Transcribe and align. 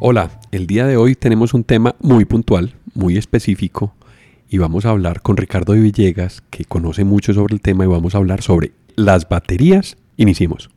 Hola, 0.00 0.38
el 0.52 0.68
día 0.68 0.86
de 0.86 0.96
hoy 0.96 1.16
tenemos 1.16 1.54
un 1.54 1.64
tema 1.64 1.96
muy 1.98 2.24
puntual, 2.24 2.76
muy 2.94 3.16
específico, 3.16 3.96
y 4.48 4.58
vamos 4.58 4.86
a 4.86 4.90
hablar 4.90 5.22
con 5.22 5.36
Ricardo 5.36 5.72
de 5.72 5.80
Villegas, 5.80 6.40
que 6.50 6.64
conoce 6.64 7.02
mucho 7.02 7.34
sobre 7.34 7.54
el 7.54 7.60
tema, 7.60 7.82
y 7.82 7.88
vamos 7.88 8.14
a 8.14 8.18
hablar 8.18 8.40
sobre 8.40 8.70
las 8.94 9.28
baterías. 9.28 9.96
Iniciemos. 10.16 10.70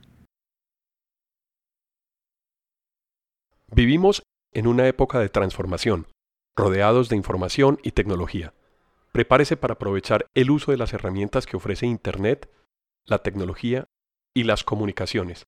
Vivimos 3.71 4.23
en 4.53 4.65
una 4.65 4.87
época 4.87 5.19
de 5.19 5.29
transformación, 5.29 6.07
rodeados 6.57 7.07
de 7.07 7.15
información 7.15 7.77
y 7.83 7.91
tecnología. 7.91 8.55
Prepárese 9.11 9.55
para 9.55 9.75
aprovechar 9.75 10.25
el 10.33 10.49
uso 10.49 10.71
de 10.71 10.77
las 10.77 10.93
herramientas 10.93 11.45
que 11.45 11.57
ofrece 11.57 11.85
Internet, 11.85 12.49
la 13.05 13.19
tecnología 13.19 13.85
y 14.33 14.45
las 14.45 14.63
comunicaciones. 14.63 15.45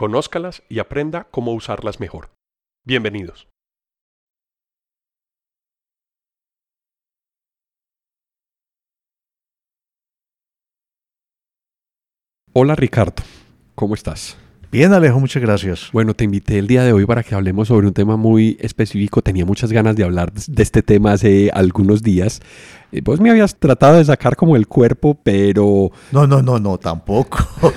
Conózcalas 0.00 0.62
y 0.70 0.78
aprenda 0.78 1.24
cómo 1.30 1.52
usarlas 1.52 2.00
mejor. 2.00 2.30
Bienvenidos. 2.86 3.48
Hola 12.54 12.76
Ricardo, 12.76 13.22
¿cómo 13.74 13.92
estás? 13.92 14.38
Bien, 14.72 14.92
Alejo, 14.92 15.18
muchas 15.18 15.42
gracias. 15.42 15.90
Bueno, 15.92 16.14
te 16.14 16.22
invité 16.22 16.60
el 16.60 16.68
día 16.68 16.84
de 16.84 16.92
hoy 16.92 17.04
para 17.04 17.24
que 17.24 17.34
hablemos 17.34 17.66
sobre 17.66 17.88
un 17.88 17.92
tema 17.92 18.16
muy 18.16 18.56
específico. 18.60 19.20
Tenía 19.20 19.44
muchas 19.44 19.72
ganas 19.72 19.96
de 19.96 20.04
hablar 20.04 20.32
de 20.32 20.62
este 20.62 20.80
tema 20.80 21.10
hace 21.10 21.50
algunos 21.52 22.04
días. 22.04 22.40
Eh, 22.92 23.00
vos 23.02 23.20
me 23.20 23.30
habías 23.30 23.56
tratado 23.56 23.96
de 23.96 24.04
sacar 24.04 24.36
como 24.36 24.54
el 24.54 24.68
cuerpo, 24.68 25.18
pero... 25.24 25.90
No, 26.12 26.28
no, 26.28 26.40
no, 26.40 26.60
no, 26.60 26.78
tampoco. 26.78 27.38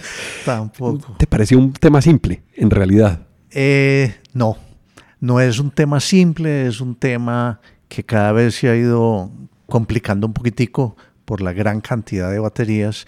tampoco. 0.44 1.16
¿Te 1.18 1.26
pareció 1.26 1.58
un 1.58 1.72
tema 1.72 2.00
simple, 2.00 2.44
en 2.54 2.70
realidad? 2.70 3.26
Eh, 3.50 4.14
no, 4.32 4.56
no 5.18 5.40
es 5.40 5.58
un 5.58 5.72
tema 5.72 5.98
simple, 5.98 6.68
es 6.68 6.80
un 6.80 6.94
tema 6.94 7.60
que 7.88 8.04
cada 8.04 8.30
vez 8.30 8.54
se 8.54 8.68
ha 8.68 8.76
ido 8.76 9.32
complicando 9.66 10.28
un 10.28 10.32
poquitico 10.32 10.96
por 11.24 11.40
la 11.40 11.52
gran 11.52 11.80
cantidad 11.80 12.30
de 12.30 12.38
baterías, 12.38 13.04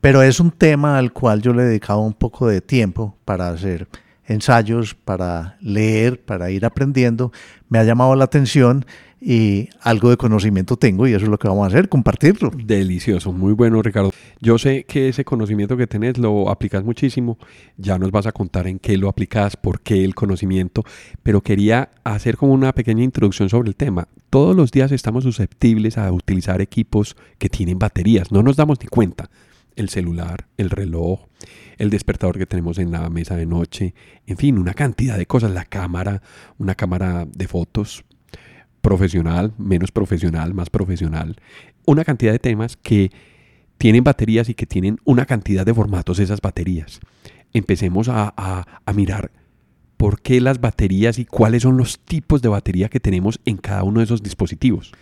pero 0.00 0.22
es 0.22 0.40
un 0.40 0.50
tema 0.50 0.98
al 0.98 1.12
cual 1.12 1.42
yo 1.42 1.52
le 1.52 1.62
he 1.62 1.66
dedicado 1.66 2.00
un 2.00 2.14
poco 2.14 2.46
de 2.46 2.60
tiempo 2.60 3.16
para 3.24 3.48
hacer 3.48 3.88
ensayos, 4.26 4.94
para 4.94 5.56
leer, 5.60 6.20
para 6.24 6.50
ir 6.50 6.64
aprendiendo. 6.64 7.32
Me 7.68 7.78
ha 7.78 7.84
llamado 7.84 8.14
la 8.14 8.24
atención 8.24 8.84
y 9.20 9.70
algo 9.80 10.10
de 10.10 10.16
conocimiento 10.16 10.76
tengo 10.76 11.06
y 11.06 11.14
eso 11.14 11.24
es 11.24 11.30
lo 11.30 11.38
que 11.38 11.48
vamos 11.48 11.64
a 11.64 11.68
hacer, 11.68 11.88
compartirlo. 11.88 12.50
Delicioso, 12.50 13.32
muy 13.32 13.54
bueno 13.54 13.80
Ricardo. 13.82 14.10
Yo 14.40 14.58
sé 14.58 14.84
que 14.84 15.08
ese 15.08 15.24
conocimiento 15.24 15.76
que 15.76 15.86
tenés 15.86 16.18
lo 16.18 16.50
aplicas 16.50 16.84
muchísimo, 16.84 17.38
ya 17.76 17.98
nos 17.98 18.10
vas 18.10 18.26
a 18.26 18.32
contar 18.32 18.66
en 18.66 18.78
qué 18.78 18.96
lo 18.98 19.08
aplicas, 19.08 19.56
por 19.56 19.80
qué 19.80 20.04
el 20.04 20.14
conocimiento, 20.14 20.84
pero 21.22 21.40
quería 21.40 21.90
hacer 22.04 22.36
como 22.36 22.52
una 22.52 22.72
pequeña 22.72 23.02
introducción 23.02 23.48
sobre 23.48 23.70
el 23.70 23.76
tema. 23.76 24.08
Todos 24.28 24.54
los 24.54 24.70
días 24.70 24.92
estamos 24.92 25.24
susceptibles 25.24 25.96
a 25.96 26.12
utilizar 26.12 26.60
equipos 26.60 27.16
que 27.38 27.48
tienen 27.48 27.78
baterías, 27.78 28.30
no 28.30 28.42
nos 28.42 28.56
damos 28.56 28.78
ni 28.80 28.86
cuenta 28.86 29.30
el 29.76 29.88
celular, 29.88 30.48
el 30.56 30.70
reloj, 30.70 31.26
el 31.78 31.90
despertador 31.90 32.38
que 32.38 32.46
tenemos 32.46 32.78
en 32.78 32.90
la 32.90 33.08
mesa 33.10 33.36
de 33.36 33.46
noche, 33.46 33.94
en 34.26 34.36
fin, 34.36 34.58
una 34.58 34.74
cantidad 34.74 35.16
de 35.16 35.26
cosas, 35.26 35.52
la 35.52 35.64
cámara, 35.64 36.22
una 36.58 36.74
cámara 36.74 37.26
de 37.26 37.46
fotos 37.46 38.04
profesional, 38.80 39.52
menos 39.58 39.92
profesional, 39.92 40.54
más 40.54 40.70
profesional, 40.70 41.36
una 41.84 42.04
cantidad 42.04 42.32
de 42.32 42.38
temas 42.38 42.76
que 42.76 43.10
tienen 43.78 44.04
baterías 44.04 44.48
y 44.48 44.54
que 44.54 44.66
tienen 44.66 44.98
una 45.04 45.26
cantidad 45.26 45.66
de 45.66 45.74
formatos 45.74 46.18
esas 46.18 46.40
baterías. 46.40 47.00
Empecemos 47.52 48.08
a, 48.08 48.32
a 48.36 48.92
mirar 48.92 49.30
por 49.96 50.20
qué 50.20 50.40
las 50.40 50.60
baterías 50.60 51.18
y 51.18 51.24
cuáles 51.24 51.62
son 51.62 51.76
los 51.76 51.98
tipos 52.00 52.42
de 52.42 52.48
batería 52.48 52.88
que 52.88 53.00
tenemos 53.00 53.40
en 53.44 53.56
cada 53.56 53.82
uno 53.82 54.00
de 54.00 54.04
esos 54.04 54.22
dispositivos. 54.22 54.92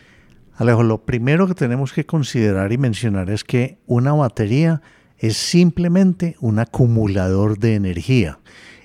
Alejo, 0.56 0.84
lo 0.84 1.04
primero 1.04 1.48
que 1.48 1.54
tenemos 1.54 1.92
que 1.92 2.06
considerar 2.06 2.72
y 2.72 2.78
mencionar 2.78 3.28
es 3.28 3.42
que 3.42 3.78
una 3.86 4.12
batería 4.12 4.82
es 5.18 5.36
simplemente 5.36 6.36
un 6.40 6.60
acumulador 6.60 7.58
de 7.58 7.74
energía. 7.74 8.38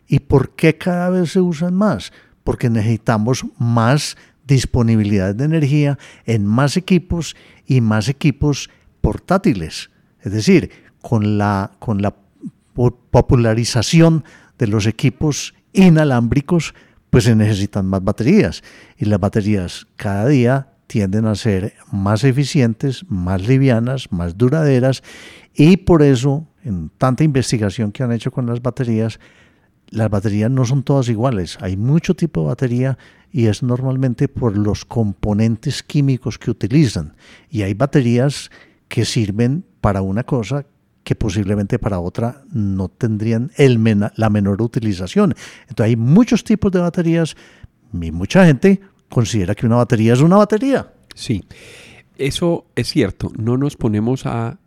¿Y 0.07 0.19
por 0.19 0.55
qué 0.55 0.77
cada 0.77 1.11
vez 1.11 1.31
se 1.31 1.41
usan 1.41 1.75
más? 1.75 2.11
Porque 2.43 2.71
necesitamos 2.71 3.45
más 3.59 4.17
disponibilidad 4.47 5.35
de 5.35 5.45
energía 5.45 5.99
en 6.25 6.43
más 6.45 6.75
equipos 6.75 7.35
y 7.67 7.81
más 7.81 8.09
equipos 8.09 8.71
portátiles. 9.01 9.91
Es 10.21 10.31
decir, 10.31 10.71
con 11.03 11.37
la, 11.37 11.71
con 11.77 12.01
la 12.01 12.15
popularización 13.11 14.23
de 14.57 14.67
los 14.67 14.87
equipos 14.87 15.53
inalámbricos, 15.73 16.73
pues 17.11 17.25
se 17.25 17.35
necesitan 17.35 17.85
más 17.85 18.03
baterías. 18.03 18.63
Y 18.97 19.05
las 19.05 19.19
baterías 19.19 19.85
cada 19.95 20.25
día 20.27 20.69
tienden 20.89 21.27
a 21.27 21.35
ser 21.35 21.75
más 21.91 22.23
eficientes, 22.23 23.05
más 23.07 23.47
livianas, 23.47 24.11
más 24.11 24.35
duraderas 24.35 25.03
y 25.53 25.77
por 25.77 26.01
eso 26.01 26.47
en 26.63 26.89
tanta 26.97 27.23
investigación 27.23 27.91
que 27.91 28.01
han 28.01 28.11
hecho 28.11 28.31
con 28.31 28.47
las 28.47 28.59
baterías, 28.63 29.19
las 29.89 30.09
baterías 30.09 30.49
no 30.49 30.65
son 30.65 30.81
todas 30.81 31.07
iguales. 31.07 31.59
Hay 31.61 31.77
mucho 31.77 32.15
tipo 32.15 32.41
de 32.41 32.47
batería 32.47 32.97
y 33.31 33.45
es 33.45 33.61
normalmente 33.61 34.27
por 34.27 34.57
los 34.57 34.83
componentes 34.83 35.83
químicos 35.83 36.39
que 36.39 36.49
utilizan. 36.49 37.13
Y 37.51 37.61
hay 37.61 37.75
baterías 37.75 38.49
que 38.87 39.05
sirven 39.05 39.63
para 39.81 40.01
una 40.01 40.23
cosa 40.23 40.65
que 41.03 41.13
posiblemente 41.13 41.77
para 41.77 41.99
otra 41.99 42.41
no 42.51 42.89
tendrían 42.89 43.51
la 44.15 44.29
menor 44.31 44.59
utilización. 44.63 45.35
Entonces 45.67 45.85
hay 45.91 45.95
muchos 45.95 46.43
tipos 46.43 46.71
de 46.71 46.79
baterías 46.79 47.37
y 47.93 48.11
mucha 48.11 48.45
gente 48.45 48.81
considera 49.09 49.55
que 49.55 49.65
una 49.65 49.77
batería 49.77 50.13
es 50.13 50.21
una 50.21 50.37
batería. 50.37 50.93
Sí, 51.15 51.43
eso 52.17 52.65
es 52.75 52.87
cierto. 52.87 53.31
No 53.37 53.57
nos 53.57 53.75
ponemos 53.75 54.25
a 54.25 54.59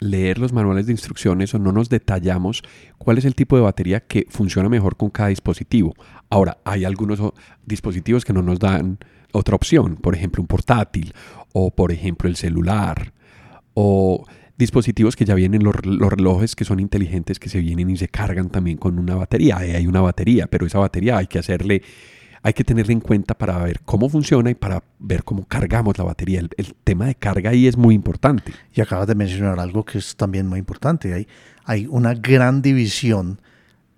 leer 0.00 0.38
los 0.38 0.52
manuales 0.52 0.86
de 0.86 0.92
instrucciones 0.92 1.54
o 1.54 1.58
no 1.58 1.72
nos 1.72 1.88
detallamos 1.90 2.62
cuál 2.98 3.18
es 3.18 3.24
el 3.24 3.34
tipo 3.34 3.56
de 3.56 3.62
batería 3.62 4.00
que 4.00 4.26
funciona 4.30 4.68
mejor 4.68 4.96
con 4.96 5.10
cada 5.10 5.28
dispositivo. 5.28 5.94
Ahora, 6.30 6.58
hay 6.64 6.84
algunos 6.84 7.20
dispositivos 7.66 8.24
que 8.24 8.32
no 8.32 8.42
nos 8.42 8.58
dan 8.58 8.98
otra 9.32 9.54
opción, 9.54 9.96
por 9.96 10.14
ejemplo 10.14 10.42
un 10.42 10.46
portátil 10.46 11.12
o 11.52 11.70
por 11.70 11.92
ejemplo 11.92 12.28
el 12.28 12.36
celular 12.36 13.12
o 13.74 14.24
dispositivos 14.56 15.16
que 15.16 15.24
ya 15.24 15.34
vienen, 15.34 15.62
los, 15.62 15.74
relojes 15.74 16.54
que 16.54 16.64
son 16.64 16.80
inteligentes 16.80 17.38
que 17.38 17.48
se 17.48 17.60
vienen 17.60 17.90
y 17.90 17.96
se 17.96 18.08
cargan 18.08 18.50
también 18.50 18.76
con 18.76 18.98
una 18.98 19.14
batería. 19.14 19.58
Ahí 19.58 19.70
hay 19.70 19.86
una 19.86 20.00
batería, 20.00 20.46
pero 20.48 20.66
esa 20.66 20.78
batería 20.78 21.16
hay 21.16 21.26
que 21.26 21.38
hacerle 21.38 21.82
hay 22.42 22.52
que 22.52 22.64
tenerla 22.64 22.92
en 22.92 23.00
cuenta 23.00 23.36
para 23.36 23.58
ver 23.58 23.80
cómo 23.84 24.08
funciona 24.08 24.50
y 24.50 24.54
para 24.54 24.82
ver 24.98 25.24
cómo 25.24 25.44
cargamos 25.44 25.98
la 25.98 26.04
batería. 26.04 26.40
El, 26.40 26.74
tema 26.84 27.06
de 27.06 27.14
carga 27.14 27.50
ahí 27.50 27.66
es 27.66 27.76
muy 27.76 27.94
importante. 27.94 28.52
Y 28.72 28.80
acabas 28.80 29.06
de 29.06 29.14
mencionar 29.14 29.60
algo 29.60 29.84
que 29.84 29.98
es 29.98 30.16
también 30.16 30.46
muy 30.46 30.58
importante. 30.58 31.12
Hay, 31.12 31.28
hay 31.64 31.86
una 31.86 32.14
gran 32.14 32.62
división 32.62 33.40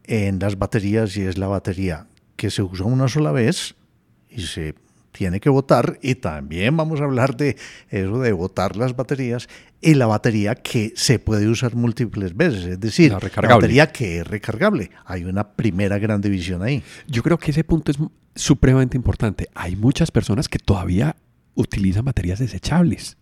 en 0.05 0.39
las 0.41 0.59
baterías 0.59 1.17
y 1.17 1.23
es 1.23 1.39
la 1.39 1.47
batería 1.47 2.07
que 2.37 2.51
se 2.51 2.63
usa 2.63 2.87
una 2.87 3.09
sola 3.09 3.31
vez 3.31 3.77
y 4.29 4.43
se 4.43 4.75
tiene 5.13 5.41
que 5.41 5.51
votar 5.51 5.99
y 6.03 6.17
también 6.17 6.77
vamos 6.77 7.01
a 7.01 7.05
hablar 7.05 7.37
de 7.37 7.57
eso 7.91 8.19
de 8.19 8.33
votar 8.33 8.77
las 8.77 8.97
baterías 8.97 9.49
y 9.81 9.95
la 9.95 10.07
batería 10.07 10.55
que 10.55 10.93
se 10.97 11.19
puede 11.19 11.47
usar 11.49 11.75
múltiples 11.75 12.35
veces, 12.35 12.65
es 12.65 12.81
decir, 12.81 13.13
la, 13.13 13.21
la, 13.21 13.55
batería 13.55 13.93
que 13.93 14.21
es 14.21 14.27
recargable. 14.27 14.91
Hay 15.05 15.25
una 15.25 15.53
primera 15.53 15.99
gran 15.99 16.21
división 16.21 16.63
ahí. 16.63 16.83
Yo 17.07 17.23
creo 17.23 17.39
que 17.39 17.51
ese 17.51 17.65
punto 17.65 17.93
es 17.93 17.99
supremamente 18.35 18.97
importante. 18.97 19.49
Hay 19.55 19.77
muchas 19.77 20.11
personas 20.11 20.49
que 20.49 20.59
todavía 20.59 21.17
utilizan 21.55 22.05
baterías 22.05 22.39
desechables. 22.39 23.19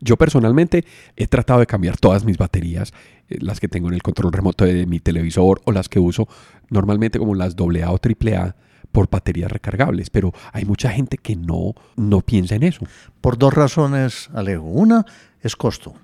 Yo 0.00 0.16
personalmente 0.16 0.84
he 1.16 1.26
tratado 1.26 1.60
de 1.60 1.66
cambiar 1.66 1.96
todas 1.96 2.24
mis 2.24 2.36
baterías, 2.36 2.92
eh, 3.28 3.38
las 3.40 3.60
que 3.60 3.68
tengo 3.68 3.88
en 3.88 3.94
el 3.94 4.02
control 4.02 4.32
remoto 4.32 4.64
de 4.64 4.86
mi 4.86 5.00
televisor 5.00 5.60
o 5.64 5.72
las 5.72 5.88
que 5.88 5.98
uso 5.98 6.28
normalmente 6.70 7.18
como 7.18 7.34
las 7.34 7.54
AA 7.56 7.90
o 7.90 7.98
AAA 7.98 8.56
por 8.94 9.10
baterías 9.10 9.50
recargables, 9.50 10.08
pero 10.08 10.32
hay 10.52 10.64
mucha 10.64 10.88
gente 10.88 11.18
que 11.18 11.34
no, 11.34 11.74
no 11.96 12.20
piensa 12.20 12.54
en 12.54 12.62
eso. 12.62 12.86
Por 13.20 13.36
dos 13.36 13.52
razones, 13.52 14.30
Alejo. 14.32 14.62
Una 14.62 15.04
es 15.42 15.56
costo. 15.56 15.94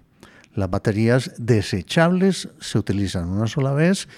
Las 0.57 0.69
baterías 0.69 1.33
desechables 1.39 2.49
se 2.59 2.79
utilizan 2.79 3.29
una 3.29 3.47
sola 3.47 3.73
vez 3.75 4.09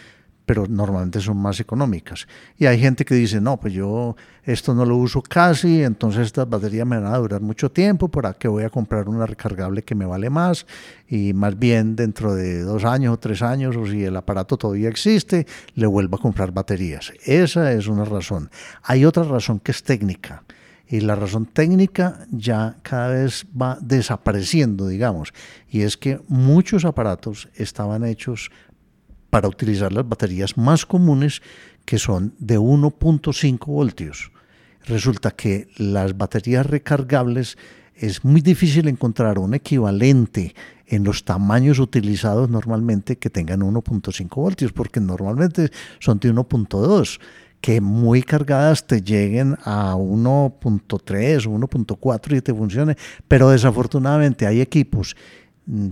pero 0.52 0.66
normalmente 0.68 1.18
son 1.18 1.38
más 1.38 1.60
económicas. 1.60 2.26
Y 2.58 2.66
hay 2.66 2.78
gente 2.78 3.06
que 3.06 3.14
dice, 3.14 3.40
no, 3.40 3.58
pues 3.58 3.72
yo 3.72 4.16
esto 4.44 4.74
no 4.74 4.84
lo 4.84 4.98
uso 4.98 5.22
casi, 5.22 5.82
entonces 5.82 6.26
estas 6.26 6.46
baterías 6.46 6.86
me 6.86 6.98
van 6.98 7.10
a 7.10 7.16
durar 7.16 7.40
mucho 7.40 7.70
tiempo, 7.70 8.08
¿para 8.08 8.34
qué 8.34 8.48
voy 8.48 8.64
a 8.64 8.68
comprar 8.68 9.08
una 9.08 9.24
recargable 9.24 9.82
que 9.82 9.94
me 9.94 10.04
vale 10.04 10.28
más? 10.28 10.66
Y 11.08 11.32
más 11.32 11.58
bien 11.58 11.96
dentro 11.96 12.34
de 12.34 12.60
dos 12.60 12.84
años 12.84 13.14
o 13.14 13.18
tres 13.18 13.40
años, 13.40 13.76
o 13.76 13.86
si 13.86 14.04
el 14.04 14.14
aparato 14.14 14.58
todavía 14.58 14.90
existe, 14.90 15.46
le 15.74 15.86
vuelvo 15.86 16.16
a 16.16 16.20
comprar 16.20 16.52
baterías. 16.52 17.14
Esa 17.24 17.72
es 17.72 17.86
una 17.86 18.04
razón. 18.04 18.50
Hay 18.82 19.06
otra 19.06 19.22
razón 19.22 19.58
que 19.58 19.70
es 19.70 19.82
técnica, 19.82 20.42
Y 20.86 21.00
la 21.00 21.14
razón 21.14 21.46
técnica 21.46 22.26
ya 22.30 22.76
cada 22.82 23.08
vez 23.08 23.46
va 23.58 23.78
desapareciendo, 23.80 24.86
digamos. 24.86 25.32
Y 25.70 25.80
es 25.80 25.96
que 25.96 26.20
muchos 26.28 26.84
aparatos 26.84 27.48
estaban 27.54 28.04
hechos 28.04 28.50
para 29.32 29.48
utilizar 29.48 29.94
las 29.94 30.06
baterías 30.06 30.58
más 30.58 30.84
comunes 30.84 31.40
que 31.86 31.98
son 31.98 32.34
de 32.38 32.58
1.5 32.58 33.64
voltios. 33.64 34.30
Resulta 34.84 35.30
que 35.30 35.68
las 35.78 36.18
baterías 36.18 36.66
recargables 36.66 37.56
es 37.94 38.26
muy 38.26 38.42
difícil 38.42 38.88
encontrar 38.88 39.38
un 39.38 39.54
equivalente 39.54 40.54
en 40.86 41.04
los 41.04 41.24
tamaños 41.24 41.78
utilizados 41.78 42.50
normalmente 42.50 43.16
que 43.16 43.30
tengan 43.30 43.62
1.5 43.62 44.28
voltios, 44.34 44.70
porque 44.70 45.00
normalmente 45.00 45.70
son 45.98 46.18
de 46.18 46.30
1.2, 46.30 47.18
que 47.62 47.80
muy 47.80 48.22
cargadas 48.22 48.86
te 48.86 49.00
lleguen 49.00 49.56
a 49.64 49.94
1.3 49.94 51.46
o 51.46 51.58
1.4 51.58 52.36
y 52.36 52.40
te 52.42 52.52
funcione, 52.52 52.98
pero 53.26 53.48
desafortunadamente 53.48 54.46
hay 54.46 54.60
equipos 54.60 55.16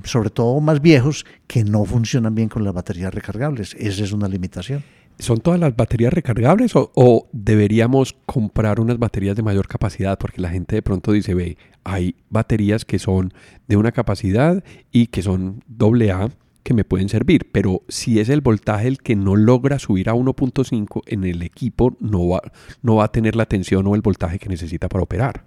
sobre 0.05 0.31
todo 0.31 0.61
más 0.61 0.81
viejos, 0.81 1.25
que 1.47 1.65
no 1.65 1.85
funcionan 1.85 2.35
bien 2.35 2.49
con 2.49 2.65
las 2.65 2.75
baterías 2.75 3.15
recargables. 3.15 3.75
Esa 3.79 4.05
es 4.05 4.13
una 4.13 4.29
limitación. 4.29 4.83
¿Son 5.19 5.39
todas 5.39 5.61
las 5.61 5.77
baterías 5.77 6.15
recargables 6.15 6.73
o, 6.75 7.29
deberíamos 7.33 8.17
comprar 8.25 8.81
unas 8.81 8.99
baterías 8.99 9.37
de 9.37 9.43
mayor 9.43 9.69
capacidad? 9.69 10.19
Porque 10.19 10.41
la 10.41 10.49
gente 10.49 10.77
de 10.77 10.83
pronto 10.83 11.13
dice, 11.13 11.35
ve, 11.35 11.59
hay 11.85 12.17
baterías 12.31 12.87
que 12.87 12.99
son 12.99 13.33
de 13.69 13.77
una 13.77 13.93
capacidad 13.93 14.65
y 14.91 15.09
que 15.09 15.23
son 15.23 15.63
doble 15.67 16.11
A 16.11 16.31
que 16.63 16.75
me 16.75 16.85
pueden 16.85 17.09
servir, 17.09 17.51
pero 17.53 17.83
si 17.89 18.21
es 18.21 18.29
el 18.29 18.43
voltaje 18.43 18.87
el 18.87 18.99
que 18.99 19.17
no 19.17 19.35
logra 19.35 19.79
subir 19.79 20.09
a 20.09 20.15
1.5 20.15 21.03
en 21.07 21.25
el 21.25 21.43
equipo, 21.43 21.97
no 22.01 22.29
va, 22.29 22.43
no 22.83 22.97
va 22.97 23.05
a 23.05 23.13
tener 23.13 23.35
la 23.35 23.47
tensión 23.47 23.87
o 23.87 23.95
el 23.95 24.03
voltaje 24.03 24.39
que 24.39 24.49
necesita 24.49 24.89
para 24.89 25.03
operar. 25.03 25.45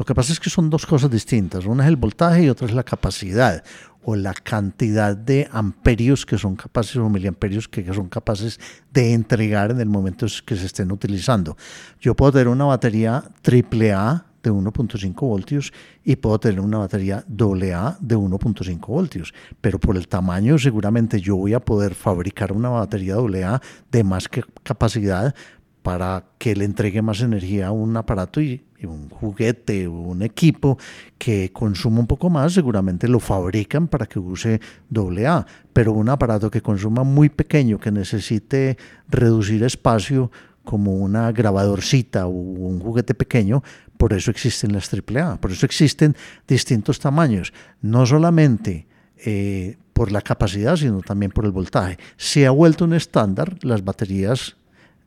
Lo 0.00 0.06
que 0.06 0.14
pasa 0.14 0.32
es 0.32 0.40
que 0.40 0.48
son 0.48 0.70
dos 0.70 0.86
cosas 0.86 1.10
distintas. 1.10 1.66
Una 1.66 1.84
es 1.84 1.90
el 1.90 1.96
voltaje 1.96 2.44
y 2.44 2.48
otra 2.48 2.66
es 2.66 2.72
la 2.72 2.84
capacidad 2.84 3.62
o 4.02 4.16
la 4.16 4.32
cantidad 4.32 5.14
de 5.14 5.46
amperios 5.52 6.24
que 6.24 6.38
son 6.38 6.56
capaces 6.56 6.96
o 6.96 7.10
miliamperios 7.10 7.68
que 7.68 7.84
son 7.92 8.08
capaces 8.08 8.58
de 8.94 9.12
entregar 9.12 9.72
en 9.72 9.78
el 9.78 9.90
momento 9.90 10.26
que 10.46 10.56
se 10.56 10.64
estén 10.64 10.90
utilizando. 10.90 11.54
Yo 12.00 12.16
puedo 12.16 12.32
tener 12.32 12.48
una 12.48 12.64
batería 12.64 13.22
AAA 13.44 14.24
de 14.42 14.50
1.5 14.50 15.14
voltios 15.20 15.70
y 16.02 16.16
puedo 16.16 16.40
tener 16.40 16.60
una 16.60 16.78
batería 16.78 17.16
AA 17.16 17.98
de 18.00 18.16
1.5 18.16 18.86
voltios, 18.86 19.34
pero 19.60 19.78
por 19.78 19.98
el 19.98 20.08
tamaño 20.08 20.58
seguramente 20.58 21.20
yo 21.20 21.36
voy 21.36 21.52
a 21.52 21.60
poder 21.60 21.94
fabricar 21.94 22.52
una 22.52 22.70
batería 22.70 23.16
AA 23.16 23.60
de 23.92 24.02
más 24.02 24.30
capacidad 24.62 25.34
para 25.82 26.24
que 26.38 26.54
le 26.54 26.64
entregue 26.64 27.02
más 27.02 27.20
energía 27.20 27.68
a 27.68 27.72
un 27.72 27.96
aparato 27.96 28.40
y, 28.40 28.62
un 28.82 29.10
juguete 29.10 29.86
o 29.86 29.92
un 29.92 30.22
equipo 30.22 30.78
que 31.18 31.52
consuma 31.52 32.00
un 32.00 32.06
poco 32.06 32.30
más, 32.30 32.54
seguramente 32.54 33.08
lo 33.08 33.20
fabrican 33.20 33.88
para 33.88 34.06
que 34.06 34.18
use 34.18 34.58
AA, 34.90 35.46
pero 35.74 35.92
un 35.92 36.08
aparato 36.08 36.50
que 36.50 36.62
consuma 36.62 37.04
muy 37.04 37.28
pequeño, 37.28 37.78
que 37.78 37.90
necesite 37.90 38.78
reducir 39.06 39.64
espacio, 39.64 40.30
como 40.64 40.94
una 40.94 41.32
grabadorcita 41.32 42.26
o 42.26 42.30
un 42.30 42.80
juguete 42.80 43.14
pequeño, 43.14 43.62
por 43.96 44.12
eso 44.12 44.30
existen 44.30 44.72
las 44.72 44.90
AAA, 44.92 45.40
por 45.40 45.52
eso 45.52 45.66
existen 45.66 46.16
distintos 46.46 47.00
tamaños, 47.00 47.52
no 47.82 48.06
solamente 48.06 48.86
eh, 49.24 49.76
por 49.92 50.12
la 50.12 50.22
capacidad, 50.22 50.76
sino 50.76 51.02
también 51.02 51.32
por 51.32 51.44
el 51.44 51.50
voltaje. 51.50 51.98
Se 52.16 52.46
ha 52.46 52.50
vuelto 52.50 52.84
un 52.84 52.94
estándar 52.94 53.58
las 53.62 53.84
baterías 53.84 54.56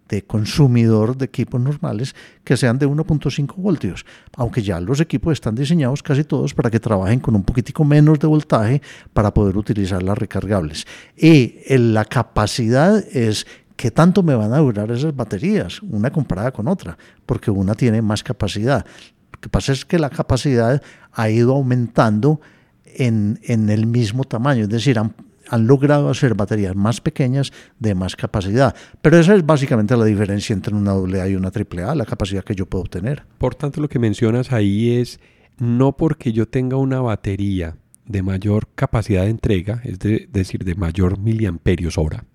de 0.10 0.24
consumidor 0.24 1.18
de 1.18 1.26
equipos 1.26 1.60
normales 1.60 2.16
que 2.44 2.58
sean 2.58 2.78
de 2.78 2.88
1.5 2.88 3.56
voltios, 3.56 4.06
aunque 4.36 4.62
ya 4.62 4.80
los 4.80 5.00
equipos 5.00 5.34
están 5.34 5.56
diseñados 5.56 6.04
casi 6.04 6.24
todos 6.24 6.54
para 6.54 6.70
que 6.70 6.80
trabajen 6.80 7.20
con 7.20 7.36
un 7.36 7.44
poquitico 7.44 7.84
menos 7.84 8.20
de 8.20 8.28
voltaje 8.28 8.82
para 9.14 9.34
poder 9.34 9.58
utilizar 9.58 10.04
las 10.04 10.18
recargables. 10.18 10.86
Y 11.18 11.56
la 11.78 12.06
capacidad 12.06 12.98
es 13.16 13.48
qué 13.76 13.92
tanto 13.92 14.24
me 14.24 14.36
van 14.36 14.54
a 14.54 14.60
durar 14.60 14.92
esas 14.92 15.16
baterías, 15.16 15.82
una 15.82 16.12
comparada 16.12 16.52
con 16.52 16.68
otra, 16.68 16.98
porque 17.26 17.52
una 17.52 17.76
tiene 17.76 18.02
más 18.02 18.24
capacidad. 18.24 18.86
Lo 19.32 19.40
que 19.40 19.50
pasa 19.50 19.72
es 19.72 19.86
que 19.86 20.00
la 20.00 20.10
capacidad 20.10 20.82
ha 21.12 21.30
ido 21.30 21.54
aumentando 21.54 22.40
en, 22.86 23.40
en 23.44 23.70
el 23.70 23.88
mismo 23.88 24.24
tamaño, 24.24 24.64
es 24.64 24.70
decir, 24.70 25.00
han 25.00 25.14
han 25.50 25.68
logrado 25.68 26.10
hacer 26.10 26.36
baterías 26.36 26.76
más 26.76 27.02
pequeñas 27.02 27.52
de 27.80 27.96
más 27.96 28.16
capacidad. 28.16 28.76
Pero 29.02 29.20
esa 29.20 29.36
es 29.36 29.46
básicamente 29.46 29.98
la 29.98 30.06
diferencia 30.06 30.54
entre 30.54 30.76
una 30.76 30.92
AA 30.92 31.30
y 31.30 31.36
una 31.36 31.50
AAA, 31.50 31.96
la 31.96 32.06
capacidad 32.06 32.44
que 32.44 32.56
yo 32.56 32.66
puedo 32.66 32.84
obtener. 32.84 33.24
Por 33.38 33.56
tanto, 33.56 33.82
lo 33.82 33.90
que 33.90 34.00
mencionas 34.00 34.52
ahí 34.52 34.92
es 34.92 35.20
no 35.58 35.96
porque 35.98 36.34
yo 36.34 36.48
tenga 36.48 36.78
una 36.78 37.02
batería 37.02 37.78
de 38.06 38.22
mayor 38.22 38.68
capacidad 38.76 39.24
de 39.24 39.30
entrega, 39.30 39.82
es 39.84 40.00
decir, 40.00 40.64
de 40.64 40.76
mayor 40.76 41.20
miliamperios 41.20 41.98
hora, 41.98 42.26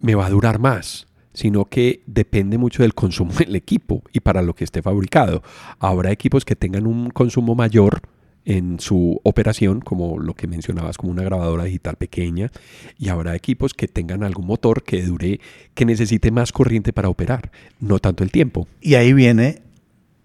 me 0.00 0.14
va 0.14 0.26
a 0.26 0.30
durar 0.30 0.58
más 0.58 1.06
sino 1.34 1.66
que 1.66 2.02
depende 2.06 2.56
mucho 2.56 2.82
del 2.82 2.94
consumo 2.94 3.32
del 3.32 3.54
equipo 3.56 4.02
y 4.12 4.20
para 4.20 4.40
lo 4.40 4.54
que 4.54 4.64
esté 4.64 4.80
fabricado. 4.80 5.42
Habrá 5.80 6.10
equipos 6.12 6.44
que 6.44 6.56
tengan 6.56 6.86
un 6.86 7.10
consumo 7.10 7.54
mayor, 7.54 8.02
en 8.44 8.78
su 8.80 9.20
operación, 9.22 9.80
como 9.80 10.18
lo 10.18 10.34
que 10.34 10.46
mencionabas, 10.46 10.96
como 10.96 11.12
una 11.12 11.22
grabadora 11.22 11.64
digital 11.64 11.96
pequeña, 11.96 12.50
y 12.98 13.08
habrá 13.08 13.34
equipos 13.34 13.74
que 13.74 13.88
tengan 13.88 14.22
algún 14.22 14.46
motor 14.46 14.82
que 14.82 15.02
dure, 15.02 15.40
que 15.74 15.84
necesite 15.84 16.30
más 16.30 16.52
corriente 16.52 16.92
para 16.92 17.08
operar, 17.08 17.50
no 17.80 17.98
tanto 17.98 18.22
el 18.22 18.30
tiempo. 18.30 18.68
Y 18.80 18.94
ahí 18.94 19.12
viene 19.12 19.62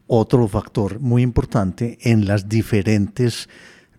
otro 0.08 0.48
factor 0.48 1.00
muy 1.00 1.22
importante 1.22 1.98
en 2.02 2.26
las 2.26 2.50
diferentes 2.50 3.48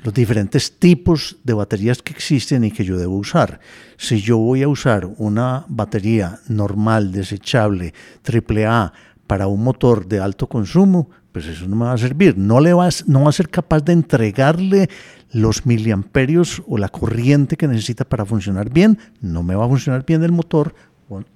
los 0.02 0.14
diferentes 0.14 0.78
tipos 0.78 1.36
de 1.44 1.52
baterías 1.52 2.02
que 2.02 2.12
existen 2.12 2.64
y 2.64 2.70
que 2.70 2.84
yo 2.84 2.96
debo 2.96 3.16
usar. 3.16 3.60
Si 3.98 4.20
yo 4.20 4.38
voy 4.38 4.62
a 4.62 4.68
usar 4.68 5.06
una 5.18 5.66
batería 5.68 6.40
normal, 6.48 7.12
desechable, 7.12 7.92
AAA, 8.24 8.92
para 9.26 9.46
un 9.46 9.62
motor 9.62 10.06
de 10.06 10.20
alto 10.20 10.48
consumo, 10.48 11.10
pues 11.32 11.46
eso 11.46 11.66
no 11.68 11.76
me 11.76 11.84
va 11.84 11.92
a 11.92 11.98
servir. 11.98 12.36
No, 12.36 12.60
le 12.60 12.72
vas, 12.72 13.06
no 13.06 13.22
va 13.22 13.30
a 13.30 13.32
ser 13.32 13.48
capaz 13.48 13.80
de 13.80 13.92
entregarle 13.92 14.88
los 15.32 15.64
miliamperios 15.66 16.62
o 16.66 16.76
la 16.76 16.88
corriente 16.88 17.56
que 17.56 17.68
necesita 17.68 18.04
para 18.04 18.24
funcionar 18.24 18.70
bien. 18.70 18.98
No 19.20 19.42
me 19.42 19.54
va 19.54 19.64
a 19.64 19.68
funcionar 19.68 20.04
bien 20.04 20.22
el 20.22 20.32
motor, 20.32 20.74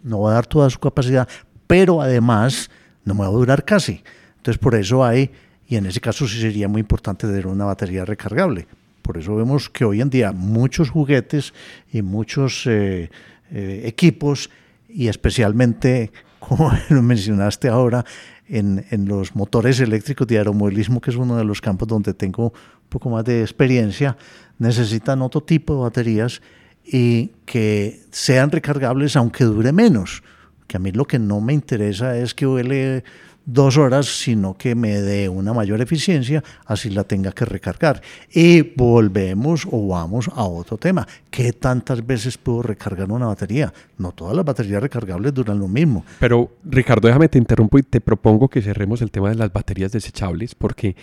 no 0.03 0.21
va 0.21 0.33
a 0.33 0.35
dar 0.35 0.47
toda 0.47 0.69
su 0.71 0.79
capacidad, 0.79 1.29
pero 1.67 2.01
además 2.01 2.71
no 3.05 3.15
me 3.15 3.21
va 3.21 3.27
a 3.27 3.31
durar 3.31 3.65
casi. 3.65 4.03
Entonces 4.37 4.59
por 4.59 4.75
eso 4.75 5.05
hay, 5.05 5.31
y 5.67 5.77
en 5.77 5.87
ese 5.87 6.01
caso 6.01 6.27
sí 6.27 6.41
sería 6.41 6.69
muy 6.69 6.81
importante 6.81 7.27
tener 7.27 7.47
una 7.47 7.65
batería 7.65 8.05
recargable. 8.05 8.67
Por 9.03 9.19
eso 9.19 9.37
vemos 9.37 9.69
que 9.69 9.85
hoy 9.85 10.01
en 10.01 10.11
día 10.11 10.33
muchos 10.33 10.91
juguetes 10.91 11.53
y 11.93 12.03
muchos 12.03 12.67
eh, 12.67 13.11
eh, 13.53 13.83
equipos, 13.85 14.51
y 14.89 15.09
especialmente, 15.09 16.11
como 16.39 16.73
lo 16.89 17.03
mencionaste 17.03 17.69
ahora, 17.69 18.05
en, 18.49 18.85
en, 18.91 19.07
los 19.07 19.35
motores 19.35 19.81
eléctricos 19.81 20.27
de 20.27 20.39
aeromodelismo, 20.39 21.01
que 21.01 21.11
es 21.11 21.17
uno 21.17 21.37
de 21.37 21.45
los 21.45 21.61
campos 21.61 21.89
donde 21.89 22.15
tengo 22.15 22.49
un 22.49 22.89
poco 22.89 23.11
más 23.11 23.25
de 23.25 23.41
experiencia, 23.43 24.17
necesitan 24.59 25.23
otro 25.23 25.43
tipo 25.43 25.75
de 25.75 25.81
baterías 25.81 26.43
y 26.85 27.33
que 27.47 28.03
sean 28.11 28.51
recargables 28.51 29.17
aunque 29.17 29.45
dure 29.45 29.73
menos. 29.73 30.23
Que 30.67 30.77
a 30.77 30.81
mí 30.81 30.93
lo 30.93 31.05
que 31.07 31.19
no 31.19 31.41
me 31.41 31.53
interesa 31.53 32.17
es 32.19 32.35
que 32.35 32.47
huele 32.47 33.05
dos 33.47 33.77
horas, 33.77 34.07
sino 34.07 34.55
que 34.55 34.75
me 34.75 35.01
dé 35.01 35.29
una 35.29 35.53
mayor 35.53 35.81
eficiencia, 35.81 36.43
así 36.67 36.91
la 36.91 37.05
tenga 37.05 37.33
que 37.33 37.45
recargar. 37.45 38.01
Y 38.33 38.63
volvemos 38.63 39.67
o 39.71 39.89
vamos 39.89 40.29
a 40.35 40.45
otro 40.45 40.77
tema. 40.77 41.07
¿Qué 41.31 41.53
tantas 41.53 42.07
veces 42.07 42.39
puedo 42.39 42.63
recargar 42.63 43.11
una 43.11 43.27
batería? 43.27 43.73
No 43.99 44.13
todas 44.13 44.35
las 44.35 44.45
baterías 44.45 44.83
recargables 44.83 45.35
duran 45.35 45.59
lo 45.59 45.69
mismo. 45.69 46.05
Pero 46.21 46.51
Ricardo, 46.65 47.09
déjame 47.09 47.29
te 47.29 47.39
interrumpo 47.39 47.79
y 47.79 47.83
te 47.83 48.01
propongo 48.01 48.49
que 48.49 48.63
cerremos 48.63 49.03
el 49.03 49.11
tema 49.11 49.29
de 49.29 49.37
las 49.37 49.53
baterías 49.53 49.93
desechables, 49.93 50.55
porque 50.55 50.97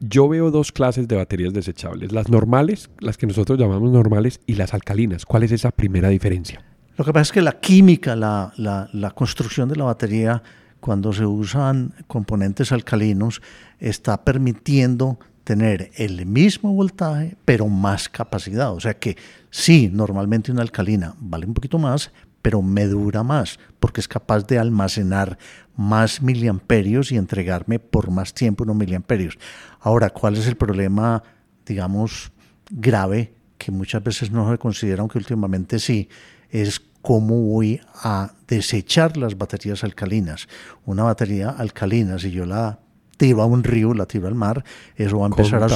yo 0.00 0.28
veo 0.28 0.50
dos 0.50 0.70
clases 0.70 1.08
de 1.08 1.16
baterías 1.16 1.52
desechables, 1.52 2.12
las 2.12 2.28
normales, 2.28 2.88
las 3.00 3.16
que 3.16 3.26
nosotros 3.26 3.58
llamamos 3.58 3.90
normales, 3.90 4.40
y 4.46 4.54
las 4.54 4.72
alcalinas. 4.72 5.26
¿Cuál 5.26 5.42
es 5.42 5.52
esa 5.52 5.72
primera 5.72 6.08
diferencia? 6.08 6.62
Lo 6.96 7.04
que 7.04 7.12
pasa 7.12 7.22
es 7.22 7.32
que 7.32 7.42
la 7.42 7.58
química, 7.60 8.14
la, 8.16 8.52
la, 8.56 8.88
la 8.92 9.10
construcción 9.10 9.68
de 9.68 9.76
la 9.76 9.84
batería 9.84 10.42
cuando 10.80 11.12
se 11.12 11.26
usan 11.26 11.94
componentes 12.06 12.72
alcalinos, 12.72 13.42
está 13.78 14.24
permitiendo 14.24 15.18
tener 15.44 15.90
el 15.96 16.26
mismo 16.26 16.74
voltaje, 16.74 17.36
pero 17.44 17.68
más 17.68 18.08
capacidad. 18.08 18.72
O 18.72 18.80
sea 18.80 18.98
que 18.98 19.16
sí, 19.50 19.90
normalmente 19.92 20.52
una 20.52 20.62
alcalina 20.62 21.14
vale 21.18 21.46
un 21.46 21.54
poquito 21.54 21.78
más, 21.78 22.12
pero 22.42 22.62
me 22.62 22.86
dura 22.86 23.22
más, 23.22 23.58
porque 23.80 24.00
es 24.00 24.08
capaz 24.08 24.46
de 24.46 24.58
almacenar 24.58 25.38
más 25.76 26.22
miliamperios 26.22 27.12
y 27.12 27.16
entregarme 27.16 27.78
por 27.78 28.10
más 28.10 28.34
tiempo 28.34 28.64
unos 28.64 28.76
miliamperios. 28.76 29.38
Ahora, 29.80 30.10
¿cuál 30.10 30.36
es 30.36 30.46
el 30.46 30.56
problema, 30.56 31.22
digamos, 31.66 32.30
grave, 32.70 33.32
que 33.58 33.72
muchas 33.72 34.02
veces 34.02 34.30
no 34.30 34.50
se 34.50 34.58
considera, 34.58 35.00
aunque 35.00 35.18
últimamente 35.18 35.78
sí, 35.78 36.08
es 36.50 36.80
cómo 37.02 37.40
voy 37.42 37.80
a 37.94 38.32
desechar 38.46 39.16
las 39.16 39.36
baterías 39.36 39.84
alcalinas. 39.84 40.48
Una 40.84 41.04
batería 41.04 41.50
alcalina, 41.50 42.18
si 42.18 42.30
yo 42.30 42.46
la 42.46 42.78
tiro 43.16 43.42
a 43.42 43.46
un 43.46 43.64
río, 43.64 43.92
la 43.94 44.06
tiro 44.06 44.28
al 44.28 44.34
mar, 44.34 44.64
eso 44.96 45.18
va 45.18 45.26
a 45.26 45.28
empezar 45.28 45.62
a 45.62 45.68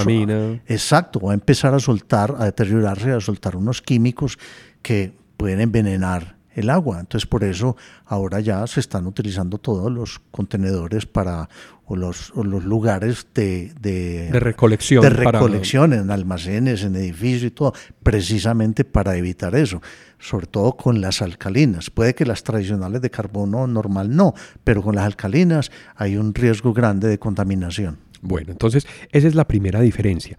Exacto, 0.67 1.21
va 1.21 1.33
a 1.33 1.35
empezar 1.35 1.75
a 1.75 1.81
soltar, 1.81 2.35
a 2.38 2.45
deteriorarse, 2.45 3.12
a 3.12 3.21
soltar 3.21 3.57
unos 3.57 3.83
químicos 3.83 4.38
que 4.81 5.12
pueden 5.37 5.61
envenenar 5.61 6.37
el 6.55 6.71
agua. 6.71 7.00
Entonces, 7.00 7.26
por 7.26 7.45
eso 7.45 7.76
ahora 8.07 8.41
ya 8.41 8.67
se 8.67 8.81
están 8.81 9.07
utilizando 9.07 9.59
todos 9.59 9.91
los 9.91 10.21
contenedores 10.31 11.07
para 11.07 11.49
o 11.92 11.96
los, 11.96 12.32
los 12.34 12.64
lugares 12.64 13.26
de, 13.34 13.70
de, 13.78 14.30
recolección, 14.32 15.02
de 15.02 15.11
recolección 15.11 15.92
en 15.92 16.11
almacenes, 16.11 16.84
en 16.84 16.96
edificios 16.96 17.42
y 17.42 17.50
todo, 17.50 17.75
precisamente 18.02 18.84
para 18.84 19.14
evitar 19.14 19.54
eso, 19.54 19.82
sobre 20.18 20.46
todo 20.46 20.75
con 20.75 21.02
las 21.02 21.20
alcalinas. 21.20 21.90
Puede 21.90 22.14
que 22.14 22.25
las 22.25 22.44
tradicionales 22.44 23.02
de 23.02 23.11
carbono 23.11 23.66
normal 23.66 24.16
no, 24.16 24.32
pero 24.64 24.80
con 24.82 24.94
las 24.94 25.04
alcalinas 25.04 25.70
hay 25.94 26.16
un 26.16 26.32
riesgo 26.32 26.72
grande 26.72 27.08
de 27.08 27.18
contaminación. 27.18 27.99
Bueno, 28.22 28.52
entonces 28.52 28.87
esa 29.11 29.28
es 29.28 29.34
la 29.34 29.46
primera 29.46 29.82
diferencia. 29.82 30.38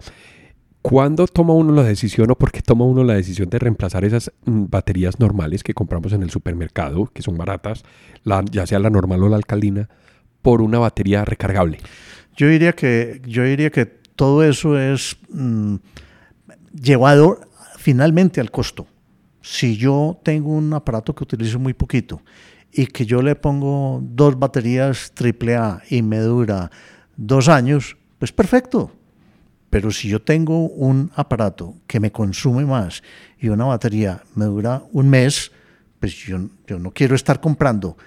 ¿Cuándo 0.81 1.27
toma 1.27 1.53
uno 1.53 1.71
la 1.71 1.83
decisión 1.83 2.31
o 2.31 2.35
por 2.35 2.51
qué 2.51 2.63
toma 2.63 2.83
uno 2.85 3.03
la 3.03 3.13
decisión 3.13 3.47
de 3.51 3.59
reemplazar 3.59 4.05
esas 4.05 4.31
mm, 4.45 4.65
baterías 4.69 5.19
normales 5.19 5.61
que 5.61 5.75
compramos 5.75 6.13
en 6.13 6.23
el 6.23 6.31
supermercado, 6.31 7.11
que 7.13 7.21
son 7.21 7.37
baratas, 7.37 7.83
ya 8.49 8.65
sea 8.65 8.79
la 8.79 8.89
normal 8.89 9.21
o 9.21 9.29
la 9.29 9.35
alcalina, 9.35 9.87
por 10.43 10.61
una 10.61 10.77
batería 10.77 11.25
recargable? 11.25 11.79
Yo 12.37 12.47
diría 12.47 12.73
que, 12.73 13.19
yo 13.25 13.43
diría 13.43 13.71
que 13.71 13.87
todo 13.87 14.43
eso 14.43 14.77
es 14.77 15.17
mm, 15.29 15.77
llevado 16.79 17.41
finalmente 17.77 18.39
al 18.39 18.51
costo. 18.51 18.85
Si 19.41 19.75
yo 19.75 20.19
tengo 20.21 20.51
un 20.51 20.71
aparato 20.73 21.15
que 21.15 21.23
utilizo 21.23 21.57
muy 21.57 21.73
poquito 21.73 22.21
y 22.71 22.85
que 22.85 23.07
yo 23.07 23.23
le 23.23 23.33
pongo 23.35 23.99
dos 24.03 24.37
baterías 24.37 25.11
AAA 25.19 25.81
y 25.89 26.03
me 26.03 26.19
dura 26.19 26.69
dos 27.17 27.49
años, 27.49 27.97
pues 28.19 28.31
perfecto 28.31 28.91
pero 29.73 29.89
si 29.89 30.07
yo 30.07 30.21
tengo 30.21 30.67
un 30.67 31.11
aparato 31.15 31.73
que 31.87 31.99
me 31.99 32.11
consume 32.11 32.63
más 32.63 33.01
y 33.39 33.49
una 33.49 33.65
batería 33.65 34.21
me 34.35 34.45
dura 34.45 34.83
un 34.91 35.09
mes, 35.09 35.51
pues 35.99 36.13
yo, 36.13 36.37
yo 36.67 36.77
no 36.77 36.91
quiero 36.91 37.15
estar 37.15 37.41
comprando 37.41 37.97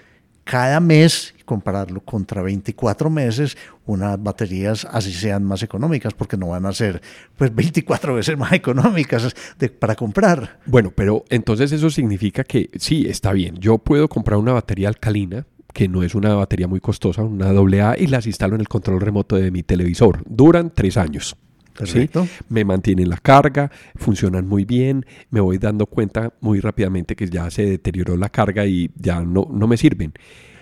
cada 0.45 0.79
mes 0.79 1.35
compararlo 1.47 2.01
contra 2.01 2.41
24 2.41 3.09
meses 3.09 3.57
unas 3.85 4.21
baterías 4.21 4.85
así 4.91 5.13
sean 5.13 5.45
más 5.45 5.63
económicas 5.63 6.13
porque 6.13 6.35
no 6.37 6.49
van 6.49 6.65
a 6.65 6.73
ser 6.73 7.01
pues 7.37 7.55
24 7.55 8.13
veces 8.13 8.37
más 8.37 8.51
económicas 8.51 9.33
para 9.79 9.95
comprar. 9.95 10.59
Bueno, 10.65 10.91
pero 10.93 11.23
entonces 11.29 11.71
eso 11.71 11.89
significa 11.89 12.43
que 12.43 12.69
sí, 12.75 13.07
está 13.07 13.31
bien, 13.31 13.55
yo 13.55 13.77
puedo 13.77 14.09
comprar 14.09 14.37
una 14.37 14.53
batería 14.53 14.89
alcalina 14.89 15.47
que 15.73 15.87
no 15.87 16.03
es 16.03 16.15
una 16.15 16.35
batería 16.35 16.67
muy 16.67 16.81
costosa, 16.81 17.23
una 17.23 17.49
AA 17.49 17.97
y 17.97 18.07
las 18.07 18.25
instalo 18.25 18.55
en 18.55 18.61
el 18.61 18.67
control 18.67 18.99
remoto 18.99 19.35
de 19.35 19.51
mi 19.51 19.63
televisor. 19.63 20.23
Duran 20.27 20.71
tres 20.73 20.97
años. 20.97 21.37
¿sí? 21.85 22.09
Me 22.49 22.65
mantienen 22.65 23.09
la 23.09 23.17
carga, 23.17 23.71
funcionan 23.95 24.47
muy 24.47 24.65
bien, 24.65 25.05
me 25.29 25.39
voy 25.39 25.59
dando 25.59 25.85
cuenta 25.85 26.33
muy 26.41 26.59
rápidamente 26.59 27.15
que 27.15 27.27
ya 27.27 27.49
se 27.51 27.63
deterioró 27.63 28.17
la 28.17 28.29
carga 28.29 28.65
y 28.65 28.89
ya 28.95 29.21
no, 29.21 29.47
no 29.51 29.67
me 29.67 29.77
sirven. 29.77 30.13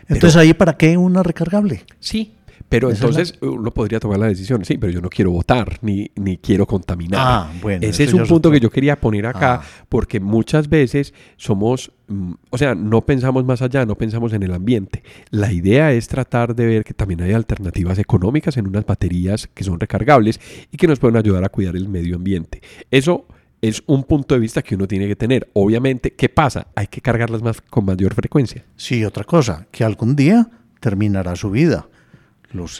Entonces, 0.07 0.35
¿ahí 0.35 0.53
para 0.53 0.73
qué 0.77 0.97
una 0.97 1.23
recargable? 1.23 1.83
Sí, 1.99 2.33
pero 2.67 2.89
entonces 2.89 3.35
uno 3.41 3.71
podría 3.71 3.99
tomar 3.99 4.17
la 4.19 4.27
decisión, 4.27 4.65
sí, 4.65 4.77
pero 4.77 4.91
yo 4.91 4.99
no 4.99 5.09
quiero 5.09 5.31
votar 5.31 5.77
ni, 5.81 6.09
ni 6.15 6.37
quiero 6.37 6.65
contaminar. 6.65 7.21
Ah, 7.23 7.51
bueno, 7.61 7.87
Ese 7.87 8.05
es 8.05 8.13
un 8.13 8.25
punto 8.25 8.49
que 8.49 8.59
yo 8.59 8.69
quería 8.69 8.99
poner 8.99 9.27
acá, 9.27 9.61
ah. 9.61 9.65
porque 9.87 10.19
muchas 10.19 10.67
veces 10.67 11.13
somos, 11.37 11.91
mm, 12.07 12.33
o 12.49 12.57
sea, 12.57 12.73
no 12.73 13.05
pensamos 13.05 13.45
más 13.45 13.61
allá, 13.61 13.85
no 13.85 13.95
pensamos 13.95 14.33
en 14.33 14.43
el 14.43 14.53
ambiente. 14.53 15.03
La 15.29 15.51
idea 15.51 15.91
es 15.93 16.07
tratar 16.07 16.55
de 16.55 16.65
ver 16.65 16.83
que 16.83 16.93
también 16.93 17.21
hay 17.21 17.33
alternativas 17.33 17.99
económicas 17.99 18.57
en 18.57 18.67
unas 18.67 18.85
baterías 18.85 19.47
que 19.53 19.63
son 19.63 19.79
recargables 19.79 20.39
y 20.71 20.77
que 20.77 20.87
nos 20.87 20.99
pueden 20.99 21.17
ayudar 21.17 21.43
a 21.43 21.49
cuidar 21.49 21.75
el 21.75 21.87
medio 21.87 22.15
ambiente. 22.15 22.61
Eso 22.89 23.27
es 23.67 23.83
un 23.87 24.03
punto 24.03 24.35
de 24.35 24.41
vista 24.41 24.61
que 24.61 24.75
uno 24.75 24.87
tiene 24.87 25.07
que 25.07 25.15
tener. 25.15 25.49
Obviamente, 25.53 26.13
¿qué 26.13 26.29
pasa? 26.29 26.67
Hay 26.75 26.87
que 26.87 27.01
cargarlas 27.01 27.41
más 27.41 27.61
con 27.61 27.85
mayor 27.85 28.13
frecuencia. 28.13 28.63
Sí, 28.75 29.03
otra 29.05 29.23
cosa, 29.23 29.67
que 29.71 29.83
algún 29.83 30.15
día 30.15 30.49
terminará 30.79 31.35
su 31.35 31.49
vida 31.49 31.87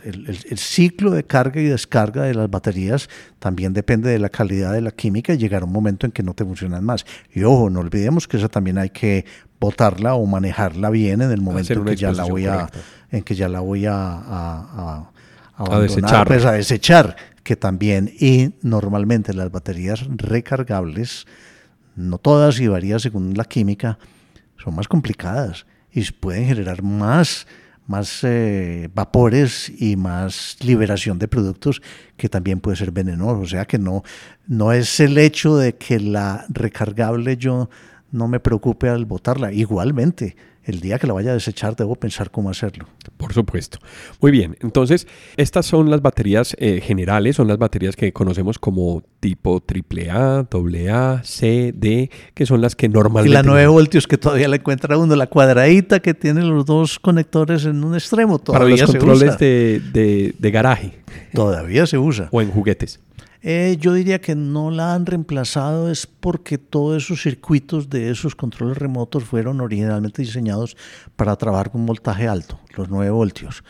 el, 0.04 0.58
ciclo 0.58 1.12
de 1.12 1.24
carga 1.24 1.62
y 1.62 1.66
descarga 1.66 2.24
de 2.24 2.34
las 2.34 2.50
baterías 2.50 3.10
también 3.40 3.74
depende 3.74 4.10
de 4.10 4.20
la 4.20 4.30
calidad 4.30 4.74
de 4.74 4.82
la 4.82 4.92
química 4.92 5.34
y 5.34 5.38
llegará 5.38 5.66
un 5.66 5.72
momento 5.72 6.06
en 6.06 6.12
que 6.12 6.24
no 6.24 6.34
te 6.34 6.46
funcionan 6.46 6.84
más. 6.84 7.06
Y 7.34 7.44
ojo, 7.44 7.70
no 7.70 7.80
olvidemos 7.82 8.28
que 8.28 8.38
esa 8.38 8.48
también 8.48 8.78
hay 8.78 8.90
que 8.90 9.26
botarla 9.60 10.16
o 10.16 10.26
manejarla 10.26 10.90
bien 10.90 11.22
en 11.22 11.32
el 11.32 11.42
momento 11.42 11.74
en 11.74 11.86
que 11.86 11.96
ya 11.96 12.12
la 12.12 12.26
voy 12.26 12.46
a, 12.46 12.70
en 13.12 13.24
que 13.24 13.36
ya 13.36 13.50
la 13.50 13.60
voy 13.60 13.86
a, 13.86 15.06
a, 15.58 15.80
desechar. 15.82 16.28
Pues, 16.28 16.46
a 16.46 16.52
desechar, 16.54 17.16
que 17.46 17.56
también, 17.56 18.12
y 18.20 18.56
normalmente 18.64 19.32
las 19.32 19.52
baterías 19.52 20.04
recargables, 20.10 21.28
no 21.96 22.18
todas 22.18 22.60
y 22.60 22.68
varía 22.68 22.98
según 22.98 23.36
la 23.38 23.46
química, 23.46 24.00
son 24.58 24.76
más 24.76 24.88
complicadas 24.88 25.68
y 25.92 26.12
pueden 26.12 26.48
generar 26.48 26.82
más 26.82 27.46
más 27.88 28.24
eh, 28.24 28.90
vapores 28.96 29.72
y 29.80 29.96
más 29.96 30.58
liberación 30.62 31.20
de 31.20 31.28
productos 31.28 31.84
que 32.18 32.30
también 32.30 32.60
puede 32.60 32.78
ser 32.78 32.92
venenoso. 32.92 33.42
O 33.42 33.46
sea 33.46 33.66
que 33.66 33.78
no, 33.78 34.02
no 34.48 34.72
es 34.72 35.00
el 35.00 35.16
hecho 35.20 35.56
de 35.56 35.76
que 35.76 36.00
la 36.00 36.48
recargable 36.50 37.38
yo 37.38 37.70
no 38.12 38.28
me 38.28 38.40
preocupe 38.40 38.90
al 38.90 39.06
botarla. 39.06 39.54
Igualmente, 39.54 40.36
el 40.66 40.80
día 40.80 41.00
que 41.00 41.08
la 41.08 41.14
vaya 41.14 41.32
a 41.32 41.34
desechar 41.34 41.76
debo 41.76 41.96
pensar 41.96 42.32
cómo 42.32 42.50
hacerlo. 42.50 42.88
Por 43.18 43.34
supuesto. 43.34 43.80
Muy 44.22 44.32
bien, 44.32 44.58
entonces 44.62 45.08
estas 45.38 45.66
son 45.66 45.90
las 45.90 46.02
baterías 46.02 46.56
eh, 46.60 46.82
generales, 46.82 47.36
son 47.36 47.48
las 47.48 47.58
baterías 47.58 47.96
que 47.96 48.12
conocemos 48.12 48.60
como 48.60 49.04
tipo 49.20 49.64
AAA, 49.66 50.48
AA, 50.52 51.24
C, 51.24 51.74
D, 51.76 52.10
que 52.34 52.46
son 52.46 52.62
las 52.62 52.76
que 52.76 52.90
normalmente... 52.90 53.30
Y 53.30 53.34
la 53.34 53.44
9 53.44 53.68
voltios 53.68 54.08
que 54.08 54.18
todavía 54.18 54.48
la 54.48 54.58
encuentra 54.58 54.98
uno, 54.98 55.16
la 55.16 55.28
cuadradita 55.28 56.00
que 56.00 56.14
tiene 56.14 56.42
los 56.42 56.66
dos 56.66 57.00
conectores 57.00 57.66
en 57.66 57.84
un 57.84 57.94
extremo. 57.96 58.40
Todavía 58.40 58.76
Para 58.76 58.82
los 58.82 58.92
controles 58.92 59.38
De, 59.38 60.34
de 60.38 60.52
garaje. 60.52 60.94
Todavía 61.34 61.86
se 61.86 61.98
usa. 61.98 62.30
O 62.32 62.42
en 62.42 62.52
juguetes. 62.52 63.00
Eh, 63.42 63.78
yo 63.80 63.94
diría 63.94 64.20
que 64.20 64.36
no 64.36 64.72
la 64.72 64.94
han 64.94 65.06
reemplazado 65.06 65.92
es 65.92 66.08
porque 66.08 66.58
todos 66.58 67.04
esos 67.04 67.22
circuitos 67.22 67.90
de 67.90 68.10
esos 68.10 68.36
controles 68.36 68.78
remotos 68.78 69.24
fueron 69.24 69.62
originalmente 69.62 70.22
diseñados 70.22 70.76
para 71.16 71.36
trabajar 71.36 71.72
con 71.72 71.86
voltaje 71.86 72.28
alto, 72.28 72.60
los 72.76 72.90
9 72.90 73.12
voltios. 73.12 73.64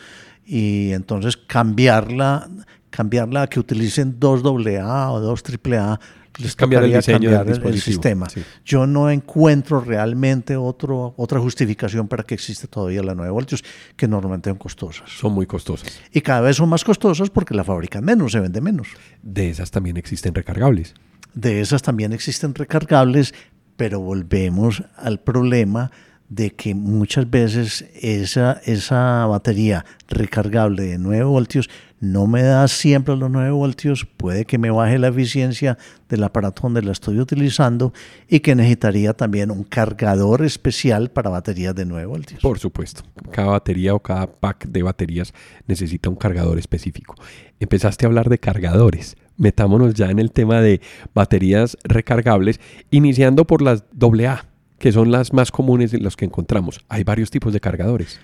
Y 0.44 0.92
entonces 0.92 1.36
cambiarla, 1.36 2.48
cambiarla 2.90 3.42
a 3.42 3.46
que 3.48 3.60
utilicen 3.60 4.18
2 4.18 4.42
AA 4.44 5.12
o 5.12 5.20
2 5.20 5.42
AAA 5.64 6.00
les 6.38 6.56
cambiar 6.56 6.84
el 6.84 6.92
diseño 6.92 7.44
del 7.44 7.80
sistema. 7.80 8.26
Yo 8.64 8.86
no 8.86 9.10
encuentro 9.10 9.80
realmente 9.80 10.56
otro, 10.56 11.14
otra 11.16 11.40
justificación 11.40 12.08
para 12.08 12.22
que 12.22 12.34
exista 12.34 12.66
todavía 12.66 13.02
la 13.02 13.14
9 13.14 13.30
voltios, 13.30 13.64
que 13.96 14.08
normalmente 14.08 14.50
son 14.50 14.58
costosas. 14.58 15.10
Son 15.10 15.32
muy 15.32 15.46
costosas. 15.46 16.00
Y 16.12 16.20
cada 16.20 16.40
vez 16.40 16.56
son 16.56 16.68
más 16.68 16.84
costosas 16.84 17.30
porque 17.30 17.54
la 17.54 17.64
fabrican 17.64 18.04
menos, 18.04 18.32
se 18.32 18.40
vende 18.40 18.60
menos. 18.60 18.88
De 19.22 19.50
esas 19.50 19.70
también 19.70 19.96
existen 19.96 20.34
recargables. 20.34 20.94
De 21.34 21.60
esas 21.60 21.82
también 21.82 22.12
existen 22.12 22.54
recargables, 22.54 23.34
pero 23.76 24.00
volvemos 24.00 24.82
al 24.96 25.20
problema 25.20 25.90
de 26.28 26.50
que 26.50 26.74
muchas 26.74 27.30
veces 27.30 27.84
esa, 28.00 28.60
esa 28.64 29.26
batería 29.26 29.84
recargable 30.08 30.82
de 30.82 30.98
9 30.98 31.24
voltios 31.24 31.70
no 32.00 32.26
me 32.26 32.42
da 32.42 32.68
siempre 32.68 33.16
los 33.16 33.30
9 33.30 33.50
voltios, 33.50 34.04
puede 34.04 34.44
que 34.44 34.58
me 34.58 34.70
baje 34.70 34.98
la 34.98 35.08
eficiencia 35.08 35.78
del 36.08 36.24
aparato 36.24 36.62
donde 36.62 36.82
la 36.82 36.92
estoy 36.92 37.18
utilizando 37.20 37.92
y 38.28 38.40
que 38.40 38.54
necesitaría 38.54 39.14
también 39.14 39.50
un 39.50 39.64
cargador 39.64 40.44
especial 40.44 41.10
para 41.10 41.30
baterías 41.30 41.74
de 41.74 41.86
9 41.86 42.06
voltios. 42.06 42.40
Por 42.42 42.58
supuesto, 42.58 43.02
cada 43.30 43.48
batería 43.48 43.94
o 43.94 44.00
cada 44.00 44.26
pack 44.26 44.66
de 44.66 44.82
baterías 44.82 45.32
necesita 45.66 46.10
un 46.10 46.16
cargador 46.16 46.58
específico. 46.58 47.14
Empezaste 47.60 48.04
a 48.04 48.08
hablar 48.08 48.28
de 48.28 48.38
cargadores. 48.38 49.16
Metámonos 49.38 49.94
ya 49.94 50.10
en 50.10 50.18
el 50.18 50.32
tema 50.32 50.60
de 50.60 50.80
baterías 51.14 51.76
recargables, 51.84 52.60
iniciando 52.90 53.46
por 53.46 53.62
las 53.62 53.84
AA 54.00 54.46
que 54.78 54.92
son 54.92 55.10
las 55.10 55.32
más 55.32 55.50
comunes 55.50 55.90
de 55.90 55.98
las 55.98 56.16
que 56.16 56.24
encontramos. 56.24 56.80
Hay 56.88 57.04
varios 57.04 57.30
tipos 57.30 57.52
de 57.52 57.60
cargadores. 57.60 58.20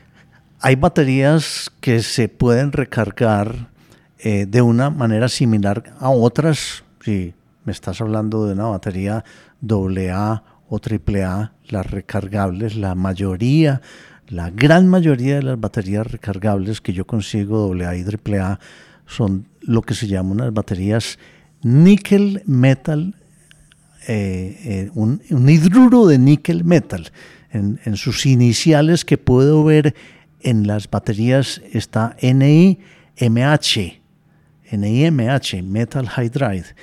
Hay 0.60 0.76
baterías 0.76 1.72
que 1.80 2.02
se 2.02 2.28
pueden 2.28 2.72
recargar 2.72 3.70
eh, 4.18 4.46
de 4.46 4.62
una 4.62 4.90
manera 4.90 5.28
similar 5.28 5.94
a 5.98 6.10
otras. 6.10 6.84
Si 7.00 7.34
me 7.64 7.72
estás 7.72 8.00
hablando 8.00 8.46
de 8.46 8.52
una 8.52 8.66
batería 8.66 9.24
AA 9.60 10.44
o 10.68 10.78
AAA, 10.78 11.52
las 11.68 11.90
recargables, 11.90 12.76
la 12.76 12.94
mayoría, 12.94 13.80
la 14.28 14.50
gran 14.50 14.88
mayoría 14.88 15.36
de 15.36 15.42
las 15.42 15.60
baterías 15.60 16.06
recargables 16.06 16.80
que 16.80 16.92
yo 16.92 17.06
consigo 17.06 17.72
AA 17.74 17.96
y 17.96 18.04
AAA 18.04 18.60
son 19.06 19.48
lo 19.60 19.82
que 19.82 19.94
se 19.94 20.06
llaman 20.06 20.32
unas 20.32 20.54
baterías 20.54 21.18
níquel 21.62 22.42
metal 22.46 23.16
eh, 24.08 24.58
eh, 24.64 24.90
un, 24.94 25.20
hidruro 25.48 26.06
de 26.06 26.18
níquel 26.18 26.64
metal. 26.64 27.10
En, 27.50 27.96
sus 27.96 28.24
iniciales 28.24 29.04
que 29.04 29.18
puedo 29.18 29.62
ver 29.62 29.94
en 30.40 30.66
las 30.66 30.90
baterías 30.90 31.60
está 31.72 32.16
Ni, 32.22 32.78
MH, 33.20 34.00
NIMH, 34.72 35.62
Metal 35.62 36.08
Hydride. 36.08 36.74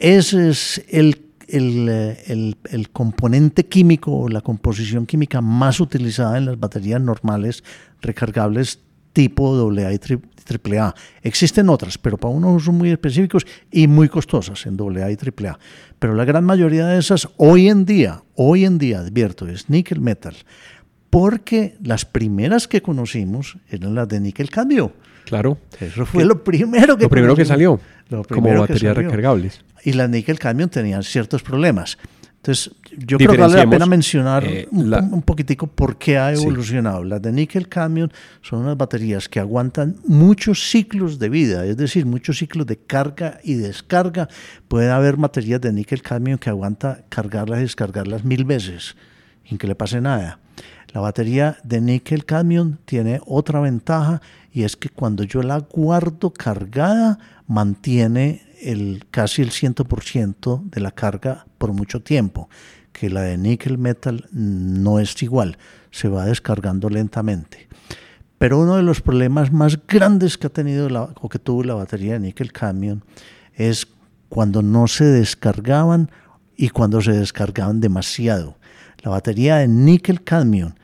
Ese 0.00 0.50
es 0.50 0.84
el, 0.88 1.22
el, 1.46 2.56
el, 2.64 2.90
componente 2.90 3.66
químico 3.66 4.12
o 4.12 4.28
la 4.28 4.40
composición 4.40 5.06
química 5.06 5.40
más 5.40 5.78
utilizada 5.78 6.36
en 6.36 6.46
las 6.46 6.58
baterías 6.58 7.00
normales 7.00 7.62
recargables 8.00 8.80
tipo 9.18 9.58
AA 9.58 9.94
y 9.94 9.98
AAA. 9.98 10.94
Existen 11.22 11.68
otras, 11.68 11.98
pero 11.98 12.16
para 12.16 12.32
unos 12.32 12.62
son 12.62 12.76
muy 12.76 12.92
específicos 12.92 13.44
y 13.68 13.88
muy 13.88 14.08
costosas 14.08 14.64
en 14.64 14.78
AA 14.80 15.10
y 15.10 15.16
AAA. 15.16 15.58
Pero 15.98 16.14
la 16.14 16.24
gran 16.24 16.44
mayoría 16.44 16.86
de 16.86 17.00
esas 17.00 17.28
hoy 17.36 17.68
en 17.68 17.84
día, 17.84 18.22
hoy 18.36 18.64
en 18.64 18.78
día, 18.78 19.00
advierto, 19.00 19.48
es 19.48 19.68
níquel 19.68 20.00
metal. 20.00 20.36
Porque 21.10 21.74
las 21.82 22.04
primeras 22.04 22.68
que 22.68 22.80
conocimos 22.80 23.58
eran 23.68 23.96
las 23.96 24.06
de 24.06 24.20
níquel 24.20 24.50
cadmio. 24.50 24.92
Claro. 25.24 25.58
Eso 25.80 26.06
fue 26.06 26.24
lo 26.24 26.44
primero 26.44 26.96
que 26.96 27.02
Lo 27.02 27.10
primero 27.10 27.34
que 27.34 27.44
salió. 27.44 27.80
como 28.28 28.54
baterías 28.56 28.96
recargables. 28.96 29.64
Y 29.82 29.94
las 29.94 30.08
níquel 30.08 30.38
cadmio 30.38 30.68
tenían 30.68 31.02
ciertos 31.02 31.42
problemas. 31.42 31.98
Entonces, 32.48 32.74
yo 32.96 33.18
creo 33.18 33.32
que 33.32 33.36
vale 33.36 33.56
la 33.56 33.68
pena 33.68 33.84
mencionar 33.84 34.42
eh, 34.46 34.66
un, 34.70 35.20
poquitico 35.20 35.66
por 35.66 35.98
qué 35.98 36.16
ha 36.16 36.32
evolucionado. 36.32 37.04
Las 37.04 37.20
de 37.20 37.30
níquel 37.30 37.68
cadmio 37.68 38.08
son 38.40 38.60
unas 38.60 38.74
baterías 38.74 39.28
que 39.28 39.38
aguantan 39.38 39.96
muchos 40.06 40.70
ciclos 40.70 41.18
de 41.18 41.28
vida, 41.28 41.66
es 41.66 41.76
decir, 41.76 42.06
muchos 42.06 42.38
ciclos 42.38 42.66
de 42.66 42.78
carga 42.78 43.38
y 43.44 43.54
descarga. 43.56 44.30
Puede 44.66 44.90
haber 44.90 45.16
baterías 45.16 45.60
de 45.60 45.74
níquel 45.74 46.00
cadmio 46.00 46.40
que 46.40 46.48
aguanta 46.48 47.04
cargarlas 47.10 47.58
y 47.58 47.62
descargarlas 47.64 48.24
mil 48.24 48.46
veces 48.46 48.96
sin 49.46 49.58
que 49.58 49.66
le 49.66 49.74
pase 49.74 50.00
nada. 50.00 50.38
La 50.94 51.02
batería 51.02 51.58
de 51.64 51.82
níquel 51.82 52.24
cadmio 52.24 52.78
tiene 52.86 53.20
otra 53.26 53.60
ventaja 53.60 54.22
y 54.50 54.62
es 54.62 54.74
que 54.74 54.88
cuando 54.88 55.22
yo 55.22 55.42
la 55.42 55.58
guardo 55.58 56.32
cargada 56.32 57.18
mantiene 57.46 58.47
el, 58.62 59.04
casi 59.10 59.42
el 59.42 59.50
100% 59.50 60.70
de 60.70 60.80
la 60.80 60.90
carga 60.90 61.46
por 61.58 61.72
mucho 61.72 62.00
tiempo, 62.02 62.48
que 62.92 63.10
la 63.10 63.22
de 63.22 63.38
nickel 63.38 63.78
metal 63.78 64.26
no 64.32 64.98
es 64.98 65.22
igual, 65.22 65.58
se 65.90 66.08
va 66.08 66.24
descargando 66.26 66.88
lentamente. 66.88 67.68
Pero 68.38 68.60
uno 68.60 68.76
de 68.76 68.82
los 68.82 69.00
problemas 69.00 69.52
más 69.52 69.78
grandes 69.86 70.38
que 70.38 70.46
ha 70.46 70.50
tenido 70.50 70.88
la, 70.88 71.02
o 71.20 71.28
que 71.28 71.38
tuvo 71.38 71.64
la 71.64 71.74
batería 71.74 72.14
de 72.14 72.20
nickel 72.20 72.52
cadmio 72.52 73.02
es 73.54 73.86
cuando 74.28 74.62
no 74.62 74.86
se 74.86 75.04
descargaban 75.04 76.10
y 76.56 76.68
cuando 76.68 77.00
se 77.00 77.12
descargaban 77.12 77.80
demasiado. 77.80 78.56
La 79.02 79.10
batería 79.10 79.56
de 79.56 79.68
nickel 79.68 80.22
cadmio 80.22 80.74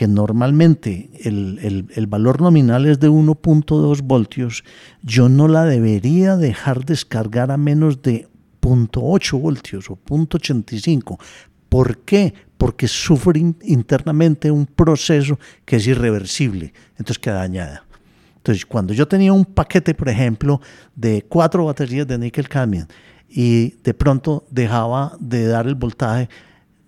que 0.00 0.08
normalmente 0.08 1.10
el, 1.24 2.06
valor 2.08 2.40
nominal 2.40 2.86
es 2.86 3.00
de 3.00 3.10
1.2 3.10 4.00
voltios, 4.00 4.64
yo 5.02 5.28
no 5.28 5.46
la 5.46 5.66
debería 5.66 6.38
dejar 6.38 6.86
descargar 6.86 7.50
a 7.50 7.58
menos 7.58 8.00
de 8.00 8.26
0.8 8.62 9.38
voltios 9.38 9.90
o 9.90 9.98
0.85. 9.98 11.18
¿Por 11.68 11.98
qué? 11.98 12.32
Porque 12.56 12.88
sufre 12.88 13.40
internamente 13.40 14.50
un 14.50 14.64
proceso 14.64 15.38
que 15.66 15.76
es 15.76 15.86
irreversible, 15.86 16.72
entonces 16.92 17.18
queda 17.18 17.34
dañada. 17.34 17.84
Entonces, 18.36 18.64
cuando 18.64 18.94
yo 18.94 19.06
tenía 19.06 19.34
un 19.34 19.44
paquete, 19.44 19.92
por 19.92 20.08
ejemplo, 20.08 20.62
de 20.96 21.26
cuatro 21.28 21.66
baterías 21.66 22.06
de 22.06 22.16
níquel 22.16 22.48
cadmio 22.48 22.86
y 23.28 23.74
de 23.84 23.92
pronto 23.92 24.46
dejaba 24.50 25.14
de 25.20 25.46
dar 25.46 25.66
el 25.66 25.74
voltaje, 25.74 26.30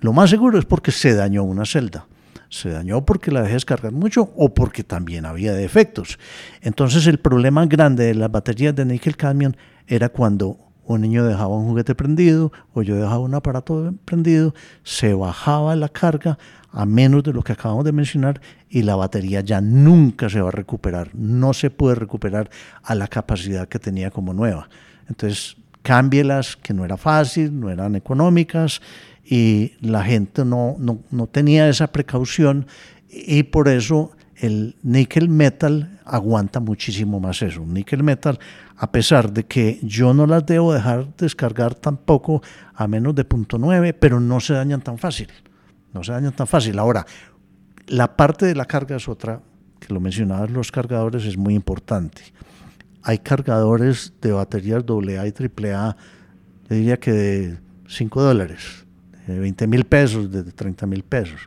lo 0.00 0.14
más 0.14 0.30
seguro 0.30 0.58
es 0.58 0.64
porque 0.64 0.92
se 0.92 1.12
dañó 1.12 1.42
una 1.42 1.66
celda 1.66 2.06
se 2.52 2.68
dañó 2.68 3.02
porque 3.06 3.30
la 3.30 3.40
dejé 3.40 3.54
descargar 3.54 3.92
mucho 3.92 4.30
o 4.36 4.52
porque 4.52 4.84
también 4.84 5.24
había 5.24 5.54
defectos. 5.54 6.18
Entonces 6.60 7.06
el 7.06 7.18
problema 7.18 7.64
grande 7.64 8.04
de 8.04 8.14
las 8.14 8.30
baterías 8.30 8.74
de 8.74 8.84
níquel 8.84 9.16
cadmio 9.16 9.52
era 9.86 10.10
cuando 10.10 10.58
un 10.84 11.00
niño 11.00 11.24
dejaba 11.24 11.56
un 11.56 11.68
juguete 11.68 11.94
prendido 11.94 12.52
o 12.74 12.82
yo 12.82 12.96
dejaba 12.96 13.20
un 13.20 13.34
aparato 13.34 13.94
prendido, 14.04 14.54
se 14.82 15.14
bajaba 15.14 15.74
la 15.76 15.88
carga 15.88 16.38
a 16.70 16.84
menos 16.84 17.22
de 17.22 17.32
lo 17.32 17.42
que 17.42 17.52
acabamos 17.52 17.86
de 17.86 17.92
mencionar 17.92 18.42
y 18.68 18.82
la 18.82 18.96
batería 18.96 19.40
ya 19.40 19.62
nunca 19.62 20.28
se 20.28 20.42
va 20.42 20.48
a 20.48 20.52
recuperar, 20.52 21.08
no 21.14 21.54
se 21.54 21.70
puede 21.70 21.94
recuperar 21.94 22.50
a 22.82 22.94
la 22.94 23.08
capacidad 23.08 23.66
que 23.66 23.78
tenía 23.78 24.10
como 24.10 24.34
nueva. 24.34 24.68
Entonces, 25.08 25.56
cámbielas, 25.80 26.56
que 26.56 26.74
no 26.74 26.84
era 26.84 26.98
fácil, 26.98 27.58
no 27.58 27.70
eran 27.70 27.94
económicas 27.94 28.82
y 29.24 29.72
la 29.80 30.04
gente 30.04 30.44
no, 30.44 30.76
no, 30.78 31.26
tenía 31.26 31.68
esa 31.68 31.86
precaución 31.86 32.66
y 33.08 33.44
por 33.44 33.68
eso 33.68 34.12
el 34.36 34.76
nickel 34.82 35.28
metal 35.28 36.00
aguanta 36.04 36.58
muchísimo 36.60 37.20
más 37.20 37.42
eso. 37.42 37.64
Nickel 37.64 38.02
metal, 38.02 38.38
a 38.76 38.90
pesar 38.90 39.32
de 39.32 39.44
que 39.44 39.78
yo 39.82 40.12
no 40.12 40.26
las 40.26 40.44
debo 40.44 40.72
dejar 40.72 41.14
descargar 41.16 41.74
tampoco 41.74 42.42
a 42.74 42.88
menos 42.88 43.14
de 43.14 43.24
punto 43.24 43.58
.9, 43.58 43.94
pero 43.98 44.18
no 44.18 44.40
se 44.40 44.54
dañan 44.54 44.80
tan 44.80 44.98
fácil. 44.98 45.28
No 45.92 46.02
se 46.02 46.12
dañan 46.12 46.32
tan 46.32 46.46
fácil. 46.46 46.78
Ahora, 46.78 47.06
la 47.86 48.16
parte 48.16 48.46
de 48.46 48.54
la 48.54 48.64
carga 48.64 48.96
es 48.96 49.08
otra, 49.08 49.40
que 49.78 49.92
lo 49.92 50.00
mencionabas 50.00 50.50
los 50.50 50.72
cargadores, 50.72 51.24
es 51.24 51.36
muy 51.36 51.54
importante. 51.54 52.22
Hay 53.02 53.18
cargadores 53.18 54.14
de 54.20 54.32
baterías 54.32 54.84
AA 54.88 55.26
y 55.26 55.34
AAA, 55.68 55.96
yo 56.68 56.76
diría 56.76 56.96
que 56.98 57.12
de 57.12 57.58
5 57.88 58.22
dólares, 58.22 58.81
de 59.26 59.38
20 59.38 59.66
mil 59.66 59.84
pesos, 59.84 60.30
de 60.30 60.44
30 60.44 60.86
mil 60.86 61.02
pesos. 61.02 61.40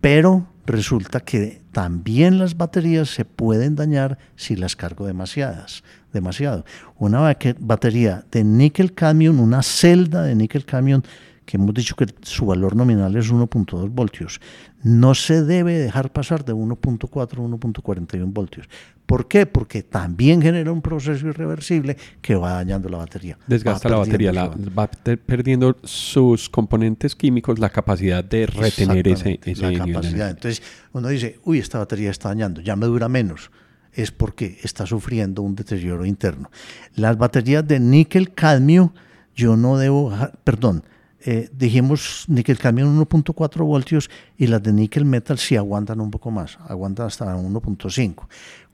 Pero 0.00 0.46
resulta 0.66 1.20
que 1.20 1.62
también 1.72 2.38
las 2.38 2.56
baterías 2.56 3.08
se 3.10 3.24
pueden 3.24 3.74
dañar 3.74 4.18
si 4.36 4.56
las 4.56 4.76
cargo 4.76 5.06
demasiadas, 5.06 5.82
demasiado. 6.12 6.64
Una 6.96 7.36
batería 7.58 8.24
de 8.30 8.44
níquel 8.44 8.94
cadmium, 8.94 9.40
una 9.40 9.62
celda 9.62 10.22
de 10.22 10.34
níquel 10.34 10.64
cadmium 10.64 11.02
que 11.44 11.56
hemos 11.56 11.74
dicho 11.74 11.94
que 11.96 12.06
su 12.22 12.46
valor 12.46 12.74
nominal 12.74 13.14
es 13.16 13.32
1.2 13.32 13.90
voltios, 13.90 14.40
no 14.82 15.14
se 15.14 15.42
debe 15.42 15.78
dejar 15.78 16.12
pasar 16.12 16.44
de 16.44 16.54
1.4 16.54 17.22
a 17.22 17.28
1.41 17.28 18.32
voltios. 18.32 18.68
¿Por 19.06 19.28
qué? 19.28 19.44
Porque 19.44 19.82
también 19.82 20.40
genera 20.40 20.72
un 20.72 20.80
proceso 20.80 21.26
irreversible 21.28 21.96
que 22.22 22.34
va 22.34 22.52
dañando 22.52 22.88
la 22.88 22.98
batería. 22.98 23.38
Desgasta 23.46 23.88
la 23.88 23.98
batería, 23.98 24.32
va 24.32 24.90
perdiendo 25.26 25.76
sus 25.84 26.48
componentes 26.48 27.14
químicos 27.14 27.58
la 27.58 27.68
capacidad 27.68 28.24
de 28.24 28.46
retener 28.46 29.06
ese, 29.08 29.40
ese 29.44 29.70
la 29.70 29.86
capacidad. 29.86 30.30
Entonces 30.30 30.62
uno 30.92 31.08
dice, 31.08 31.38
uy, 31.44 31.58
esta 31.58 31.78
batería 31.78 32.10
está 32.10 32.28
dañando, 32.28 32.60
ya 32.60 32.76
me 32.76 32.86
dura 32.86 33.08
menos 33.08 33.50
es 33.94 34.10
porque 34.10 34.58
está 34.62 34.86
sufriendo 34.86 35.42
un 35.42 35.54
deterioro 35.54 36.04
interno. 36.04 36.50
Las 36.96 37.16
baterías 37.16 37.66
de 37.66 37.78
níquel 37.78 38.34
cadmio, 38.34 38.92
yo 39.36 39.56
no 39.56 39.78
debo, 39.78 40.12
perdón, 40.42 40.82
eh, 41.26 41.48
dijimos 41.52 42.26
níquel 42.28 42.58
cadmio 42.58 42.86
1.4 42.86 43.64
voltios 43.64 44.10
y 44.36 44.46
las 44.46 44.62
de 44.62 44.74
níquel 44.74 45.06
metal 45.06 45.38
sí 45.38 45.56
aguantan 45.56 46.00
un 46.00 46.10
poco 46.10 46.30
más, 46.30 46.58
aguantan 46.68 47.06
hasta 47.06 47.24
1.5. 47.34 48.26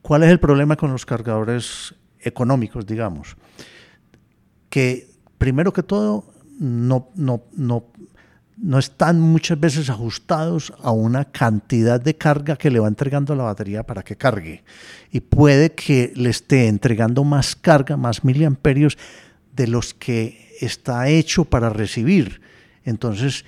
¿Cuál 0.02 0.24
es 0.24 0.30
el 0.30 0.40
problema 0.40 0.74
con 0.74 0.90
los 0.90 1.06
cargadores 1.06 1.94
económicos, 2.18 2.86
digamos? 2.86 3.36
Que 4.68 5.08
primero 5.38 5.72
que 5.72 5.84
todo 5.84 6.24
no, 6.58 7.10
no, 7.14 7.44
no, 7.52 7.84
no 8.56 8.78
están 8.80 9.20
muchas 9.20 9.60
veces 9.60 9.88
ajustados 9.88 10.72
a 10.82 10.90
una 10.90 11.26
cantidad 11.26 12.00
de 12.00 12.16
carga 12.16 12.56
que 12.56 12.70
le 12.70 12.80
va 12.80 12.88
entregando 12.88 13.36
la 13.36 13.44
batería 13.44 13.84
para 13.84 14.02
que 14.02 14.16
cargue. 14.16 14.64
Y 15.12 15.20
puede 15.20 15.70
que 15.70 16.12
le 16.16 16.30
esté 16.30 16.66
entregando 16.66 17.22
más 17.22 17.54
carga, 17.54 17.96
más 17.96 18.24
miliamperios 18.24 18.98
de 19.54 19.68
los 19.68 19.94
que 19.94 20.49
está 20.60 21.08
hecho 21.08 21.44
para 21.44 21.70
recibir. 21.70 22.40
Entonces, 22.84 23.44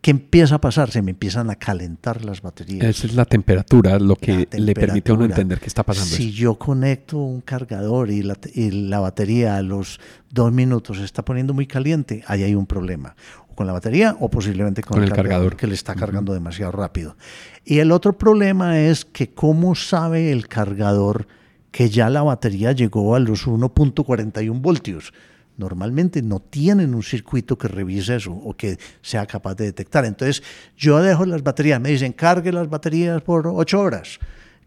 ¿qué 0.00 0.10
empieza 0.10 0.56
a 0.56 0.60
pasar? 0.60 0.90
Se 0.90 1.00
me 1.02 1.12
empiezan 1.12 1.50
a 1.50 1.56
calentar 1.56 2.24
las 2.24 2.42
baterías. 2.42 2.84
Esa 2.84 3.06
es 3.06 3.14
la 3.14 3.24
temperatura, 3.24 3.98
lo 3.98 4.16
que 4.16 4.46
le 4.52 4.74
permite 4.74 5.10
a 5.10 5.14
uno 5.14 5.24
entender 5.24 5.58
qué 5.60 5.66
está 5.66 5.82
pasando. 5.82 6.14
Si 6.14 6.32
yo 6.32 6.56
conecto 6.56 7.18
un 7.18 7.40
cargador 7.40 8.10
y 8.10 8.22
la, 8.22 9.00
batería 9.00 9.56
a 9.56 9.62
los 9.62 9.98
dos 10.30 10.52
minutos 10.52 10.98
se 10.98 11.04
está 11.04 11.24
poniendo 11.24 11.54
muy 11.54 11.66
caliente, 11.66 12.22
ahí 12.26 12.42
hay 12.42 12.54
un 12.54 12.66
problema. 12.66 13.16
O 13.48 13.54
con 13.54 13.66
la 13.66 13.72
batería 13.72 14.16
o 14.20 14.28
posiblemente 14.28 14.82
con, 14.82 15.02
el, 15.02 15.12
cargador, 15.12 15.56
que 15.56 15.66
le 15.66 15.74
está 15.74 15.94
cargando 15.94 16.34
demasiado 16.34 16.72
rápido. 16.72 17.16
Y 17.64 17.78
el 17.78 17.92
otro 17.92 18.16
problema 18.18 18.78
es 18.78 19.04
que 19.04 19.30
cómo 19.30 19.74
sabe 19.74 20.32
el 20.32 20.48
cargador 20.48 21.26
que 21.70 21.88
ya 21.88 22.10
la 22.10 22.22
batería 22.22 22.72
llegó 22.72 23.14
a 23.14 23.18
los 23.18 23.46
1.41 23.46 24.60
voltios 24.60 25.14
normalmente 25.56 26.22
no 26.22 26.40
tienen 26.40 26.94
un 26.94 27.02
circuito 27.02 27.56
que 27.56 27.68
revise 27.68 28.16
eso 28.16 28.32
o 28.32 28.56
que 28.56 28.78
sea 29.00 29.26
capaz 29.26 29.54
de 29.54 29.64
detectar. 29.64 30.04
Entonces, 30.04 30.42
yo 30.76 31.02
dejo 31.02 31.24
las 31.26 31.42
baterías, 31.42 31.80
me 31.80 31.90
dicen, 31.90 32.12
cargue 32.12 32.52
las 32.52 32.68
baterías 32.68 33.22
por 33.22 33.46
8 33.46 33.80
horas. 33.80 34.18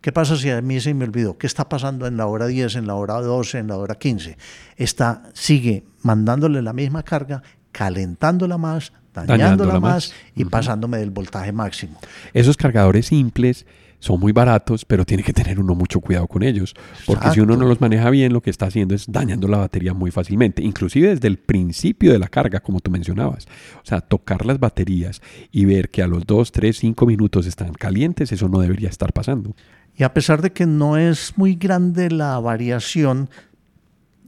¿Qué 0.02 0.12
pasa 0.12 0.38
si 0.38 0.52
a 0.52 0.62
mí 0.62 0.80
se 0.80 0.94
me 0.94 1.06
olvidó? 1.06 1.38
¿Qué 1.38 1.48
está 1.48 1.68
pasando 1.68 2.06
en 2.06 2.16
la 2.16 2.28
hora 2.28 2.46
10, 2.46 2.76
en 2.76 2.88
la 2.88 2.94
hora 2.94 3.16
12, 3.16 3.58
en 3.58 3.68
la 3.68 3.78
hora 3.78 3.96
15? 3.96 4.38
Está, 4.78 5.24
sigue 5.34 5.84
mandándole 6.04 6.62
la 6.62 6.74
misma 6.74 7.02
carga, 7.02 7.42
calentándola 7.72 8.60
más, 8.60 8.94
dañándola, 9.14 9.80
más, 9.80 10.14
y 10.36 10.46
pasándome 10.46 10.98
del 10.98 11.10
voltaje 11.10 11.52
máximo. 11.52 12.00
Esos 12.34 12.56
cargadores 12.56 13.08
simples 13.08 13.66
son 14.00 14.20
muy 14.20 14.32
baratos, 14.32 14.86
pero 14.86 15.06
tiene 15.06 15.24
que 15.24 15.34
tener 15.34 15.60
uno 15.60 15.76
mucho 15.76 16.00
cuidado 16.00 16.28
con 16.28 16.44
ellos, 16.44 16.76
porque 17.06 17.30
si 17.32 17.40
uno 17.40 17.56
no 17.58 17.66
los 17.66 17.82
maneja 17.82 18.10
bien, 18.10 18.34
lo 18.34 18.42
que 18.42 18.50
está 18.50 18.68
haciendo 18.68 18.96
es 18.96 19.12
dañando 19.12 19.48
la 19.48 19.58
batería 19.58 19.94
muy 19.94 20.12
fácilmente, 20.12 20.62
inclusive 20.62 21.10
desde 21.10 21.28
el 21.28 21.38
principio 21.38 22.12
de 22.12 22.20
la 22.20 22.28
carga, 22.28 22.60
como 22.60 22.80
tú 22.80 22.92
mencionabas. 22.92 23.48
O 23.78 23.86
sea, 23.86 24.02
tocar 24.02 24.46
las 24.46 24.60
baterías 24.60 25.22
y 25.52 25.66
ver 25.66 25.90
que 25.90 26.02
a 26.04 26.08
los 26.08 26.26
2, 26.26 26.52
3, 26.52 26.78
5 26.78 27.06
minutos 27.06 27.46
están 27.46 27.74
calientes, 27.74 28.32
eso 28.32 28.50
no 28.50 28.60
debería 28.60 28.90
estar 28.90 29.14
pasando. 29.14 29.56
Y 29.98 30.04
a 30.04 30.14
pesar 30.14 30.42
de 30.42 30.52
que 30.52 30.66
no 30.66 30.98
es 30.98 31.38
muy 31.38 31.56
grande 31.56 32.12
la 32.12 32.38
variación 32.40 33.30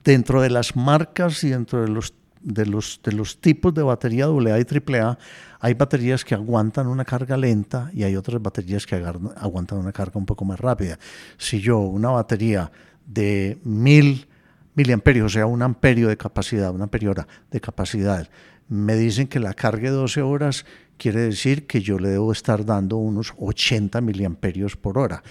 dentro 0.03 0.41
de 0.41 0.49
las 0.49 0.75
marcas 0.75 1.43
y 1.43 1.49
dentro 1.49 1.81
de 1.81 1.89
los 1.89 2.13
de 2.47 2.65
los, 2.65 3.01
de 3.03 3.11
los 3.11 3.41
tipos 3.41 3.73
de 3.73 3.83
batería 3.83 4.25
AA 4.25 4.59
y 4.59 4.65
AAA, 4.95 5.17
hay 5.59 5.73
baterías 5.73 6.23
que 6.23 6.33
aguantan 6.33 6.87
una 6.87 7.03
carga 7.03 7.35
lenta 7.35 7.91
y 7.93 8.03
hay 8.03 8.15
otras 8.15 8.41
baterías 8.41 8.85
que 8.85 8.95
aguantan 8.95 9.79
una 9.79 9.91
carga 9.91 10.13
un 10.15 10.25
poco 10.25 10.45
más 10.45 10.57
rápida. 10.57 10.97
Si 11.37 11.59
yo 11.59 11.79
una 11.79 12.09
batería 12.09 12.71
de 13.05 13.57
1000 13.65 14.27
miliamperios, 14.75 15.25
o 15.25 15.29
sea, 15.29 15.45
un 15.45 15.61
amperio 15.61 16.07
de 16.07 16.15
capacidad, 16.15 16.71
una 16.71 16.85
amperiora 16.85 17.27
de 17.51 17.59
capacidad, 17.59 18.29
me 18.69 18.95
dicen 18.95 19.27
que 19.27 19.39
la 19.39 19.53
carga 19.53 19.89
de 19.89 19.97
12 19.97 20.21
horas 20.21 20.65
quiere 20.97 21.21
decir 21.21 21.67
que 21.67 21.81
yo 21.81 21.99
le 21.99 22.09
debo 22.09 22.31
estar 22.31 22.63
dando 22.63 22.95
unos 22.95 23.33
80 23.37 23.99
miliamperios 23.99 24.77
por 24.77 24.97
hora. 24.97 25.21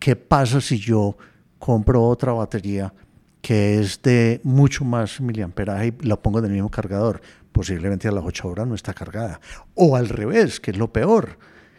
¿Qué 0.00 0.16
pasa 0.16 0.60
si 0.60 0.78
yo 0.78 1.16
compro 1.60 2.02
otra 2.02 2.32
batería 2.32 2.92
que 3.44 3.78
es 3.78 4.00
de 4.00 4.40
mucho 4.42 4.86
más 4.86 5.20
miliamperaje 5.20 5.88
y 6.00 6.06
la 6.06 6.16
pongo 6.16 6.38
en 6.38 6.46
el 6.46 6.52
mismo 6.52 6.70
cargador. 6.70 7.20
Posiblemente 7.52 8.08
a 8.08 8.10
las 8.10 8.24
8 8.24 8.48
horas 8.48 8.66
no 8.66 8.74
está 8.74 8.94
cargada. 8.94 9.38
O 9.74 9.96
al 9.96 10.08
revés, 10.08 10.60
que 10.60 10.70
es 10.70 10.78
lo 10.78 10.90
peor, 10.90 11.36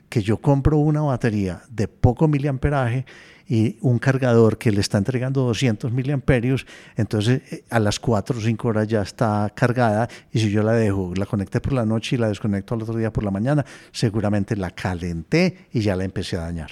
que 0.08 0.22
yo 0.22 0.38
compro 0.38 0.78
una 0.78 1.02
batería 1.02 1.64
de 1.68 1.88
poco 1.88 2.28
miliamperaje 2.28 3.08
y 3.48 3.80
un 3.82 3.98
cargador 3.98 4.60
que 4.60 4.72
le 4.72 4.80
está 4.80 5.00
entregando 5.00 5.42
200 5.42 5.92
miliamperios, 5.92 6.68
entonces 6.98 7.42
eh, 7.52 7.64
a 7.72 7.80
las 7.80 8.00
4 8.00 8.38
o 8.38 8.42
5 8.42 8.68
horas 8.68 8.88
ya 8.88 9.02
está 9.02 9.52
cargada 9.56 10.08
y 10.32 10.42
si 10.42 10.52
yo 10.52 10.62
la 10.62 10.74
dejo, 10.74 11.14
la 11.16 11.26
conecté 11.26 11.62
por 11.62 11.74
la 11.74 11.84
noche 11.84 12.16
y 12.16 12.20
la 12.20 12.28
desconecto 12.28 12.76
al 12.76 12.84
otro 12.84 12.96
día 12.96 13.12
por 13.12 13.24
la 13.24 13.32
mañana, 13.32 13.66
seguramente 13.92 14.56
la 14.56 14.70
calenté 14.70 15.68
y 15.74 15.82
ya 15.82 15.96
la 15.96 16.04
empecé 16.04 16.38
a 16.38 16.42
dañar. 16.42 16.70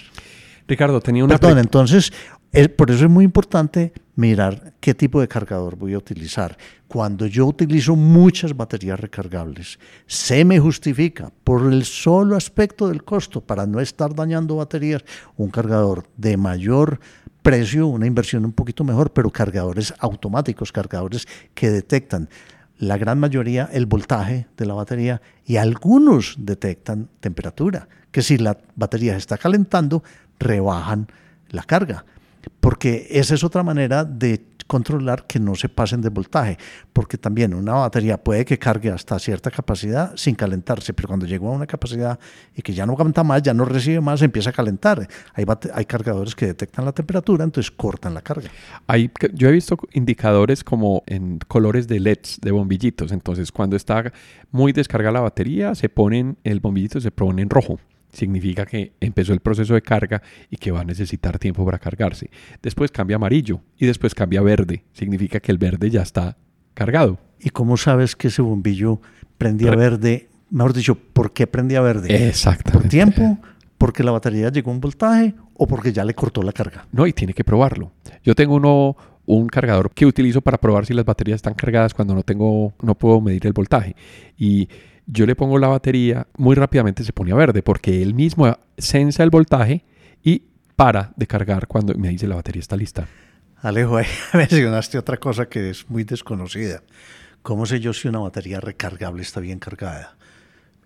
Ricardo, 0.68 1.02
tenía 1.02 1.26
una... 1.26 1.40
Perdón, 1.40 1.58
entonces 1.58 2.14
por 2.76 2.92
eso 2.92 3.06
es 3.06 3.10
muy 3.10 3.26
importante 3.26 3.92
mirar 4.16 4.74
qué 4.80 4.94
tipo 4.94 5.20
de 5.20 5.28
cargador 5.28 5.76
voy 5.76 5.94
a 5.94 5.98
utilizar. 5.98 6.58
Cuando 6.88 7.26
yo 7.26 7.46
utilizo 7.46 7.96
muchas 7.96 8.56
baterías 8.56 9.00
recargables, 9.00 9.80
se 10.06 10.46
me 10.46 10.60
justifica 10.60 11.32
por 11.44 11.72
el 11.72 11.84
solo 11.86 12.36
aspecto 12.36 12.88
del 12.88 13.04
costo, 13.04 13.42
para 13.42 13.66
no 13.66 13.80
estar 13.80 14.14
dañando 14.14 14.58
baterías, 14.58 15.04
un 15.36 15.50
cargador 15.50 16.08
de 16.18 16.38
mayor 16.38 17.00
precio, 17.42 17.88
una 17.88 18.06
inversión 18.06 18.46
un 18.46 18.54
poquito 18.54 18.84
mejor, 18.84 19.12
pero 19.12 19.30
cargadores 19.30 19.94
automáticos, 20.00 20.72
cargadores 20.72 21.28
que 21.54 21.70
detectan 21.72 22.30
la 22.78 22.98
gran 22.98 23.20
mayoría 23.20 23.70
el 23.72 23.86
voltaje 23.86 24.48
de 24.58 24.66
la 24.66 24.74
batería 24.74 25.22
y 25.46 25.58
algunos 25.58 26.36
detectan 26.38 27.10
temperatura, 27.20 27.88
que 28.12 28.22
si 28.22 28.38
la 28.38 28.58
batería 28.76 29.14
se 29.14 29.20
está 29.20 29.38
calentando, 29.38 30.04
rebajan 30.40 31.08
la 31.50 31.64
carga 31.64 32.06
porque 32.60 33.08
esa 33.10 33.36
es 33.36 33.44
otra 33.44 33.64
manera 33.64 34.04
de 34.06 34.54
controlar 34.68 35.28
que 35.28 35.40
no 35.40 35.56
se 35.56 35.70
pasen 35.70 36.02
de 36.02 36.10
voltaje, 36.10 36.58
porque 36.94 37.18
también 37.18 37.54
una 37.54 37.74
batería 37.74 38.18
puede 38.18 38.46
que 38.46 38.58
cargue 38.58 38.90
hasta 38.90 39.20
cierta 39.20 39.52
capacidad 39.52 40.14
sin 40.16 40.36
calentarse, 40.36 40.94
pero 40.94 41.08
cuando 41.08 41.26
llega 41.26 41.46
a 41.48 41.52
una 41.52 41.68
capacidad 41.68 42.20
y 42.56 42.62
que 42.62 42.74
ya 42.74 42.86
no 42.86 42.94
aguanta 42.94 43.24
más, 43.24 43.42
ya 43.42 43.54
no 43.54 43.66
recibe 43.66 44.02
más, 44.02 44.22
empieza 44.22 44.50
a 44.50 44.54
calentar. 44.54 45.08
Hay, 45.34 45.46
hay 45.74 45.86
cargadores 45.86 46.36
que 46.36 46.48
detectan 46.48 46.86
la 46.86 46.92
temperatura, 46.92 47.44
entonces 47.44 47.72
cortan 47.72 48.14
la 48.14 48.22
carga. 48.22 48.50
Hay, 48.88 49.12
yo 49.34 49.50
he 49.50 49.52
visto 49.52 49.78
indicadores 49.94 50.64
como 50.64 51.04
en 51.06 51.40
colores 51.48 51.88
de 51.88 52.00
LEDs, 52.00 52.40
de 52.42 52.52
bombillitos, 52.52 53.12
entonces 53.12 53.52
cuando 53.52 53.76
está 53.76 54.12
muy 54.52 54.72
descargada 54.72 55.14
la 55.14 55.22
batería, 55.22 55.76
se 55.76 55.90
ponen, 55.90 56.38
el 56.44 56.60
bombillito 56.60 57.00
se 57.00 57.12
pone 57.12 57.42
en 57.42 57.50
rojo 57.50 57.80
significa 58.14 58.66
que 58.66 58.94
empezó 59.02 59.34
el 59.34 59.42
proceso 59.42 59.74
de 59.74 59.82
carga 59.82 60.22
y 60.50 60.58
que 60.58 60.72
va 60.72 60.82
a 60.82 60.86
necesitar 60.86 61.40
tiempo 61.40 61.66
para 61.66 61.80
cargarse. 61.80 62.30
Después 62.62 62.92
cambia 62.92 63.18
amarillo 63.18 63.60
y 63.78 63.86
después 63.86 64.16
cambia 64.16 64.42
verde. 64.42 64.86
Significa 64.94 65.40
que 65.40 65.52
el 65.52 65.58
verde 65.58 65.90
ya 65.90 66.04
está 66.04 66.38
cargado. 66.74 67.20
¿Y 67.40 67.50
cómo 67.50 67.76
sabes 67.76 68.16
que 68.16 68.30
ese 68.30 68.42
bombillo 68.42 69.02
prendía 69.38 69.76
verde? 69.76 70.30
Mejor 70.50 70.74
dicho, 70.74 70.96
¿por 70.96 71.34
qué 71.34 71.48
prendía 71.48 71.82
verde? 71.82 72.28
Exactamente. 72.28 72.80
¿Por 72.80 72.90
tiempo? 72.90 73.40
¿Porque 73.78 74.04
la 74.04 74.12
batería 74.12 74.50
llegó 74.50 74.72
a 74.72 74.76
un 74.76 74.80
voltaje 74.80 75.34
o 75.56 75.68
porque 75.68 75.92
ya 75.92 76.06
le 76.06 76.14
cortó 76.14 76.42
la 76.42 76.54
carga? 76.54 76.88
No, 76.92 77.06
y 77.06 77.12
tiene 77.12 77.34
que 77.34 77.44
probarlo. 77.44 77.92
Yo 78.24 78.36
tengo 78.36 78.56
uno, 78.56 78.96
un 79.26 79.48
cargador 79.48 79.92
que 79.92 80.06
utilizo 80.06 80.42
para 80.42 80.58
probar 80.58 80.86
si 80.86 80.94
las 80.94 81.04
baterías 81.04 81.38
están 81.38 81.56
cargadas 81.56 81.94
cuando 81.94 82.14
no 82.14 82.24
tengo, 82.24 82.74
no 82.82 82.96
puedo 82.96 83.20
medir 83.20 83.48
el 83.48 83.54
voltaje. 83.54 83.96
Y 84.38 84.70
yo 85.06 85.26
le 85.26 85.36
pongo 85.36 85.58
la 85.58 85.68
batería, 85.68 86.28
muy 86.38 86.56
rápidamente 86.56 87.04
se 87.04 87.14
pone 87.14 87.32
a 87.32 87.36
verde 87.36 87.62
porque 87.64 88.02
él 88.02 88.14
mismo 88.14 88.58
sensa 88.78 89.24
el 89.24 89.30
voltaje 89.30 89.84
y 90.24 90.44
para 90.76 91.14
de 91.16 91.28
cargar 91.28 91.68
cuando 91.68 91.94
me 91.96 92.10
dice 92.10 92.28
la 92.28 92.36
batería 92.36 92.62
está 92.62 92.76
lista. 92.76 93.08
Alejo, 93.62 93.98
ahí 93.98 94.06
mencionaste 94.34 94.98
otra 94.98 95.18
cosa 95.18 95.48
que 95.48 95.70
es 95.70 95.90
muy 95.90 96.04
desconocida. 96.04 96.84
¿Cómo 97.42 97.66
sé 97.66 97.80
yo 97.80 97.94
si 97.94 98.08
una 98.08 98.20
batería 98.20 98.60
recargable 98.60 99.22
está 99.22 99.40
bien 99.40 99.60
cargada? 99.60 100.16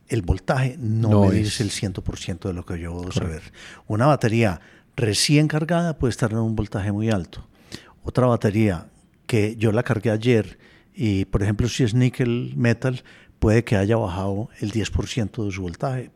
El 0.08 0.22
voltaje 0.22 0.76
no, 0.80 1.26
me 1.26 1.32
dice 1.32 1.64
el 1.64 1.70
100% 1.70 2.40
de 2.48 2.54
lo 2.54 2.66
que 2.66 2.80
yo 2.80 2.98
debo 3.00 3.12
saber. 3.12 3.42
Una 3.88 4.08
batería 4.08 4.62
recién 4.96 5.48
cargada 5.48 5.98
puede 5.98 6.12
estar 6.12 6.32
en 6.32 6.38
un 6.40 6.56
voltaje 6.56 6.92
muy 6.92 7.10
alto. 7.10 7.48
Otra 8.04 8.26
batería 8.26 8.88
que 9.28 9.56
yo 9.58 9.72
la 9.72 9.84
cargué 9.84 10.12
ayer 10.12 10.58
y, 10.94 11.26
por 11.26 11.44
ejemplo, 11.44 11.68
si 11.68 11.84
es 11.84 11.94
níquel 11.94 12.54
metal, 12.56 13.04
puede 13.40 13.64
que 13.64 13.76
haya 13.76 13.98
bajado 13.98 14.50
el 14.60 14.72
10% 14.72 15.46
de 15.46 15.52
su 15.52 15.62
voltaje, 15.62 16.12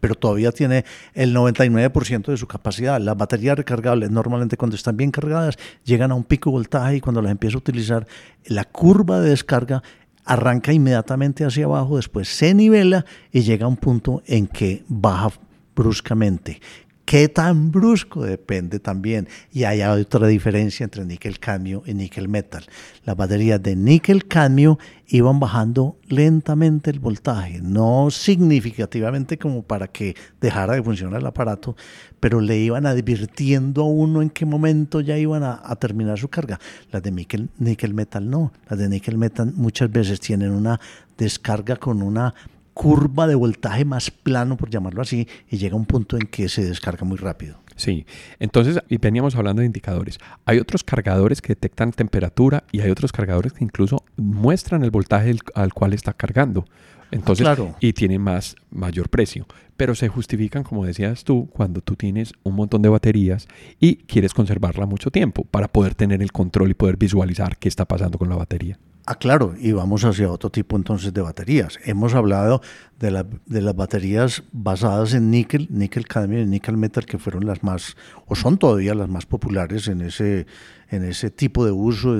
pero 0.00 0.14
todavía 0.14 0.52
tiene 0.52 0.84
el 1.14 1.34
99% 1.34 2.26
de 2.26 2.36
su 2.36 2.46
capacidad. 2.46 3.00
Las 3.00 3.16
baterías 3.16 3.56
recargables 3.56 4.10
normalmente 4.10 4.56
cuando 4.56 4.76
están 4.76 4.96
bien 4.96 5.10
cargadas 5.10 5.56
llegan 5.84 6.12
a 6.12 6.14
un 6.14 6.24
pico 6.24 6.50
de 6.50 6.54
voltaje 6.54 6.96
y 6.96 7.00
cuando 7.00 7.22
las 7.22 7.32
empiezo 7.32 7.58
a 7.58 7.60
utilizar, 7.60 8.06
la 8.44 8.64
curva 8.64 9.20
de 9.20 9.30
descarga 9.30 9.82
arranca 10.24 10.72
inmediatamente 10.72 11.44
hacia 11.44 11.64
abajo, 11.64 11.96
después 11.96 12.28
se 12.28 12.52
nivela 12.52 13.04
y 13.32 13.42
llega 13.42 13.64
a 13.64 13.68
un 13.68 13.76
punto 13.76 14.22
en 14.26 14.46
que 14.46 14.84
baja 14.88 15.30
bruscamente. 15.74 16.60
¿Qué 17.06 17.28
tan 17.28 17.70
brusco? 17.70 18.24
Depende 18.24 18.80
también. 18.80 19.28
Y 19.52 19.62
hay 19.62 19.80
otra 19.82 20.26
diferencia 20.26 20.82
entre 20.82 21.04
níquel 21.04 21.38
cadmio 21.38 21.84
y 21.86 21.94
níquel 21.94 22.28
metal. 22.28 22.64
Las 23.04 23.16
baterías 23.16 23.62
de 23.62 23.76
níquel 23.76 24.26
cadmio 24.26 24.76
iban 25.06 25.38
bajando 25.38 26.00
lentamente 26.08 26.90
el 26.90 26.98
voltaje, 26.98 27.60
no 27.62 28.10
significativamente 28.10 29.38
como 29.38 29.62
para 29.62 29.86
que 29.86 30.16
dejara 30.40 30.74
de 30.74 30.82
funcionar 30.82 31.20
el 31.20 31.26
aparato, 31.28 31.76
pero 32.18 32.40
le 32.40 32.58
iban 32.58 32.86
advirtiendo 32.86 33.82
a 33.82 33.88
uno 33.88 34.20
en 34.20 34.30
qué 34.30 34.44
momento 34.44 35.00
ya 35.00 35.16
iban 35.16 35.44
a, 35.44 35.76
terminar 35.76 36.18
su 36.18 36.26
carga. 36.26 36.58
Las 36.90 37.04
de 37.04 37.12
níquel, 37.12 37.50
níquel 37.58 37.94
metal 37.94 38.28
no. 38.28 38.52
Las 38.68 38.80
de 38.80 38.88
níquel 38.88 39.16
metal 39.16 39.52
muchas 39.54 39.92
veces 39.92 40.18
tienen 40.18 40.50
una 40.50 40.80
descarga 41.16 41.76
con 41.76 42.02
una 42.02 42.34
curva 42.76 43.26
de 43.26 43.34
voltaje 43.34 43.86
más 43.86 44.10
plano, 44.10 44.58
por 44.58 44.68
llamarlo 44.68 45.00
así, 45.00 45.26
y 45.50 45.56
llega 45.56 45.72
a 45.72 45.78
un 45.78 45.86
punto 45.86 46.18
en 46.18 46.26
que 46.26 46.50
se 46.50 46.62
descarga 46.62 47.06
muy 47.06 47.16
rápido. 47.16 47.58
Sí, 47.74 48.04
entonces, 48.38 48.78
y 48.90 48.98
veníamos 48.98 49.34
hablando 49.34 49.60
de 49.60 49.66
indicadores. 49.66 50.18
Hay 50.44 50.58
otros 50.58 50.84
cargadores 50.84 51.40
que 51.40 51.54
detectan 51.54 51.92
temperatura 51.92 52.64
y 52.72 52.82
hay 52.82 52.90
otros 52.90 53.12
cargadores 53.12 53.54
que 53.54 53.64
incluso 53.64 54.04
muestran 54.18 54.84
el 54.84 54.90
voltaje 54.90 55.34
al 55.54 55.72
cual 55.72 55.94
está 55.94 56.12
cargando. 56.12 56.66
Entonces, 57.10 57.44
claro. 57.44 57.74
y 57.80 57.94
tienen 57.94 58.20
más, 58.20 58.56
mayor 58.70 59.08
precio. 59.08 59.46
Pero 59.78 59.94
se 59.94 60.08
justifican, 60.08 60.62
como 60.62 60.84
decías 60.84 61.24
tú, 61.24 61.48
cuando 61.50 61.80
tú 61.80 61.96
tienes 61.96 62.34
un 62.42 62.56
montón 62.56 62.82
de 62.82 62.90
baterías 62.90 63.48
y 63.80 63.96
quieres 63.96 64.34
conservarla 64.34 64.84
mucho 64.84 65.10
tiempo 65.10 65.44
para 65.44 65.68
poder 65.68 65.94
tener 65.94 66.20
el 66.20 66.30
control 66.30 66.72
y 66.72 66.74
poder 66.74 66.98
visualizar 66.98 67.56
qué 67.56 67.70
está 67.70 67.86
pasando 67.86 68.18
con 68.18 68.28
la 68.28 68.36
batería. 68.36 68.78
Ah, 69.08 69.14
claro, 69.14 69.54
y 69.56 69.70
vamos 69.70 70.04
hacia 70.04 70.28
otro 70.28 70.50
tipo 70.50 70.74
entonces 70.74 71.14
de 71.14 71.20
baterías. 71.20 71.78
Hemos 71.84 72.12
hablado 72.14 72.60
de, 72.98 73.12
las 73.12 73.76
baterías 73.76 74.42
basadas 74.50 75.14
en 75.14 75.30
níquel, 75.30 75.68
níquel 75.70 76.08
cadmio 76.08 76.40
y 76.40 76.44
níquel 76.44 76.76
metal, 76.76 77.06
que 77.06 77.16
fueron 77.16 77.46
las 77.46 77.62
más, 77.62 77.96
o 78.26 78.34
son 78.34 78.58
todavía 78.58 78.96
las 78.96 79.08
más 79.08 79.24
populares 79.24 79.86
en 79.86 80.00
ese, 80.00 80.48
en 80.90 81.04
ese 81.04 81.30
tipo 81.30 81.64
de 81.64 81.70
uso 81.70 82.16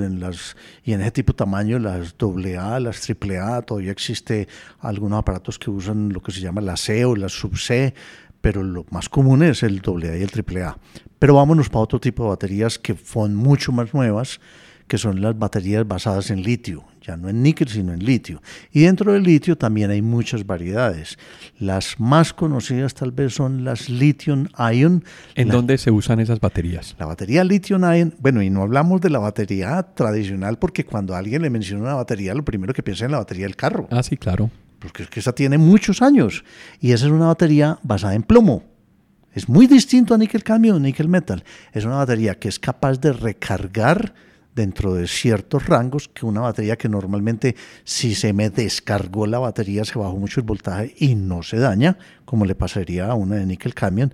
y 0.85 0.93
en 0.93 1.01
ese 1.01 1.11
tipo 1.11 1.33
de 1.33 1.39
tamaño, 1.39 1.81
las 1.81 2.15
AA, 2.21 2.79
las 2.79 3.11
AAA, 3.11 3.63
todavía 3.63 3.91
existe 3.91 4.47
algunos 4.79 5.19
aparatos 5.19 5.59
que 5.59 5.71
usan 5.71 6.13
lo 6.13 6.23
que 6.23 6.31
se 6.31 6.41
llama 6.41 6.61
la 6.61 6.77
C 6.77 7.05
o 7.05 7.17
la 7.17 7.29
sub-C, 7.29 7.95
pero 8.41 8.63
lo 8.63 8.87
más 8.91 9.09
común 9.09 9.43
es 9.43 9.65
el 9.65 9.83
AA 9.85 10.19
y 10.19 10.23
el 10.23 10.31
AAA. 10.31 10.79
Pero 11.19 11.35
vámonos 11.35 11.69
para 11.69 11.81
otro 11.81 11.99
tipo 11.99 12.23
de 12.23 12.29
baterías 12.29 12.79
que 12.79 12.95
son 12.95 13.35
mucho 13.35 13.73
más 13.73 13.93
nuevas, 13.93 14.39
que 14.87 14.99
son 14.99 15.21
las 15.21 15.39
baterías 15.39 15.87
basadas 15.87 16.31
en 16.31 16.43
litio. 16.43 16.85
ya 17.03 17.17
no 17.17 17.29
en 17.29 17.41
níquel, 17.43 17.69
sino 17.69 17.93
en 17.93 18.05
litio. 18.05 18.43
Y 18.73 18.83
dentro 18.83 19.13
del 19.13 19.23
litio 19.23 19.57
también 19.57 19.91
hay 19.91 20.03
muchas 20.03 20.45
variedades. 20.45 21.19
Las 21.59 22.01
más 22.01 22.33
conocidas 22.33 22.95
tal 22.95 23.13
vez 23.13 23.35
son 23.35 23.65
las 23.65 23.89
lithium 23.89 24.49
ion. 24.73 25.05
¿En 25.37 25.49
dónde 25.49 25.79
se 25.79 25.93
usan 25.93 26.19
esas 26.19 26.41
baterías? 26.41 26.97
La 26.99 27.07
batería 27.07 27.45
lithium 27.45 27.83
ion, 27.83 28.15
bueno, 28.19 28.43
y 28.43 28.51
no 28.51 28.63
hablamos 28.63 29.01
de 29.01 29.11
la 29.11 29.21
batería 29.21 29.83
tradicional 29.95 30.59
porque 30.59 30.85
cuando 30.85 31.15
alguien 31.15 31.43
le 31.43 31.51
menciona 31.51 31.83
una 31.83 31.95
batería, 31.95 32.35
lo 32.35 32.45
primero 32.45 32.75
que 32.75 32.83
piensa 32.83 33.05
es 33.05 33.07
en 33.07 33.13
la 33.13 33.19
batería 33.19 33.47
del 33.47 33.57
carro. 33.57 33.87
Ah, 33.91 34.03
sí, 34.03 34.17
claro. 34.17 34.51
Porque 34.81 35.05
es 35.05 35.09
que 35.09 35.21
esa 35.21 35.33
tiene 35.33 35.59
muchos 35.59 36.03
años 36.03 36.45
y 36.81 36.93
esa 36.93 37.07
es 37.07 37.13
una 37.13 37.27
batería 37.27 37.79
basada 37.83 38.15
en 38.15 38.23
plomo. 38.23 38.65
Es 39.33 39.49
muy 39.49 39.67
distinto 39.67 40.15
a 40.15 40.19
níquel 40.19 40.43
cadmio 40.43 40.77
o 40.77 40.79
níquel 40.81 41.09
metal. 41.09 41.45
Es 41.73 41.85
una 41.85 41.97
batería 41.97 42.39
que 42.39 42.49
es 42.49 42.59
capaz 42.59 42.99
de 43.01 43.13
recargar 43.13 44.15
dentro 44.57 44.95
de 44.95 45.07
ciertos 45.07 45.67
rangos 45.67 46.09
que 46.09 46.27
una 46.27 46.41
batería 46.41 46.77
que 46.77 46.89
normalmente 46.89 47.55
si 47.85 48.15
se 48.15 48.33
me 48.33 48.51
descargó 48.51 49.27
la 49.27 49.39
batería 49.39 49.85
se 49.85 49.99
bajó 49.99 50.17
mucho 50.17 50.41
el 50.41 50.47
voltaje 50.47 50.95
y 50.99 51.15
no 51.15 51.43
se 51.43 51.59
daña, 51.59 51.99
como 52.25 52.47
le 52.47 52.55
pasaría 52.55 53.07
a 53.07 53.15
una 53.15 53.37
de 53.37 53.47
níquel 53.47 53.75
cadmio, 53.75 54.11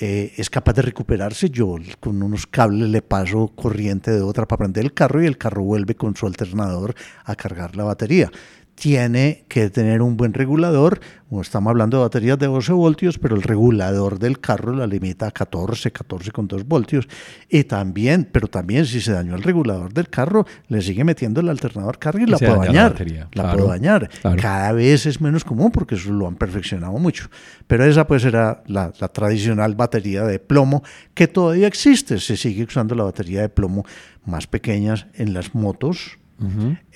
eh, 0.00 0.32
es 0.36 0.48
capaz 0.48 0.72
de 0.74 0.82
recuperarse. 0.82 1.50
Yo 1.50 1.76
con 2.00 2.22
unos 2.22 2.46
cables 2.46 2.88
le 2.88 3.02
paso 3.02 3.48
corriente 3.48 4.10
de 4.10 4.22
otra 4.22 4.46
para 4.46 4.60
prender 4.60 4.84
el 4.84 4.94
carro 4.94 5.22
y 5.22 5.26
el 5.26 5.36
carro 5.36 5.64
vuelve 5.64 5.96
con 5.96 6.16
su 6.16 6.26
alternador 6.26 6.94
a 7.24 7.34
cargar 7.34 7.76
la 7.76 7.84
batería 7.84 8.30
tiene 8.74 9.44
que 9.48 9.70
tener 9.70 10.02
un 10.02 10.16
buen 10.16 10.32
regulador. 10.32 11.00
Estamos 11.40 11.70
hablando 11.70 11.98
de 11.98 12.02
baterías 12.02 12.38
de 12.38 12.46
12 12.46 12.72
voltios, 12.72 13.18
pero 13.18 13.36
el 13.36 13.42
regulador 13.42 14.18
del 14.18 14.38
carro 14.38 14.74
la 14.74 14.86
limita 14.86 15.28
a 15.28 15.30
14, 15.30 15.92
14,2 15.92 16.64
voltios. 16.64 17.08
Y 17.48 17.64
también, 17.64 18.28
pero 18.30 18.48
también 18.48 18.84
si 18.84 19.00
se 19.00 19.12
dañó 19.12 19.34
el 19.34 19.42
regulador 19.42 19.92
del 19.92 20.08
carro, 20.08 20.46
le 20.68 20.82
sigue 20.82 21.04
metiendo 21.04 21.40
el 21.40 21.48
alternador 21.48 21.98
carga 21.98 22.22
y, 22.22 22.26
la 22.26 22.38
puede 22.38 22.56
dañar. 22.56 23.06
La, 23.32 23.52
puede 23.52 23.68
dañar. 23.68 24.10
Cada 24.40 24.72
vez 24.72 25.06
es 25.06 25.20
menos 25.20 25.44
común 25.44 25.70
porque 25.70 25.94
eso 25.94 26.12
lo 26.12 26.26
han 26.26 26.36
perfeccionado 26.36 26.98
mucho. 26.98 27.28
Pero 27.66 27.84
esa 27.84 28.06
pues 28.06 28.24
era 28.24 28.62
la, 28.66 28.92
la 28.98 29.08
tradicional 29.08 29.74
batería 29.74 30.24
de 30.24 30.38
plomo 30.38 30.82
que 31.14 31.28
todavía 31.28 31.66
existe. 31.66 32.18
Se 32.18 32.36
sigue 32.36 32.64
usando 32.64 32.94
la 32.94 33.04
batería 33.04 33.42
de 33.42 33.48
plomo 33.48 33.86
más 34.26 34.46
pequeñas 34.46 35.06
en 35.14 35.32
las 35.32 35.54
motos 35.54 36.18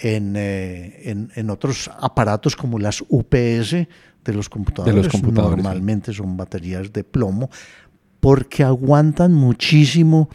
eh, 0.02 1.02
en, 1.04 1.30
en, 1.34 1.50
otros 1.50 1.90
aparatos 2.00 2.56
como 2.56 2.78
las 2.78 3.02
UPS 3.08 3.70
de 3.72 4.32
los 4.32 4.48
computadores. 4.48 5.22
Normalmente 5.22 6.12
son 6.12 6.36
baterías 6.36 6.92
de 6.92 7.04
plomo 7.04 7.50
porque 8.20 8.64
aguantan 8.64 9.32
muchísimo 9.32 10.28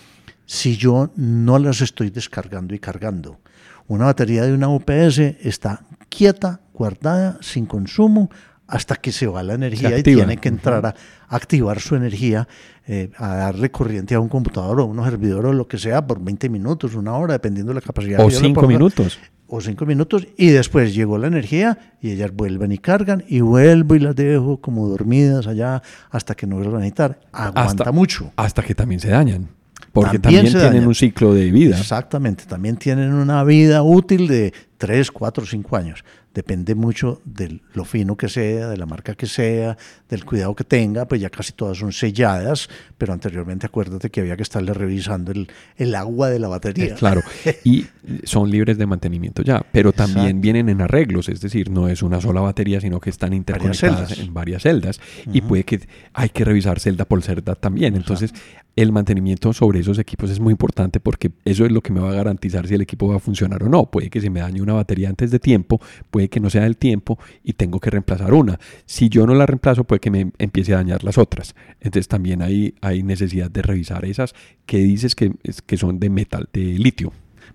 si 0.45 0.77
yo 0.77 1.11
no 1.15 1.59
las 1.59 1.81
estoy 1.81 2.09
descargando 2.09 2.73
y 2.73 2.79
cargando. 2.79 3.39
Una 3.87 4.05
batería 4.05 4.43
de 4.43 4.53
una 4.53 4.69
UPS 4.69 5.19
está 5.41 5.83
quieta, 6.09 6.61
guardada, 6.73 7.37
sin 7.41 7.65
consumo, 7.65 8.29
hasta 8.71 8.95
que 8.95 9.11
se 9.11 9.27
va 9.27 9.43
la 9.43 9.53
energía 9.53 9.97
y 9.97 10.01
tiene 10.01 10.37
que 10.37 10.47
entrar 10.47 10.85
a 10.85 10.95
activar 11.27 11.81
su 11.81 11.95
energía, 11.97 12.47
eh, 12.87 13.11
a 13.17 13.35
darle 13.35 13.69
corriente 13.69 14.15
a 14.15 14.21
un 14.21 14.29
computador 14.29 14.79
o 14.79 14.83
a 14.83 14.85
un 14.85 15.03
servidor 15.03 15.45
o 15.45 15.53
lo 15.53 15.67
que 15.67 15.77
sea 15.77 16.07
por 16.07 16.23
20 16.23 16.47
minutos, 16.49 16.95
una 16.95 17.13
hora, 17.17 17.33
dependiendo 17.33 17.71
de 17.71 17.75
la 17.75 17.81
capacidad. 17.81 18.25
O 18.25 18.31
5 18.31 18.67
minutos. 18.67 19.19
O 19.47 19.59
5 19.59 19.85
minutos 19.85 20.25
y 20.37 20.47
después 20.51 20.95
llegó 20.95 21.17
la 21.17 21.27
energía 21.27 21.77
y 21.99 22.11
ellas 22.11 22.31
vuelven 22.33 22.71
y 22.71 22.77
cargan 22.77 23.25
y 23.27 23.41
vuelvo 23.41 23.95
y 23.95 23.99
las 23.99 24.15
dejo 24.15 24.61
como 24.61 24.87
dormidas 24.87 25.47
allá 25.47 25.83
hasta 26.09 26.33
que 26.33 26.47
no 26.47 26.55
vuelvan 26.55 26.75
a 26.75 26.79
necesitar. 26.79 27.19
Aguanta 27.33 27.91
mucho. 27.91 28.31
Hasta 28.37 28.63
que 28.63 28.73
también 28.73 29.01
se 29.01 29.09
dañan. 29.09 29.49
Porque 29.91 30.19
también, 30.19 30.45
tienen 30.45 30.87
un 30.87 30.95
ciclo 30.95 31.33
de 31.33 31.51
vida. 31.51 31.77
Exactamente, 31.77 32.45
también 32.45 32.77
tienen 32.77 33.11
una 33.11 33.43
vida 33.43 33.83
útil 33.83 34.29
de 34.29 34.53
3, 34.77 35.11
4, 35.11 35.45
5 35.45 35.75
años 35.75 36.05
depende 36.33 36.75
mucho 36.75 37.21
de 37.25 37.59
lo 37.73 37.85
fino 37.85 38.15
que 38.15 38.29
sea, 38.29 38.69
de 38.69 38.77
la 38.77 38.85
marca 38.85 39.15
que 39.15 39.27
sea, 39.27 39.77
del 40.09 40.23
cuidado 40.25 40.55
que 40.55 40.63
tenga, 40.63 41.07
pues 41.07 41.19
ya 41.19 41.29
casi 41.29 41.53
todas 41.53 41.77
son 41.77 41.91
selladas, 41.91 42.69
pero 42.97 43.13
anteriormente 43.13 43.65
acuérdate 43.65 44.09
que 44.09 44.21
había 44.21 44.37
que 44.37 44.43
estarle 44.43 44.73
revisando 44.73 45.31
el, 45.31 45.49
el 45.77 45.95
agua 45.95 46.29
de 46.29 46.39
la 46.39 46.47
batería. 46.47 46.93
Eh, 46.93 46.95
claro, 46.97 47.21
y 47.63 47.85
son 48.23 48.49
libres 48.49 48.77
de 48.77 48.85
mantenimiento 48.85 49.41
ya, 49.41 49.65
pero 49.71 49.91
también 49.91 50.41
vienen 50.41 50.69
en 50.69 50.81
arreglos, 50.81 51.29
es 51.29 51.41
decir, 51.41 51.69
no 51.69 51.87
es 51.87 52.01
una 52.01 52.21
sola 52.21 52.41
batería, 52.41 52.79
sino 52.79 52.99
que 52.99 53.09
están 53.09 53.33
interconectadas 53.33 54.17
en 54.17 54.33
varias 54.33 54.63
celdas 54.63 54.99
y 55.31 55.41
puede 55.41 55.63
que 55.63 55.81
hay 56.13 56.29
que 56.29 56.45
revisar 56.45 56.79
celda 56.79 57.05
por 57.05 57.21
celda 57.21 57.55
también. 57.55 57.95
Entonces, 57.95 58.33
el 58.75 58.91
mantenimiento 58.91 59.51
sobre 59.53 59.79
esos 59.79 59.99
equipos 59.99 60.29
es 60.29 60.39
muy 60.39 60.51
importante 60.51 60.99
porque 60.99 61.31
eso 61.45 61.65
es 61.65 61.71
lo 61.71 61.81
que 61.81 61.91
me 61.91 61.99
va 61.99 62.11
a 62.11 62.13
garantizar 62.13 62.67
si 62.67 62.75
el 62.75 62.81
equipo 62.81 63.07
va 63.07 63.17
a 63.17 63.19
funcionar 63.19 63.63
o 63.63 63.69
no. 63.69 63.85
Puede 63.91 64.09
que 64.09 64.21
se 64.21 64.29
me 64.29 64.39
dañe 64.39 64.61
una 64.61 64.73
batería 64.73 65.09
antes 65.09 65.31
de 65.31 65.39
tiempo, 65.39 65.81
puede 66.09 66.29
que 66.29 66.39
no 66.39 66.49
sea 66.49 66.63
del 66.63 66.77
tiempo 66.77 67.19
y 67.43 67.53
tengo 67.53 67.79
que 67.79 67.89
reemplazar 67.89 68.33
una. 68.33 68.59
Si 68.85 69.09
yo 69.09 69.27
no 69.27 69.33
la 69.33 69.45
reemplazo, 69.45 69.83
puede 69.83 69.99
que 69.99 70.11
me 70.11 70.31
empiece 70.37 70.73
a 70.73 70.77
dañar 70.77 71.03
las 71.03 71.17
otras. 71.17 71.55
Entonces 71.79 72.07
también 72.07 72.41
hay, 72.41 72.75
hay 72.81 73.03
necesidad 73.03 73.51
de 73.51 73.61
revisar 73.61 74.05
esas 74.05 74.33
que 74.65 74.77
dices 74.77 75.15
que, 75.15 75.33
que 75.65 75.77
son 75.77 75.99
de 75.99 76.09
metal, 76.09 76.47
de 76.53 76.61
litio. 76.61 77.11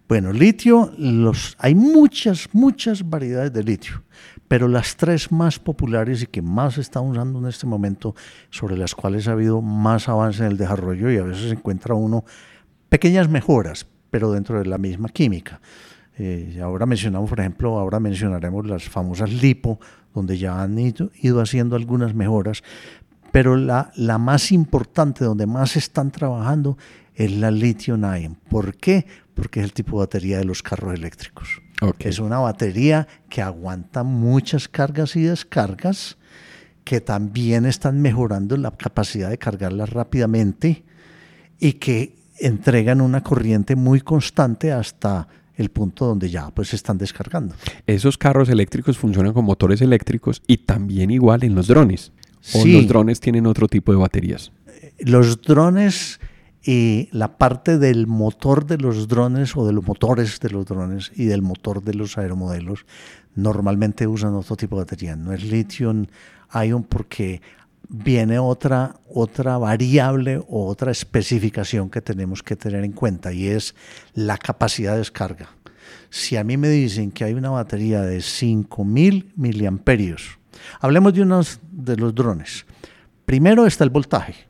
Bueno, 0.09 0.33
litio, 0.33 0.93
los, 0.99 1.57
hay 1.59 1.75
muchas, 1.75 2.49
muchas 2.53 3.09
variedades 3.09 3.53
de 3.53 3.65
litio, 3.65 4.05
pero 4.49 4.69
las 4.69 4.97
tres 4.97 5.33
más 5.33 5.59
populares 5.59 6.23
y 6.23 6.27
que 6.27 6.43
más 6.43 6.75
se 6.75 6.81
están 6.81 7.05
usando 7.05 7.39
en 7.39 7.47
este 7.47 7.67
momento, 7.67 8.15
sobre 8.51 8.77
las 8.77 8.95
cuales 8.95 9.29
ha 9.29 9.33
habido 9.33 9.61
más 9.61 10.09
avance 10.09 10.45
en 10.45 10.53
el 10.53 10.57
desarrollo 10.57 11.11
y 11.11 11.19
a 11.19 11.23
veces 11.23 11.53
encuentra 11.53 11.95
uno 11.95 12.25
pequeñas 12.89 13.29
mejoras, 13.29 13.87
pero 14.11 14.31
dentro 14.31 14.59
de 14.59 14.67
la 14.67 14.79
misma 14.79 15.09
química. 15.09 15.61
Eh, 16.19 16.61
ahora 16.63 16.87
mencionamos, 16.87 17.29
por 17.29 17.41
ejemplo, 17.41 17.79
ahora 17.79 18.01
mencionaremos 18.01 18.67
las 18.67 18.85
famosas 18.89 19.31
LiPo, 19.31 19.79
donde 20.15 20.39
ya 20.39 20.63
han 20.63 20.79
ido, 20.79 21.11
ido 21.21 21.41
haciendo 21.41 21.77
algunas 21.77 22.15
mejoras, 22.15 22.63
pero 23.33 23.57
la, 23.57 23.91
la 23.97 24.17
más 24.17 24.51
importante, 24.53 25.25
donde 25.25 25.47
más 25.47 25.77
están 25.77 26.11
trabajando, 26.11 26.79
es 27.17 27.33
la 27.33 27.51
lithium 27.51 28.03
ion. 28.03 28.37
¿Por 28.49 28.77
qué? 28.77 29.07
Porque 29.35 29.61
es 29.61 29.65
el 29.65 29.73
tipo 29.73 29.97
de 29.97 30.07
batería 30.07 30.39
de 30.39 30.45
los 30.45 30.63
carros 30.63 30.95
eléctricos. 30.95 31.61
Es 31.99 32.19
una 32.19 32.39
batería 32.39 33.07
que 33.29 33.43
aguanta 33.43 34.03
muchas 34.03 34.69
cargas 34.69 35.17
y 35.17 35.23
descargas, 35.23 36.17
que 36.85 37.01
también 37.01 37.67
están 37.67 38.01
mejorando 38.01 38.57
la 38.57 38.71
capacidad 38.71 39.29
de 39.29 39.39
cargarlas 39.39 39.91
rápidamente 39.91 40.85
y 41.59 41.75
que 41.75 42.17
entregan 42.39 43.01
una 43.01 43.23
corriente 43.23 43.77
muy 43.77 44.01
constante 44.01 44.73
hasta 44.73 45.27
el 45.57 45.71
punto 45.71 46.07
donde 46.07 46.31
ya 46.31 46.51
pues 46.51 46.69
se 46.69 46.77
están 46.77 46.99
descargando. 46.99 47.55
Esos 47.87 48.19
carros 48.19 48.49
eléctricos 48.49 48.99
funcionan 48.99 49.33
con 49.33 49.45
motores 49.45 49.81
eléctricos 49.81 50.43
y 50.47 50.59
también 50.59 51.11
igual 51.11 51.45
en 51.45 51.55
los 51.55 51.67
drones. 51.67 52.13
¿O 52.55 52.65
los 52.65 52.87
drones 52.87 53.21
tienen 53.21 53.47
otro 53.47 53.67
tipo 53.67 53.91
de 53.91 53.99
baterías? 53.99 54.53
Los 54.99 55.43
drones 55.43 56.21
y 56.67 57.09
la 57.13 57.39
parte 57.39 57.79
del 57.79 58.09
motor 58.09 58.67
de 58.67 58.77
los 58.77 59.07
drones 59.07 59.57
o 59.57 59.65
de 59.65 59.73
los 59.73 59.87
motores 59.87 60.41
de 60.41 60.51
los 60.51 60.67
drones 60.67 61.13
y 61.15 61.27
del 61.27 61.41
motor 61.41 61.81
de 61.81 61.95
los 61.95 62.19
aeromodelos 62.19 62.87
normalmente 63.37 64.09
usan 64.09 64.35
otro 64.35 64.57
tipo 64.57 64.75
de 64.75 64.83
batería. 64.83 65.15
No 65.15 65.33
es 65.33 65.45
lithium 65.45 66.07
ion 66.53 66.83
porque 66.83 67.41
viene 67.89 68.41
otra, 68.41 68.97
otra 69.09 69.59
variable 69.59 70.39
o 70.39 70.67
otra 70.67 70.91
especificación 70.91 71.89
que 71.89 72.01
tenemos 72.01 72.43
que 72.43 72.57
tener 72.57 72.83
en 72.83 72.93
cuenta 72.93 73.33
y 73.33 73.47
es 73.47 73.77
la 74.15 74.37
capacidad 74.37 74.95
de 74.95 74.99
descarga. 74.99 75.51
Si 76.11 76.37
a 76.37 76.43
mí 76.43 76.57
me 76.57 76.69
dicen 76.69 77.13
que 77.13 77.23
hay 77.23 77.35
una 77.35 77.51
batería 77.51 78.03
de 78.03 78.21
5000 78.21 79.35
miliamperios, 79.37 80.41
hablemos 80.81 81.15
de 81.15 81.23
unos 81.23 81.61
de 81.71 81.97
los 81.97 82.13
drones. 82.13 82.67
Primero 83.25 83.67
está 83.67 83.85
el 83.85 83.91
voltaje. 83.91 84.47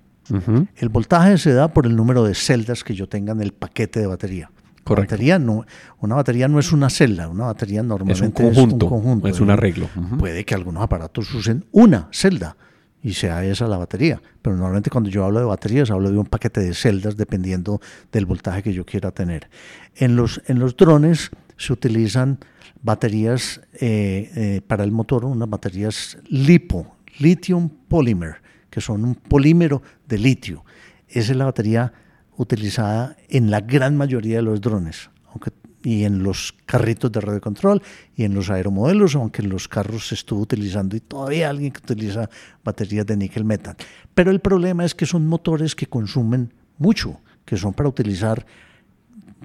El 0.76 0.88
voltaje 0.88 1.38
se 1.38 1.52
da 1.52 1.68
por 1.68 1.86
el 1.86 1.96
número 1.96 2.24
de 2.24 2.34
celdas 2.34 2.84
que 2.84 2.94
yo 2.94 3.08
tenga 3.08 3.32
en 3.32 3.40
el 3.40 3.52
paquete 3.52 4.00
de 4.00 4.06
batería. 4.06 4.50
Correcto. 4.86 5.14
Batería 5.14 5.38
no, 5.40 5.64
una 5.98 6.14
batería 6.14 6.46
no 6.46 6.60
es 6.60 6.70
una 6.70 6.88
celda, 6.90 7.28
una 7.28 7.46
batería 7.46 7.82
normalmente 7.82 8.24
es 8.24 8.56
un 8.56 8.78
conjunto, 8.78 9.28
es 9.28 9.40
un, 9.40 9.50
arreglo. 9.50 9.88
Puede 10.16 10.44
que 10.44 10.54
algunos 10.54 10.80
aparatos 10.80 11.34
usen 11.34 11.64
una 11.72 12.08
celda 12.12 12.56
y 13.02 13.14
sea 13.14 13.44
esa 13.44 13.66
la 13.66 13.78
batería, 13.78 14.22
pero 14.40 14.54
normalmente 14.54 14.88
cuando 14.88 15.10
yo 15.10 15.24
hablo 15.24 15.40
de 15.40 15.44
baterías 15.44 15.90
hablo 15.90 16.12
de 16.12 16.18
un 16.18 16.26
paquete 16.26 16.60
de 16.60 16.72
celdas 16.72 17.16
dependiendo 17.16 17.80
del 18.12 18.26
voltaje 18.26 18.62
que 18.62 18.72
yo 18.72 18.86
quiera 18.86 19.10
tener. 19.10 19.50
En 19.96 20.14
los, 20.14 20.40
en 20.46 20.60
los 20.60 20.76
drones 20.76 21.30
se 21.56 21.72
utilizan 21.72 22.38
baterías 22.80 23.62
eh, 23.80 24.30
eh, 24.36 24.60
para 24.64 24.84
el 24.84 24.92
motor, 24.92 25.24
unas 25.24 25.50
baterías 25.50 26.16
LiPo, 26.28 26.94
Lithium 27.18 27.70
Polymer 27.88 28.45
que 28.70 28.80
son 28.80 29.04
un 29.04 29.14
polímero 29.14 29.82
de 30.06 30.18
litio. 30.18 30.64
Esa 31.08 31.32
es 31.32 31.38
la 31.38 31.44
batería 31.44 31.92
utilizada 32.36 33.16
en 33.28 33.50
la 33.50 33.60
gran 33.60 33.96
mayoría 33.96 34.36
de 34.36 34.42
los 34.42 34.60
drones, 34.60 35.10
aunque, 35.28 35.50
y 35.82 36.04
en 36.04 36.22
los 36.22 36.52
carritos 36.66 37.12
de 37.12 37.20
radio 37.20 37.40
control 37.40 37.82
y 38.16 38.24
en 38.24 38.34
los 38.34 38.50
aeromodelos, 38.50 39.14
aunque 39.14 39.42
en 39.42 39.48
los 39.48 39.68
carros 39.68 40.08
se 40.08 40.16
estuvo 40.16 40.40
utilizando 40.40 40.96
y 40.96 41.00
todavía 41.00 41.48
alguien 41.48 41.72
que 41.72 41.78
utiliza 41.78 42.28
baterías 42.64 43.06
de 43.06 43.16
níquel 43.16 43.44
metal. 43.44 43.76
Pero 44.14 44.30
el 44.30 44.40
problema 44.40 44.84
es 44.84 44.94
que 44.94 45.06
son 45.06 45.26
motores 45.26 45.74
que 45.74 45.86
consumen 45.86 46.52
mucho, 46.78 47.20
que 47.44 47.56
son 47.56 47.72
para 47.72 47.88
utilizar 47.88 48.44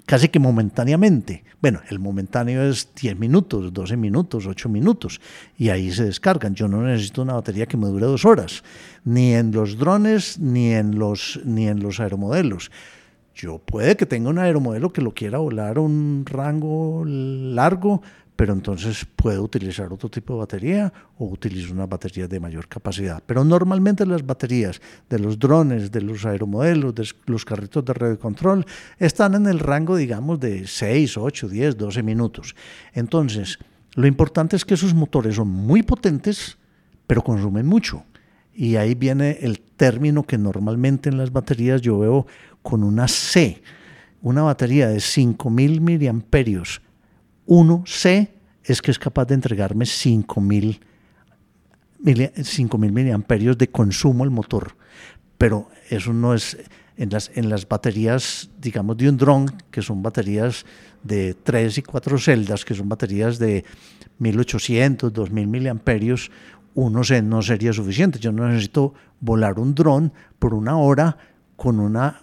casi 0.05 0.29
que 0.29 0.39
momentáneamente. 0.39 1.43
Bueno, 1.61 1.81
el 1.89 1.99
momentáneo 1.99 2.63
es 2.63 2.89
10 2.95 3.17
minutos, 3.19 3.73
12 3.73 3.97
minutos, 3.97 4.45
8 4.45 4.69
minutos, 4.69 5.21
y 5.57 5.69
ahí 5.69 5.91
se 5.91 6.05
descargan. 6.05 6.55
Yo 6.55 6.67
no 6.67 6.81
necesito 6.81 7.21
una 7.21 7.33
batería 7.33 7.65
que 7.65 7.77
me 7.77 7.87
dure 7.87 8.05
dos 8.05 8.25
horas, 8.25 8.63
ni 9.03 9.33
en 9.33 9.51
los 9.51 9.77
drones, 9.77 10.39
ni 10.39 10.73
en 10.73 10.97
los, 10.97 11.39
ni 11.45 11.67
en 11.67 11.81
los 11.81 11.99
aeromodelos. 11.99 12.71
Yo 13.35 13.59
puede 13.59 13.95
que 13.95 14.05
tenga 14.05 14.29
un 14.29 14.39
aeromodelo 14.39 14.91
que 14.91 15.01
lo 15.01 15.13
quiera 15.13 15.37
volar 15.37 15.79
un 15.79 16.25
rango 16.25 17.03
largo, 17.05 18.01
pero 18.41 18.53
entonces 18.53 19.05
puedo 19.15 19.43
utilizar 19.43 19.93
otro 19.93 20.09
tipo 20.09 20.33
de 20.33 20.39
batería 20.39 20.91
o 21.19 21.25
utilizo 21.25 21.71
una 21.71 21.85
batería 21.85 22.27
de 22.27 22.39
mayor 22.39 22.67
capacidad. 22.67 23.21
Pero 23.23 23.43
normalmente 23.43 24.03
las 24.03 24.25
baterías 24.25 24.81
de 25.07 25.19
los 25.19 25.37
drones, 25.37 25.91
de 25.91 26.01
los 26.01 26.25
aeromodelos, 26.25 26.95
de 26.95 27.07
los 27.27 27.45
carritos 27.45 27.85
de 27.85 27.93
radio 27.93 28.17
control, 28.17 28.65
están 28.97 29.35
en 29.35 29.45
el 29.45 29.59
rango, 29.59 29.95
digamos, 29.95 30.39
de 30.39 30.65
6, 30.65 31.17
8, 31.17 31.49
10, 31.49 31.77
12 31.77 32.01
minutos. 32.01 32.55
Entonces, 32.95 33.59
lo 33.93 34.07
importante 34.07 34.55
es 34.55 34.65
que 34.65 34.73
esos 34.73 34.95
motores 34.95 35.35
son 35.35 35.47
muy 35.47 35.83
potentes, 35.83 36.57
pero 37.05 37.21
consumen 37.21 37.67
mucho. 37.67 38.05
Y 38.55 38.75
ahí 38.75 38.95
viene 38.95 39.37
el 39.41 39.61
término 39.61 40.23
que 40.23 40.39
normalmente 40.39 41.09
en 41.09 41.19
las 41.19 41.31
baterías 41.31 41.79
yo 41.81 41.99
veo 41.99 42.25
con 42.63 42.83
una 42.83 43.07
C, 43.07 43.61
una 44.23 44.41
batería 44.41 44.87
de 44.87 44.97
5.000 44.97 45.79
miliamperios 45.79 46.81
1C 47.47 48.29
es 48.63 48.81
que 48.81 48.91
es 48.91 48.99
capaz 48.99 49.25
de 49.25 49.35
entregarme 49.35 49.85
5000 49.85 50.79
5000 52.43 52.91
miliamperios 52.91 53.57
de 53.57 53.69
consumo 53.69 54.23
el 54.23 54.31
motor. 54.31 54.75
Pero 55.37 55.69
eso 55.89 56.13
no 56.13 56.33
es 56.33 56.57
en 56.97 57.09
las, 57.09 57.31
en 57.35 57.49
las 57.49 57.67
baterías, 57.67 58.49
digamos, 58.59 58.97
de 58.97 59.09
un 59.09 59.17
dron, 59.17 59.45
que 59.71 59.81
son 59.81 60.01
baterías 60.01 60.65
de 61.03 61.33
3 61.33 61.79
y 61.79 61.81
4 61.81 62.17
celdas, 62.17 62.65
que 62.65 62.75
son 62.75 62.89
baterías 62.89 63.39
de 63.39 63.65
1800, 64.19 65.11
2000 65.11 65.47
miliamperios, 65.47 66.31
uno 66.73 67.03
c 67.03 67.21
no 67.21 67.41
sería 67.41 67.73
suficiente. 67.73 68.19
Yo 68.19 68.31
no 68.31 68.47
necesito 68.47 68.93
volar 69.19 69.59
un 69.59 69.75
dron 69.75 70.13
por 70.39 70.53
una 70.53 70.77
hora 70.77 71.17
con 71.55 71.79
una 71.79 72.21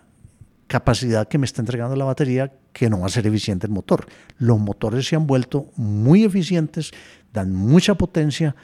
capacidad 0.66 1.28
que 1.28 1.38
me 1.38 1.44
está 1.44 1.61
entregando 1.61 1.96
la 1.96 2.04
batería 2.04 2.52
que 2.78 2.88
no 2.88 3.00
va 3.00 3.06
a 3.06 3.10
ser 3.10 3.26
eficiente 3.26 3.66
el 3.66 3.72
motor. 3.72 4.06
Los 4.38 4.58
motores 4.60 5.06
se 5.06 5.16
han 5.16 5.26
vuelto 5.26 5.66
muy 5.76 6.24
eficientes, 6.24 6.92
dan 7.32 7.52
mucha 7.52 7.96
potencia, 7.96 8.54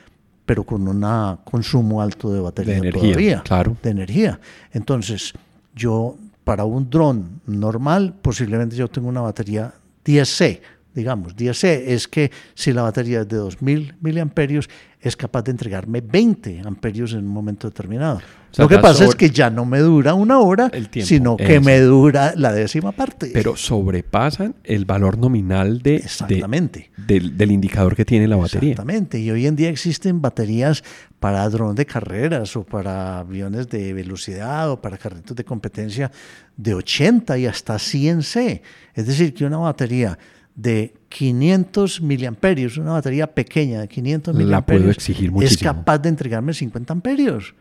pero 0.46 0.62
con 0.62 0.87
un 0.87 1.05
consumo 1.44 2.00
alto 2.00 2.33
de 2.33 2.40
batería 2.40 2.74
de 2.74 2.88
energía, 2.88 3.42
claro. 3.42 3.77
de 3.83 3.90
energía. 3.90 4.38
Entonces, 4.72 5.33
yo 5.74 6.16
para 6.44 6.64
un 6.64 6.88
dron 6.88 7.40
normal, 7.46 8.14
posiblemente 8.22 8.77
yo 8.77 8.88
tengo 8.88 9.09
una 9.09 9.22
batería 9.22 9.74
10C, 10.05 10.61
digamos, 10.94 11.37
10C 11.37 11.83
es 11.87 12.09
que 12.09 12.30
si 12.54 12.72
la 12.72 12.83
batería 12.83 13.22
es 13.22 13.28
de 13.28 13.37
2000 13.37 13.96
miliamperios, 14.00 14.68
es 15.00 15.16
capaz 15.16 15.42
de 15.42 15.50
entregarme 15.50 16.00
20 16.00 16.62
amperios 16.64 17.12
en 17.12 17.18
un 17.18 17.26
momento 17.26 17.68
determinado. 17.68 18.22
Lo 18.57 18.68
que 18.68 18.78
pasa 18.78 19.04
es 19.04 19.14
que 19.14 19.30
ya 19.30 19.50
no 19.50 19.64
me 19.64 19.80
dura 19.80 20.14
una 20.14 20.38
hora, 20.38 20.70
sino 21.02 21.37
que 21.37 21.61
me 21.61 21.80
dura 21.80 22.33
la 22.37 22.52
décima 22.52 22.92
parte. 22.92 23.30
Pero 23.33 23.57
sobrepasan 23.57 24.54
el 24.64 24.85
valor 24.85 25.18
nominal 25.18 25.83
de, 25.83 25.96
Exactamente. 25.96 26.90
del, 26.96 27.50
indicador 27.50 27.96
que 27.96 28.04
tiene 28.04 28.28
la 28.28 28.37
batería. 28.37 28.70
Exactamente. 28.70 29.18
Y 29.18 29.30
hoy 29.30 29.46
en 29.46 29.57
día 29.57 29.70
existen 29.70 30.22
baterías 30.22 30.85
para 31.18 31.48
drones 31.48 31.76
de 31.76 31.85
carreras 31.87 32.57
o 32.57 32.64
para 32.64 33.18
aviones 33.18 33.68
de 33.68 33.92
velocidad 33.92 34.70
o 34.70 34.80
para 34.80 34.96
carritos 34.96 35.37
de 35.37 35.44
competencia 35.44 36.11
de 36.57 36.74
80 36.74 37.38
y 37.38 37.46
hasta 37.46 37.74
100C. 37.74 38.61
Es 38.94 39.07
decir, 39.07 39.35
que 39.35 39.44
una 39.44 39.59
batería 39.59 40.18
de 40.55 40.95
500 41.09 42.01
miliamperios, 42.01 42.77
una 42.77 42.93
batería 42.93 43.27
pequeña 43.27 43.81
de 43.81 43.88
500 43.88 44.35
miliamperios, 44.35 44.97
es 45.43 45.59
capaz 45.59 45.99
de 45.99 46.09
entregarme 46.09 46.55
50 46.55 46.93
amperios. 46.93 47.55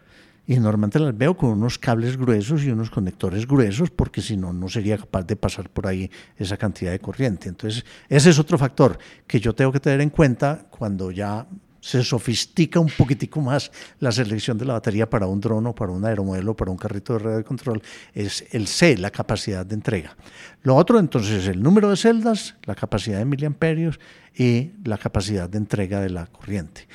Y 0.45 0.57
normalmente 0.57 0.99
las 0.99 1.17
veo 1.17 1.37
con 1.37 1.51
unos 1.51 1.79
cables 1.79 2.17
gruesos 2.17 2.63
y 2.63 2.69
unos 2.69 2.89
conectores 2.89 3.47
gruesos, 3.47 3.89
porque 3.89 4.21
si 4.21 4.35
no, 4.35 4.51
no 4.51 4.67
sería 4.67 4.97
capaz 4.97 5.23
de 5.23 5.37
pasar 5.37 5.69
por 5.69 5.87
ahí 5.87 6.11
esa 6.37 6.57
cantidad 6.57 6.91
de 6.91 6.99
corriente. 6.99 7.47
Entonces, 7.47 7.85
ese 8.09 8.29
es 8.29 8.39
otro 8.39 8.57
factor 8.57 8.97
que 9.25 9.39
yo 9.39 9.55
tengo 9.55 9.71
que 9.71 9.79
tener 9.79 10.01
en 10.01 10.09
cuenta 10.09 10.67
cuando 10.69 11.11
ya 11.11 11.47
se 11.83 12.01
sofistica 12.01 12.79
un 12.79 12.87
poquitico 12.87 13.41
más 13.41 13.69
la 13.99 14.09
selección 14.09 14.57
de 14.57 14.63
la 14.63 14.71
batería 14.71 15.09
para 15.09 15.27
un 15.27 15.41
dron 15.41 15.67
o 15.67 15.75
para 15.75 15.91
un 15.91 16.05
aeromodelo, 16.05 16.55
para 16.55 16.71
un 16.71 16.77
carrito 16.77 17.11
de 17.11 17.19
radio 17.19 17.37
de 17.39 17.43
control, 17.43 17.81
es 18.13 18.45
el 18.51 18.67
C, 18.67 18.97
la 18.97 19.11
capacidad 19.11 19.65
de 19.65 19.75
entrega. 19.75 20.15
Lo 20.61 20.77
otro 20.77 20.97
entonces 20.97 21.43
es 21.43 21.47
el 21.49 21.61
número 21.61 21.89
de 21.89 21.97
celdas, 21.97 22.55
la 22.63 22.73
capacidad 22.73 23.17
de 23.17 23.25
miliamperios 23.25 23.99
y 24.33 24.71
la 24.85 24.97
capacidad 24.97 25.49
de 25.49 25.57
entrega 25.57 25.99
de 25.99 26.09
la 26.09 26.25
corriente. 26.27 26.87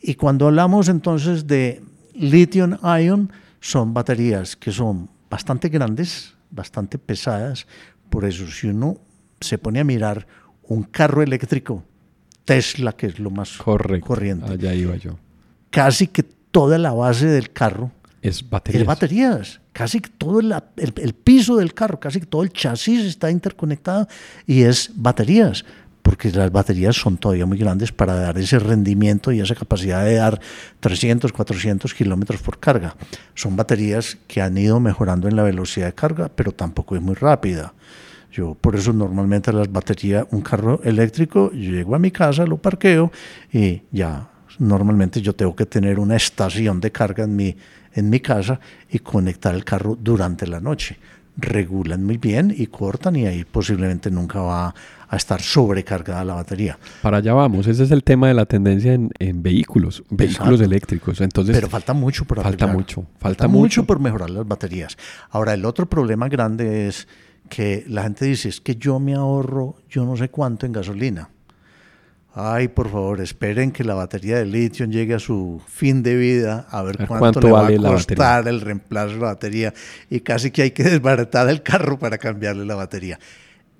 Y 0.00 0.16
cuando 0.16 0.48
hablamos 0.48 0.88
entonces 0.88 1.46
de 1.46 1.80
lithium 2.12 2.76
ion, 2.82 3.32
son 3.60 3.94
baterías 3.94 4.56
que 4.56 4.72
son 4.72 5.08
bastante 5.30 5.68
grandes, 5.68 6.34
bastante 6.50 6.98
pesadas, 6.98 7.68
por 8.10 8.24
eso 8.24 8.48
si 8.48 8.66
uno 8.66 8.98
se 9.40 9.56
pone 9.56 9.78
a 9.78 9.84
mirar 9.84 10.26
un 10.64 10.82
carro 10.82 11.22
eléctrico 11.22 11.84
Tesla, 12.44 12.92
que 12.92 13.06
es 13.06 13.18
lo 13.18 13.30
más 13.30 13.56
corriente. 13.56 14.50
Allá 14.50 14.74
iba 14.74 14.96
yo. 14.96 15.18
Casi 15.70 16.06
que 16.06 16.22
toda 16.22 16.78
la 16.78 16.92
base 16.92 17.26
del 17.26 17.52
carro 17.52 17.90
es 18.22 18.48
baterías. 18.48 18.82
Es 18.82 18.86
baterías. 18.86 19.60
Casi 19.72 20.00
que 20.00 20.10
todo 20.10 20.40
el, 20.40 20.54
el, 20.76 21.14
piso 21.14 21.56
del 21.56 21.74
carro, 21.74 21.98
casi 21.98 22.20
que 22.20 22.26
todo 22.26 22.42
el 22.42 22.52
chasis 22.52 23.04
está 23.04 23.30
interconectado 23.30 24.06
y 24.46 24.62
es 24.62 24.90
baterías. 24.94 25.64
Porque 26.02 26.30
las 26.30 26.50
baterías 26.50 26.96
son 26.96 27.16
todavía 27.16 27.46
muy 27.46 27.58
grandes 27.58 27.92
para 27.92 28.14
dar 28.14 28.36
ese 28.36 28.58
rendimiento 28.58 29.32
y 29.32 29.40
esa 29.40 29.54
capacidad 29.54 30.04
de 30.04 30.16
dar 30.16 30.40
300, 30.80 31.32
400 31.32 31.94
kilómetros 31.94 32.42
por 32.42 32.58
carga. 32.58 32.96
Son 33.34 33.56
baterías 33.56 34.18
que 34.26 34.42
han 34.42 34.58
ido 34.58 34.80
mejorando 34.80 35.28
en 35.28 35.36
la 35.36 35.44
velocidad 35.44 35.86
de 35.86 35.94
carga, 35.94 36.28
pero 36.28 36.52
tampoco 36.52 36.96
es 36.96 37.02
muy 37.02 37.14
rápida. 37.14 37.72
Yo 38.32 38.54
por 38.54 38.74
eso 38.74 38.92
normalmente 38.94 39.52
las 39.52 39.70
baterías, 39.70 40.26
un 40.30 40.40
carro 40.40 40.80
eléctrico, 40.82 41.52
yo 41.52 41.70
llego 41.70 41.94
a 41.94 41.98
mi 41.98 42.10
casa, 42.10 42.46
lo 42.46 42.56
parqueo 42.56 43.12
y 43.52 43.82
ya 43.92 44.28
normalmente 44.58 45.20
yo 45.20 45.34
tengo 45.34 45.54
que 45.54 45.66
tener 45.66 45.98
una 45.98 46.16
estación 46.16 46.80
de 46.80 46.90
carga 46.90 47.24
en 47.24 47.36
mi, 47.36 47.54
en 47.92 48.08
mi 48.08 48.20
casa 48.20 48.58
y 48.90 49.00
conectar 49.00 49.54
el 49.54 49.64
carro 49.64 49.96
durante 50.00 50.46
la 50.46 50.60
noche. 50.60 50.96
Regulan 51.36 52.04
muy 52.04 52.18
bien 52.18 52.54
y 52.56 52.66
cortan 52.66 53.16
y 53.16 53.26
ahí 53.26 53.44
posiblemente 53.44 54.10
nunca 54.10 54.40
va 54.40 54.74
a 55.08 55.16
estar 55.16 55.40
sobrecargada 55.42 56.24
la 56.24 56.34
batería. 56.34 56.78
Para 57.02 57.18
allá 57.18 57.34
vamos, 57.34 57.66
ese 57.66 57.84
es 57.84 57.90
el 57.90 58.02
tema 58.02 58.28
de 58.28 58.34
la 58.34 58.46
tendencia 58.46 58.94
en, 58.94 59.42
vehículos, 59.42 60.02
vehículos 60.08 60.60
eléctricos. 60.60 61.20
Entonces, 61.20 61.54
Pero 61.54 61.68
falta 61.68 61.92
mucho 61.92 62.24
por 62.24 62.42
Falta 62.42 62.66
mucho, 62.66 63.06
falta, 63.18 63.46
mucho 63.46 63.84
por 63.84 64.00
mejorar 64.00 64.30
las 64.30 64.46
baterías. 64.46 64.96
Ahora, 65.30 65.52
el 65.52 65.66
otro 65.66 65.86
problema 65.86 66.28
grande 66.28 66.88
es 66.88 67.08
que 67.48 67.84
la 67.88 68.04
gente 68.04 68.24
dice, 68.24 68.48
es 68.48 68.60
que 68.60 68.76
yo 68.76 68.98
me 68.98 69.14
ahorro 69.14 69.76
yo 69.88 70.04
no 70.04 70.16
sé 70.16 70.28
cuánto 70.30 70.66
en 70.66 70.72
gasolina. 70.72 71.28
Ay, 72.34 72.68
por 72.68 72.90
favor, 72.90 73.20
esperen 73.20 73.72
que 73.72 73.84
la 73.84 73.92
batería 73.92 74.38
de 74.38 74.46
litio 74.46 74.86
llegue 74.86 75.14
a 75.14 75.18
su 75.18 75.60
fin 75.66 76.02
de 76.02 76.16
vida, 76.16 76.66
a 76.70 76.82
ver, 76.82 77.06
cuánto, 77.06 77.40
le 77.40 77.52
va 77.52 77.66
a 77.66 77.76
costar 77.76 78.48
el 78.48 78.62
reemplazo 78.62 79.14
de 79.14 79.20
la 79.20 79.26
batería. 79.26 79.74
Y 80.08 80.20
casi 80.20 80.50
que 80.50 80.62
hay 80.62 80.70
que 80.70 80.82
desbaratar 80.84 81.48
el 81.50 81.62
carro 81.62 81.98
para 81.98 82.16
cambiarle 82.16 82.64
la 82.64 82.74
batería. 82.74 83.18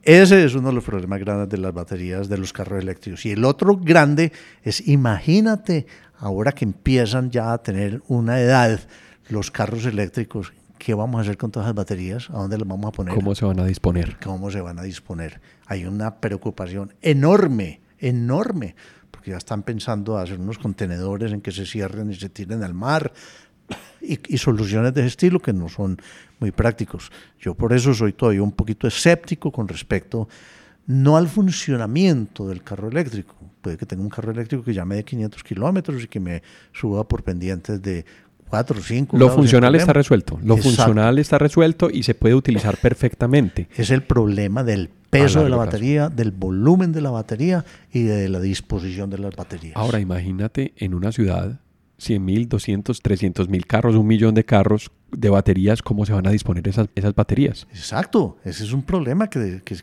Ese 0.03 0.44
es 0.44 0.55
uno 0.55 0.68
de 0.68 0.75
los 0.75 0.85
problemas 0.85 1.20
grandes 1.20 1.48
de 1.48 1.59
las 1.59 1.72
baterías 1.72 2.29
de 2.29 2.37
los 2.37 2.53
carros 2.53 2.83
eléctricos. 2.83 3.25
Y 3.25 3.31
el 3.31 3.44
otro 3.44 3.77
grande 3.77 4.33
es, 4.62 4.87
imagínate, 4.87 5.87
ahora 6.18 6.53
que 6.53 6.66
empiezan 6.66 7.31
ya 7.31 7.55
a 7.55 7.62
tener 7.62 8.03
una 8.09 8.38
edad 8.40 8.81
los 9.29 9.51
carros 9.51 9.87
eléctricos, 9.87 10.53
¿qué 10.83 10.95
vamos 10.95 11.21
a 11.21 11.23
hacer 11.23 11.37
con 11.38 11.53
todas 11.53 11.68
las 11.68 11.77
baterías? 11.77 12.29
¿A 12.31 12.33
dónde 12.33 12.59
las 12.59 12.66
vamos 12.66 12.88
a 12.88 12.90
poner? 12.90 13.14
¿Cómo 13.14 13.37
se 13.37 13.45
van 13.45 13.61
a 13.61 13.64
disponer? 13.64 14.16
¿Cómo 14.21 14.51
se 14.51 14.61
van 14.61 14.81
a 14.81 14.83
disponer? 14.83 15.40
Hay 15.66 15.85
una 15.85 16.16
preocupación 16.16 16.92
enorme, 17.01 17.81
enorme, 18.01 18.75
porque 19.12 19.31
ya 19.31 19.37
están 19.37 19.62
pensando 19.62 20.18
hacer 20.18 20.40
unos 20.40 20.59
contenedores 20.59 21.31
en 21.31 21.40
que 21.40 21.53
se 21.53 21.66
cierren 21.66 22.11
y 22.11 22.16
se 22.16 22.29
tiren 22.31 22.64
al 22.64 22.75
mar 22.75 23.12
y, 24.01 24.18
y 24.35 24.38
soluciones 24.38 24.92
de 24.92 25.03
ese 25.03 25.09
estilo 25.09 25.38
que 25.38 25.53
no 25.53 25.68
son 25.68 25.99
muy 26.40 26.51
prácticos. 26.51 27.12
Yo 27.38 27.55
por 27.55 27.73
eso 27.73 27.95
soy 27.95 28.12
todavía 28.12 28.42
un 28.42 28.51
poquito 28.51 28.88
escéptico 28.88 29.52
con 29.52 29.69
respecto 29.69 30.29
no 30.87 31.17
al 31.17 31.29
funcionamiento 31.29 32.48
del 32.48 32.65
carro 32.65 32.88
eléctrico. 32.88 33.37
Puede 33.61 33.77
que 33.77 33.87
tenga 33.87 34.02
un 34.02 34.09
carro 34.09 34.33
eléctrico 34.33 34.65
que 34.65 34.75
llame 34.75 34.96
de 34.96 35.04
500 35.04 35.44
kilómetros 35.44 36.02
y 36.02 36.09
que 36.09 36.19
me 36.19 36.42
suba 36.73 37.07
por 37.07 37.23
pendientes 37.23 37.81
de 37.81 38.04
cuatro, 38.53 38.83
cinco. 38.83 39.17
Lo 39.17 39.31
funcional 39.31 39.75
está 39.77 39.94
resuelto. 39.94 40.38
Lo 40.44 40.59
funcional 40.59 41.19
está 41.19 41.38
resuelto 41.38 41.88
y 41.90 42.03
se 42.03 42.15
puede 42.15 42.35
utilizar 42.35 42.77
perfectamente. 42.77 43.67
Es 43.75 43.90
el 43.90 44.03
problema 44.03 44.63
del 44.63 44.90
peso 45.09 45.42
de 45.42 45.48
la 45.48 45.57
batería, 45.57 46.11
del 46.11 46.33
volumen 46.33 46.92
de 46.92 47.00
la 47.00 47.11
batería 47.11 47.65
y 47.90 48.03
de 48.03 48.29
la 48.29 48.40
disposición 48.40 49.09
de 49.09 49.17
las 49.17 49.35
baterías. 49.35 49.75
Ahora 49.75 50.00
imagínate 50.00 50.75
en 50.77 50.92
una 50.92 51.13
ciudad 51.13 51.61
100 52.03 52.25
mil, 52.25 52.48
200, 52.48 53.00
300 53.00 53.48
mil 53.48 53.67
carros, 53.67 53.94
un 53.94 54.07
millón 54.07 54.35
de 54.35 54.44
carros 54.44 54.90
de 55.11 55.31
baterías, 55.31 55.83
¿cómo 55.83 56.05
se 56.05 56.13
van 56.13 56.27
a 56.27 56.31
disponer 56.31 56.67
esas, 56.67 56.88
esas 56.94 57.15
baterías? 57.15 57.67
Exacto, 57.71 58.38
ese 58.44 58.65
es 58.65 58.73
un 58.73 58.83
problema 58.83 59.29
que, 59.29 59.63
que, 59.65 59.77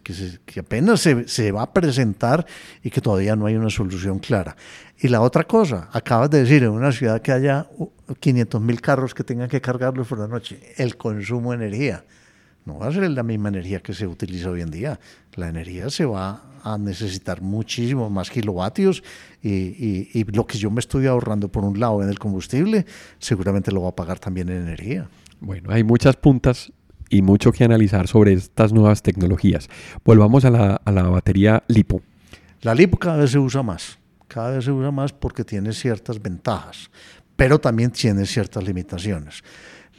que, 0.45 0.59
apenas 0.59 0.99
se, 0.99 1.27
se, 1.27 1.51
va 1.51 1.63
a 1.63 1.73
presentar 1.73 2.45
y 2.83 2.89
que 2.89 2.99
todavía 2.99 3.35
no 3.35 3.45
hay 3.45 3.55
una 3.55 3.69
solución 3.69 4.19
clara. 4.19 4.55
Y 4.99 5.07
la 5.07 5.21
otra 5.21 5.45
cosa, 5.45 5.89
acabas 5.93 6.29
de 6.29 6.39
decir, 6.39 6.63
en 6.63 6.71
una 6.71 6.91
ciudad 6.91 7.21
que 7.21 7.31
haya 7.31 7.67
500 8.19 8.61
mil 8.61 8.81
carros 8.81 9.13
que 9.13 9.23
tengan 9.23 9.47
que 9.47 9.61
cargarlos 9.61 10.07
por 10.07 10.19
la 10.19 10.27
noche, 10.27 10.59
el 10.77 10.97
consumo 10.97 11.51
de 11.51 11.67
energía 11.67 12.03
no 12.65 12.77
va 12.77 12.87
a 12.87 12.91
ser 12.91 13.09
la 13.09 13.23
misma 13.23 13.49
energía 13.49 13.79
que 13.79 13.93
se 13.93 14.05
utiliza 14.05 14.49
hoy 14.49 14.61
en 14.61 14.71
día. 14.71 14.99
La 15.35 15.49
energía 15.49 15.89
se 15.89 16.05
va 16.05 16.43
a 16.63 16.77
necesitar 16.77 17.41
muchísimo 17.41 18.09
más 18.09 18.29
kilovatios 18.29 19.03
y, 19.41 20.23
lo 20.31 20.45
que 20.45 20.57
yo 20.57 20.69
me 20.69 20.79
estoy 20.79 21.07
ahorrando 21.07 21.49
por 21.49 21.63
un 21.63 21.79
lado 21.79 22.03
en 22.03 22.09
el 22.09 22.19
combustible, 22.19 22.85
seguramente 23.17 23.71
lo 23.71 23.81
va 23.81 23.89
a 23.89 23.95
pagar 23.95 24.19
también 24.19 24.49
en 24.49 24.61
energía. 24.61 25.09
Bueno, 25.39 25.71
hay 25.71 25.83
muchas 25.83 26.15
puntas 26.17 26.71
y 27.09 27.21
mucho 27.21 27.51
que 27.51 27.63
analizar 27.63 28.07
sobre 28.07 28.33
estas 28.33 28.73
nuevas 28.73 29.01
tecnologías. 29.01 29.67
Volvamos 30.03 30.45
a 30.45 30.51
la, 30.51 30.75
a 30.75 30.91
la 30.91 31.03
batería 31.03 31.63
LiPo. 31.67 32.01
La 32.61 32.75
LiPo 32.75 32.97
cada 32.97 33.17
vez 33.17 33.31
se 33.31 33.39
usa 33.39 33.63
más, 33.63 33.97
cada 34.27 34.51
vez 34.51 34.65
se 34.65 34.71
usa 34.71 34.91
más 34.91 35.13
porque 35.13 35.43
tiene 35.43 35.71
ciertas 35.73 36.21
ventajas, 36.21 36.91
pero 37.35 37.57
también 37.59 37.91
tiene 37.91 38.25
ciertas 38.25 38.63
limitaciones. 38.63 39.43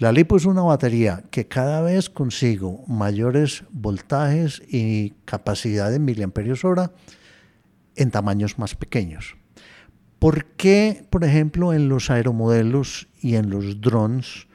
La 0.00 0.12
LiPo 0.12 0.38
es 0.38 0.46
una 0.46 0.62
batería 0.62 1.24
que 1.30 1.46
cada 1.46 1.82
vez 1.82 2.08
consigo 2.08 2.82
mayores 2.86 3.64
voltajes 3.70 4.62
y 4.66 5.10
capacidad 5.26 5.90
de 5.90 5.98
miliamperios 5.98 6.64
hora 6.64 6.92
en 7.96 8.10
tamaños 8.10 8.58
más 8.58 8.74
pequeños. 8.74 9.36
¿Por 10.18 10.46
qué, 10.56 11.06
por 11.10 11.22
ejemplo, 11.22 11.74
en 11.74 11.90
los 11.90 12.08
aeromodelos 12.08 13.08
y 13.20 13.34
en 13.34 13.50
los 13.50 13.82
drones 13.82 14.46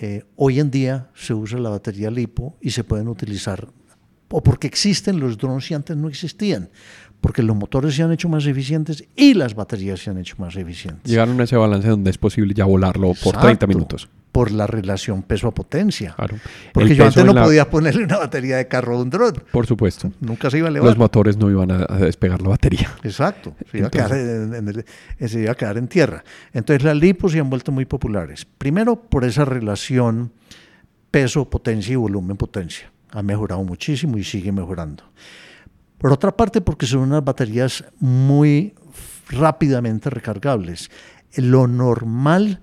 eh, 0.00 0.24
hoy 0.34 0.58
en 0.58 0.72
día 0.72 1.10
se 1.14 1.32
usa 1.32 1.60
la 1.60 1.70
batería 1.70 2.10
LiPo 2.10 2.56
y 2.60 2.72
se 2.72 2.82
pueden 2.82 3.06
utilizar? 3.06 3.68
¿O 4.30 4.42
porque 4.42 4.66
existen 4.66 5.20
los 5.20 5.38
drones 5.38 5.70
y 5.70 5.74
antes 5.74 5.96
no 5.96 6.08
existían? 6.08 6.70
Porque 7.20 7.42
los 7.42 7.56
motores 7.56 7.94
se 7.94 8.02
han 8.02 8.12
hecho 8.12 8.28
más 8.28 8.46
eficientes 8.46 9.04
y 9.16 9.34
las 9.34 9.54
baterías 9.54 10.00
se 10.00 10.10
han 10.10 10.18
hecho 10.18 10.36
más 10.38 10.56
eficientes. 10.56 11.10
Llegaron 11.10 11.40
a 11.40 11.44
ese 11.44 11.56
balance 11.56 11.88
donde 11.88 12.10
es 12.10 12.18
posible 12.18 12.54
ya 12.54 12.64
volarlo 12.64 13.12
por 13.22 13.36
30 13.36 13.66
minutos. 13.66 14.08
Por 14.32 14.52
la 14.52 14.66
relación 14.66 15.22
peso 15.22 15.48
a 15.48 15.54
potencia. 15.54 16.14
Claro. 16.14 16.36
Porque 16.74 16.94
yo 16.94 17.06
antes 17.06 17.24
no 17.24 17.34
podía 17.34 17.70
ponerle 17.70 18.04
una 18.04 18.18
batería 18.18 18.58
de 18.58 18.68
carro 18.68 18.96
a 18.96 19.00
un 19.00 19.08
dron. 19.08 19.32
Por 19.50 19.66
supuesto. 19.66 20.12
Nunca 20.20 20.50
se 20.50 20.58
iba 20.58 20.68
a 20.68 20.70
elevar. 20.70 20.90
Los 20.90 20.98
motores 20.98 21.38
no 21.38 21.50
iban 21.50 21.70
a, 21.70 21.78
despegar 21.96 22.42
la 22.42 22.50
batería. 22.50 22.92
Exacto. 23.02 23.54
Se 23.70 23.78
iba, 23.78 23.86
a 23.86 23.90
quedar 23.90 24.12
en, 24.12 24.84
se 25.26 25.40
iba 25.40 25.52
a 25.52 25.54
quedar 25.54 25.78
en 25.78 25.88
tierra. 25.88 26.22
Entonces 26.52 26.84
las 26.84 26.96
lipos 26.96 27.32
se 27.32 27.40
han 27.40 27.48
vuelto 27.48 27.72
muy 27.72 27.86
populares. 27.86 28.44
Primero 28.44 28.96
por 28.96 29.24
esa 29.24 29.46
relación 29.46 30.32
peso-potencia 31.10 31.94
y 31.94 31.96
volumen-potencia. 31.96 32.90
Ha 33.12 33.22
mejorado 33.22 33.64
muchísimo 33.64 34.18
y 34.18 34.24
sigue 34.24 34.52
mejorando. 34.52 35.04
Por 35.98 36.12
otra 36.12 36.36
parte, 36.36 36.60
porque 36.60 36.86
son 36.86 37.00
unas 37.00 37.24
baterías 37.24 37.84
muy 37.98 38.74
rápidamente 39.28 40.10
recargables. 40.10 40.90
Lo 41.36 41.66
normal, 41.66 42.60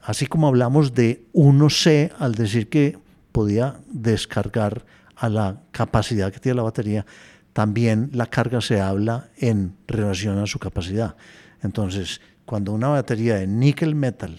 así 0.00 0.26
como 0.26 0.46
hablamos 0.46 0.94
de 0.94 1.26
1C 1.34 2.12
al 2.18 2.34
decir 2.34 2.68
que 2.68 2.98
podía 3.32 3.80
descargar 3.90 4.84
a 5.16 5.28
la 5.28 5.60
capacidad 5.72 6.32
que 6.32 6.40
tiene 6.40 6.56
la 6.56 6.62
batería, 6.62 7.04
también 7.52 8.10
la 8.12 8.26
carga 8.26 8.60
se 8.60 8.80
habla 8.80 9.30
en 9.36 9.76
relación 9.88 10.38
a 10.38 10.46
su 10.46 10.60
capacidad. 10.60 11.16
Entonces, 11.62 12.20
cuando 12.44 12.72
una 12.72 12.88
batería 12.88 13.34
de 13.34 13.48
níquel 13.48 13.96
metal 13.96 14.38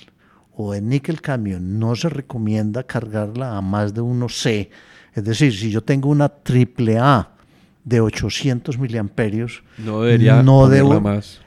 o 0.55 0.71
de 0.71 0.81
níquel 0.81 1.21
cadmio 1.21 1.59
no 1.59 1.95
se 1.95 2.07
recomienda 2.07 2.83
cargarla 2.83 3.57
a 3.57 3.61
más 3.61 3.93
de 3.93 4.01
1C, 4.01 4.69
es 5.13 5.23
decir, 5.23 5.53
si 5.53 5.69
yo 5.69 5.83
tengo 5.83 6.09
una 6.09 6.29
triple 6.29 6.97
A 6.97 7.35
de 7.83 8.01
800 8.01 8.77
miliamperios. 8.77 9.63
No 9.77 10.01
debería 10.01 10.43
no 10.43 10.67
debo, 10.67 10.99
más. 11.01 11.41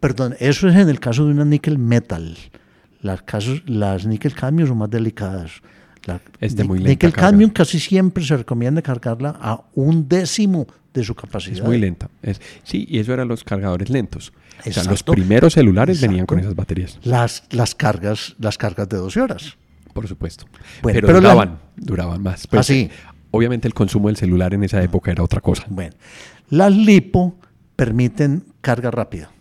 Perdón, 0.00 0.36
eso 0.38 0.68
es 0.68 0.76
en 0.76 0.88
el 0.88 1.00
caso 1.00 1.26
de 1.26 1.32
una 1.32 1.44
níquel 1.44 1.78
metal. 1.78 2.36
Las, 3.00 3.22
casos, 3.22 3.62
las 3.66 4.06
níquel 4.06 4.34
cadmio 4.34 4.66
son 4.66 4.78
más 4.78 4.90
delicadas. 4.90 5.62
La, 6.06 6.20
este 6.40 6.64
muy 6.64 6.80
níquel 6.80 7.12
cadmio 7.12 7.52
casi 7.52 7.80
siempre 7.80 8.24
se 8.24 8.36
recomienda 8.36 8.82
cargarla 8.82 9.38
a 9.40 9.62
un 9.74 10.08
décimo 10.08 10.66
de 10.92 11.04
su 11.04 11.14
capacidad. 11.14 11.56
Es 11.58 11.62
muy 11.62 11.78
lenta. 11.78 12.08
Es, 12.22 12.40
sí, 12.62 12.86
y 12.88 12.98
eso 12.98 13.12
eran 13.12 13.28
los 13.28 13.44
cargadores 13.44 13.90
lentos. 13.90 14.32
O 14.66 14.72
sea, 14.72 14.84
los 14.84 15.02
primeros 15.02 15.54
celulares 15.54 16.00
venían 16.00 16.26
con 16.26 16.38
esas 16.38 16.54
baterías. 16.54 16.98
Las, 17.02 17.44
las, 17.50 17.74
cargas, 17.74 18.36
las 18.38 18.56
cargas 18.56 18.88
de 18.88 18.96
12 18.96 19.20
horas. 19.20 19.56
Por 19.92 20.08
supuesto. 20.08 20.46
pero, 20.82 21.12
duraban, 21.12 21.58
duraban 21.76 22.22
más. 22.22 22.46
Pues, 22.46 22.60
así. 22.60 22.90
Obviamente 23.34 23.66
el 23.66 23.74
consumo 23.74 24.06
del 24.06 24.16
celular 24.16 24.54
en 24.54 24.62
esa 24.62 24.80
época 24.80 25.10
era 25.10 25.24
otra 25.24 25.40
cosa. 25.40 25.64
Bueno, 25.68 25.96
las 26.50 26.72
lipo 26.72 27.34
permiten 27.74 28.44
carga 28.60 28.92
rápida. 28.92 29.32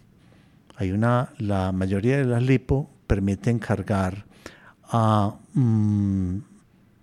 Hay 0.78 0.92
una, 0.92 1.30
la 1.38 1.72
mayoría 1.72 2.18
de 2.18 2.26
las 2.26 2.42
lipo 2.42 2.90
permiten 3.06 3.60
cargar 3.60 4.26
a, 4.86 5.36
mm, 5.54 6.38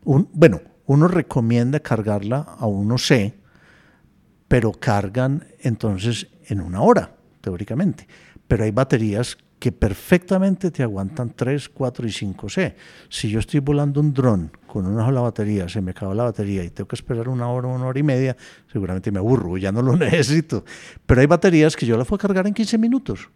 un, 0.05 0.29
bueno, 0.33 0.63
uno 0.87 1.07
recomienda 1.07 1.79
cargarla 1.79 2.39
a 2.59 2.67
1C, 2.67 3.35
pero 4.49 4.73
cargan 4.73 5.45
entonces 5.61 6.27
en 6.49 6.61
una 6.61 6.81
hora, 6.81 7.13
teóricamente. 7.41 8.09
Pero 8.49 8.65
hay 8.65 8.73
baterías 8.73 9.39
que 9.61 9.73
perfectamente 9.73 10.71
te 10.71 10.83
aguantan 10.83 11.35
3, 11.37 11.69
4 11.69 12.09
y 12.09 12.11
5C. 12.11 12.75
Si 13.11 13.29
yo 13.29 13.39
estoy 13.39 13.61
volando 13.61 14.01
un 14.01 14.15
dron 14.15 14.51
con 14.67 14.87
una 14.87 15.05
sola 15.05 15.21
batería, 15.21 15.69
se 15.69 15.83
me 15.83 15.91
acaba 15.91 16.15
la 16.15 16.25
batería 16.25 16.65
y 16.65 16.71
tengo 16.71 16.89
que 16.89 16.97
esperar 16.97 17.29
una 17.29 17.47
hora, 17.47 17.69
una 17.69 17.85
hora 17.85 18.01
y 18.01 18.03
media, 18.03 18.35
seguramente 18.73 19.13
me 19.13 19.19
aburro, 19.19 19.59
ya 19.59 19.71
no 19.71 19.83
lo 19.83 19.97
necesito. 19.99 20.65
Pero 21.05 21.21
hay 21.21 21.27
baterías 21.27 21.77
que 21.77 21.85
yo 21.85 21.99
las 21.99 22.09
puedo 22.09 22.19
cargar 22.19 22.47
en 22.47 22.55
15 22.55 22.79
minutos. 22.79 23.29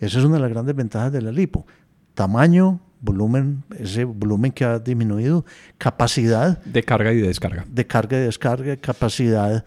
Esa 0.00 0.18
es 0.18 0.24
una 0.24 0.36
de 0.36 0.40
las 0.40 0.50
grandes 0.50 0.74
ventajas 0.74 1.12
de 1.12 1.20
la 1.20 1.30
lipo. 1.30 1.66
Tamaño, 2.14 2.80
volumen, 3.02 3.62
ese 3.78 4.04
volumen 4.04 4.52
que 4.52 4.64
ha 4.64 4.78
disminuido, 4.78 5.44
capacidad. 5.76 6.64
De 6.64 6.82
carga 6.82 7.12
y 7.12 7.18
de 7.18 7.28
descarga. 7.28 7.66
De 7.68 7.86
carga 7.86 8.16
y 8.16 8.22
descarga, 8.22 8.74
capacidad 8.78 9.66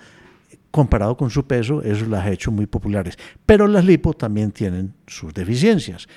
comparado 0.72 1.16
con 1.18 1.30
su 1.30 1.46
peso, 1.46 1.84
eso 1.84 2.06
las 2.06 2.26
ha 2.26 2.32
hecho 2.32 2.52
muy 2.52 2.66
populares. 2.66 3.18
Pero 3.46 3.68
las 3.68 3.86
lipo 3.86 4.14
también 4.14 4.52
tienen 4.52 4.94
sus 5.06 5.34
deficiencias. 5.34 6.08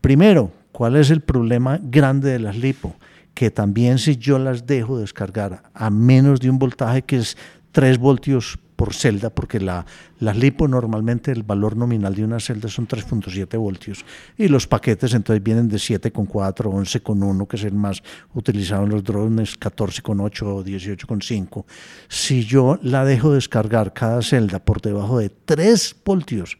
Primero, 0.00 0.52
¿cuál 0.72 0.96
es 0.96 1.10
el 1.10 1.20
problema 1.20 1.78
grande 1.82 2.30
de 2.30 2.38
las 2.38 2.56
lipo? 2.56 2.94
Que 3.34 3.50
también 3.50 3.98
si 3.98 4.16
yo 4.16 4.38
las 4.38 4.66
dejo 4.66 4.98
descargar 4.98 5.64
a 5.74 5.90
menos 5.90 6.40
de 6.40 6.48
un 6.48 6.58
voltaje 6.58 7.02
que 7.02 7.16
es 7.16 7.36
3 7.72 7.98
voltios 7.98 8.58
por 8.76 8.94
celda, 8.94 9.30
porque 9.30 9.58
la, 9.58 9.86
las 10.20 10.36
lipo 10.36 10.68
normalmente 10.68 11.32
el 11.32 11.42
valor 11.42 11.76
nominal 11.76 12.14
de 12.14 12.24
una 12.24 12.38
celda 12.38 12.68
son 12.68 12.86
3.7 12.86 13.58
voltios 13.58 14.04
y 14.36 14.48
los 14.48 14.66
paquetes 14.66 15.14
entonces 15.14 15.42
vienen 15.42 15.68
de 15.68 15.78
7,4, 15.78 16.30
11,1, 16.30 17.48
que 17.48 17.56
es 17.56 17.64
el 17.64 17.74
más 17.74 18.02
utilizado 18.34 18.84
en 18.84 18.90
los 18.90 19.02
drones, 19.02 19.58
14,8 19.58 20.42
o 20.42 20.64
18,5. 20.64 21.64
Si 22.08 22.44
yo 22.44 22.78
la 22.82 23.04
dejo 23.04 23.32
descargar 23.32 23.92
cada 23.92 24.22
celda 24.22 24.58
por 24.58 24.80
debajo 24.80 25.18
de 25.18 25.30
3 25.30 25.96
voltios, 26.04 26.58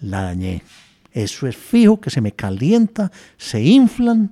la 0.00 0.22
dañé. 0.22 0.62
Eso 1.12 1.46
es 1.46 1.56
fijo, 1.56 2.00
que 2.00 2.10
se 2.10 2.20
me 2.20 2.32
calienta, 2.32 3.10
se 3.36 3.60
inflan 3.60 4.30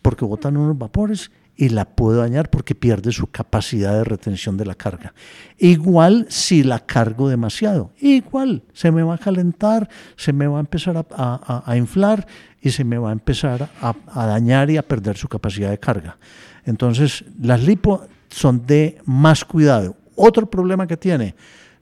porque 0.00 0.24
botan 0.24 0.56
unos 0.56 0.78
vapores 0.78 1.30
y 1.60 1.68
la 1.68 1.84
puedo 1.84 2.20
dañar 2.20 2.48
porque 2.48 2.74
pierde 2.74 3.12
su 3.12 3.26
capacidad 3.26 3.92
de 3.92 4.02
retención 4.02 4.56
de 4.56 4.64
la 4.64 4.74
carga. 4.74 5.12
Igual 5.58 6.24
si 6.30 6.62
la 6.62 6.78
cargo 6.78 7.28
demasiado, 7.28 7.90
igual 8.00 8.62
se 8.72 8.90
me 8.90 9.02
va 9.02 9.16
a 9.16 9.18
calentar, 9.18 9.86
se 10.16 10.32
me 10.32 10.46
va 10.46 10.56
a 10.56 10.60
empezar 10.60 11.06
a, 11.10 11.76
inflar 11.76 12.26
y 12.62 12.70
se 12.70 12.82
me 12.82 12.96
va 12.96 13.10
a 13.10 13.12
empezar 13.12 13.68
a, 13.82 13.94
dañar 14.26 14.70
y 14.70 14.78
a 14.78 14.88
perder 14.88 15.18
su 15.18 15.28
capacidad 15.28 15.68
de 15.68 15.76
carga. 15.76 16.16
Entonces, 16.64 17.26
las 17.38 17.62
lipo 17.62 18.06
son 18.30 18.64
de 18.64 18.96
más 19.04 19.44
cuidado. 19.44 19.96
Otro 20.16 20.48
problema 20.48 20.86
que 20.86 20.96
tiene, 20.96 21.34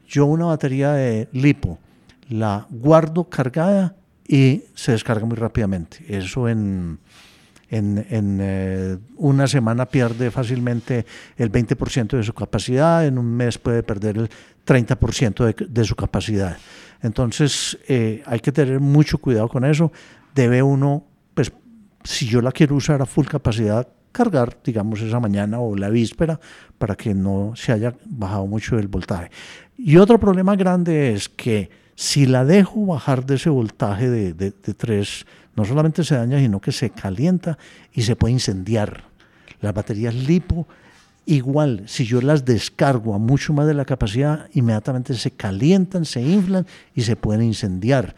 yo 0.09 0.27
una 0.27 0.47
batería 0.47 0.91
de 0.91 1.29
lipo 1.31 1.79
la 2.29 2.67
guardo 2.69 3.31
cargada 3.31 3.95
y 4.27 4.65
se 4.75 4.91
descarga 4.91 5.25
muy 5.25 5.37
rápidamente. 5.37 6.05
Eso 6.09 6.49
en 6.49 6.99
en, 7.71 8.39
eh, 8.41 8.99
una 9.17 9.47
semana 9.47 9.87
pierde 9.87 10.31
fácilmente 10.31 11.05
el 11.37 11.53
20% 11.53 12.17
de 12.17 12.23
su 12.23 12.33
capacidad, 12.33 13.07
en 13.07 13.19
un 13.19 13.27
mes 13.27 13.59
puede 13.59 13.83
perder 13.83 14.17
el 14.17 14.31
30% 14.67 15.69
de, 15.69 15.85
su 15.85 15.95
capacidad. 15.95 16.57
Entonces 17.03 17.79
eh, 17.89 18.23
hay 18.27 18.41
que 18.41 18.53
tener 18.53 18.81
mucho 18.81 19.19
cuidado 19.19 19.49
con 19.49 19.65
eso. 19.65 19.93
Debe 20.35 20.63
uno, 20.63 21.05
pues 21.35 21.53
si 22.05 22.27
yo 22.27 22.41
la 22.41 22.53
quiero 22.53 22.77
usar 22.77 23.03
a 23.03 23.07
full 23.07 23.27
capacidad, 23.27 23.87
cargar, 24.13 24.57
digamos, 24.65 25.01
esa 25.03 25.21
mañana 25.21 25.61
o 25.61 25.77
la 25.77 25.91
víspera 25.91 26.41
para 26.79 26.97
que 26.97 27.15
no 27.15 27.53
se 27.55 27.73
haya 27.73 27.95
bajado 28.07 28.47
mucho 28.47 28.79
el 28.79 28.89
voltaje. 28.89 29.31
Y 29.77 29.97
otro 29.99 30.19
problema 30.19 30.57
grande 30.57 31.13
es 31.13 31.29
que 31.29 31.71
si 31.95 32.27
la 32.27 32.45
dejo 32.45 32.87
bajar 32.87 33.27
de 33.27 33.35
ese 33.35 33.51
voltaje 33.51 34.09
de, 34.09 34.33
de, 34.33 34.51
de 34.51 34.75
3 34.75 35.27
no 35.59 35.65
solamente 35.65 36.05
se 36.05 36.15
daña, 36.15 36.39
sino 36.39 36.61
que 36.61 36.71
se 36.71 36.91
calienta 36.91 37.59
y 37.93 38.03
se 38.03 38.15
puede 38.15 38.33
incendiar. 38.33 39.03
Las 39.61 39.75
baterías 39.75 40.15
lipo, 40.15 40.69
igual, 41.27 41.83
si 41.87 42.05
yo 42.05 42.21
las 42.21 42.45
descargo 42.45 43.13
a 43.13 43.19
mucho 43.19 43.53
más 43.53 43.67
de 43.67 43.75
la 43.75 43.85
capacidad, 43.85 44.49
inmediatamente 44.55 45.15
se 45.15 45.33
calientan, 45.33 46.05
se 46.05 46.23
inflan 46.23 46.65
y 46.95 47.01
se 47.01 47.17
pueden 47.17 47.43
incendiar. 47.43 48.15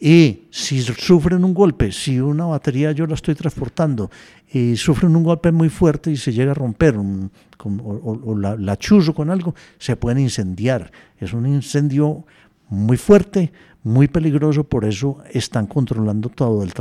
Y 0.00 0.40
si 0.50 0.82
sufren 0.82 1.44
un 1.44 1.54
golpe, 1.54 1.92
si 1.92 2.18
una 2.18 2.46
batería 2.46 2.90
yo 2.90 3.06
la 3.06 3.14
estoy 3.14 3.36
transportando 3.36 4.10
y 4.52 4.74
sufren 4.74 5.14
un 5.14 5.22
golpe 5.22 5.52
muy 5.52 5.68
fuerte 5.68 6.10
y 6.10 6.16
se 6.16 6.32
llega 6.32 6.50
a 6.50 6.54
romper 6.54 6.96
o, 6.98 8.36
la, 8.36 8.56
la 8.56 8.76
chuzo 8.76 9.14
con 9.14 9.30
algo, 9.30 9.54
se 9.78 9.94
pueden 9.94 10.18
incendiar. 10.18 10.90
Es 11.20 11.32
un 11.32 11.46
incendio 11.46 12.26
muy 12.68 12.96
fuerte, 12.96 13.52
muy 13.82 14.08
peligroso, 14.08 14.64
por 14.64 14.84
eso 14.84 15.18
están 15.32 15.66
controlando 15.66 16.28
todo 16.28 16.62
el, 16.62 16.72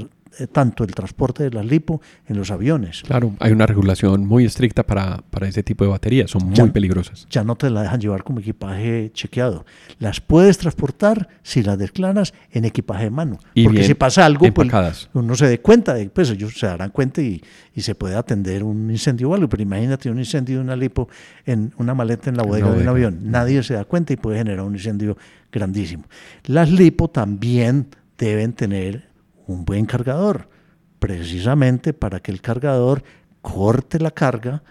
tanto 0.51 0.83
el 0.83 0.93
transporte 0.93 1.43
de 1.43 1.51
las 1.51 1.65
lipo 1.65 2.01
en 2.27 2.38
los 2.38 2.51
aviones. 2.51 3.03
Claro, 3.03 3.33
hay 3.39 3.51
una 3.51 3.65
regulación 3.65 4.25
muy 4.25 4.45
estricta 4.45 4.83
para, 4.83 5.23
para 5.29 5.47
ese 5.47 5.63
tipo 5.63 5.83
de 5.83 5.91
baterías, 5.91 6.31
son 6.31 6.49
muy 6.49 6.69
peligrosas. 6.69 7.27
Ya 7.29 7.43
no 7.43 7.55
te 7.55 7.69
la 7.69 7.83
dejan 7.83 7.99
llevar 7.99 8.23
como 8.23 8.39
equipaje 8.39 9.11
chequeado. 9.13 9.65
Las 9.99 10.21
puedes 10.21 10.57
transportar 10.57 11.29
si 11.43 11.63
las 11.63 11.77
declaras 11.77 12.33
en 12.51 12.65
equipaje 12.65 13.05
de 13.05 13.09
mano. 13.11 13.39
porque 13.63 13.83
si 13.83 13.93
pasa 13.93 14.25
algo, 14.25 14.45
pues 14.53 15.09
uno 15.13 15.36
se 15.36 15.47
dé 15.47 15.59
cuenta, 15.59 15.93
de, 15.93 16.09
pues 16.09 16.29
ellos 16.29 16.57
se 16.57 16.67
darán 16.67 16.89
cuenta 16.89 17.21
y, 17.21 17.41
y, 17.73 17.81
se 17.81 17.95
puede 17.95 18.15
atender 18.15 18.63
un 18.63 18.89
incendio 18.91 19.29
o 19.29 19.36
algo. 19.36 19.47
Pero 19.49 19.63
imagínate 19.63 20.09
un 20.09 20.19
incendio 20.19 20.57
de 20.57 20.63
una 20.63 20.75
lipo 20.75 21.07
en 21.45 21.73
una 21.77 21.93
maleta 21.93 22.29
en 22.29 22.38
la 22.38 22.43
bodega 22.43 22.71
de 22.71 22.81
un 22.81 22.88
avión. 22.88 23.19
Nadie 23.23 23.63
se 23.63 23.73
da 23.73 23.86
cuenta 23.86 24.13
y 24.13 24.17
puede 24.17 24.39
generar 24.39 24.65
un 24.65 24.73
incendio 24.73 25.17
grandísimo. 25.51 26.03
Las 26.45 26.71
lipo 26.71 27.09
también 27.09 27.88
deben 28.17 28.53
tener 28.53 29.14
un 29.48 29.66
buen 29.66 29.86
cargador, 29.86 30.50
precisamente 31.00 31.93
para 31.93 32.20
que 32.20 32.32
el 32.32 32.41
cargador 32.41 33.04
corte 33.41 34.00
la 34.00 34.12
carga 34.12 34.64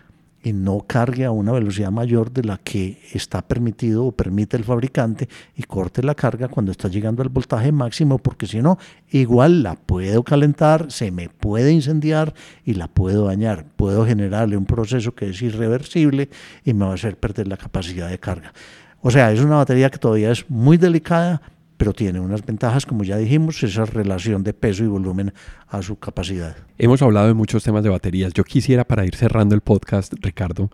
y 0.45 0.53
no 0.53 0.85
cargue 0.87 1.25
a 1.25 1.31
una 1.31 1.53
velocidad 1.53 1.91
mayor 1.91 2.31
de 2.31 2.45
la 2.45 2.59
que 2.59 3.01
está 3.12 3.41
permitido 3.41 4.05
o 4.05 4.12
permite 4.12 4.59
el 4.59 4.64
fabricante 4.64 5.29
y 5.57 5.62
corte 5.62 6.03
la 6.03 6.14
carga 6.14 6.49
cuando 6.49 6.70
está 6.70 6.89
llegando 6.89 7.22
al 7.22 7.31
voltaje 7.31 7.72
máximo, 7.72 8.18
porque 8.18 8.47
si 8.47 8.61
no, 8.61 8.79
igual 9.11 9.62
la 9.62 9.75
puedo 9.75 10.22
calentar, 10.22 10.93
se 10.93 11.11
me 11.11 11.31
puede 11.31 11.72
incendiar 11.72 12.35
y 12.62 12.75
la 12.75 12.89
puedo 12.89 13.27
dañar. 13.27 13.64
Puedo 13.77 14.05
generarle 14.05 14.59
un 14.59 14.66
proceso 14.66 15.14
que 15.14 15.31
es 15.31 15.41
irreversible 15.41 16.29
y 16.62 16.75
me 16.75 16.85
va 16.85 16.91
a 16.91 16.95
hacer 16.95 17.16
perder 17.16 17.49
la 17.49 17.57
capacidad 17.57 18.11
de 18.11 18.18
carga. 18.18 18.53
O 19.01 19.11
sea, 19.11 19.33
es 19.33 19.41
una 19.41 19.57
batería 19.57 19.89
que 19.89 19.99
todavía 19.99 20.31
es 20.31 20.49
muy 20.51 20.77
delicada, 20.77 21.41
pero 21.77 21.93
tiene 21.93 22.20
unas 22.20 22.45
ventajas, 22.45 22.87
como 22.87 23.05
ya 23.05 23.16
dijimos, 23.16 23.62
esa 23.62 23.85
relación 23.85 24.43
de 24.45 24.55
peso 24.55 24.85
y 24.85 24.87
volumen 24.87 25.33
a 25.68 25.83
su 25.83 25.99
capacidad. 25.99 26.57
Hemos 26.79 27.03
hablado 27.03 27.27
de 27.27 27.35
muchos 27.35 27.64
temas 27.64 27.83
de 27.83 27.91
baterías. 27.91 28.33
Yo 28.33 28.45
quisiera, 28.45 28.85
para 28.85 29.05
ir 29.07 29.16
cerrando 29.16 29.55
el 29.55 29.61
podcast, 29.61 30.14
Ricardo, 30.20 30.70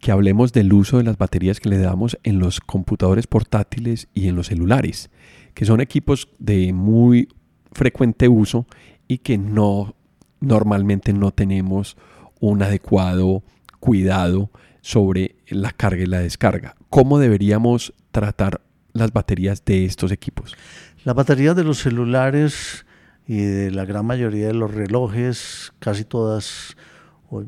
que 0.00 0.12
hablemos 0.12 0.52
del 0.52 0.72
uso 0.72 0.98
de 0.98 1.04
las 1.04 1.16
baterías 1.16 1.60
que 1.60 1.70
le 1.70 1.78
damos 1.78 2.18
en 2.24 2.38
los 2.38 2.60
computadores 2.60 3.26
portátiles 3.26 4.08
y 4.12 4.28
en 4.28 4.36
los 4.36 4.48
celulares, 4.48 5.10
que 5.54 5.64
son 5.64 5.80
equipos 5.80 6.28
de 6.38 6.72
muy 6.72 7.28
frecuente 7.72 8.28
uso 8.28 8.66
y 9.08 9.18
que 9.18 9.38
no 9.38 9.94
normalmente 10.40 11.12
no 11.12 11.30
tenemos 11.30 11.96
un 12.38 12.62
adecuado 12.62 13.42
cuidado 13.80 14.50
sobre 14.82 15.36
la 15.48 15.72
carga 15.72 16.02
y 16.02 16.06
la 16.06 16.20
descarga. 16.20 16.74
¿Cómo 16.90 17.18
deberíamos 17.18 17.94
tratar 18.10 18.60
las 18.94 19.12
baterías 19.12 19.64
de 19.64 19.84
estos 19.84 20.10
equipos? 20.10 20.56
Las 21.04 21.14
baterías 21.14 21.54
de 21.54 21.64
los 21.64 21.78
celulares 21.78 22.86
y 23.26 23.42
de 23.42 23.70
la 23.70 23.84
gran 23.84 24.06
mayoría 24.06 24.46
de 24.46 24.54
los 24.54 24.72
relojes, 24.72 25.72
casi 25.78 26.04
todas, 26.04 26.76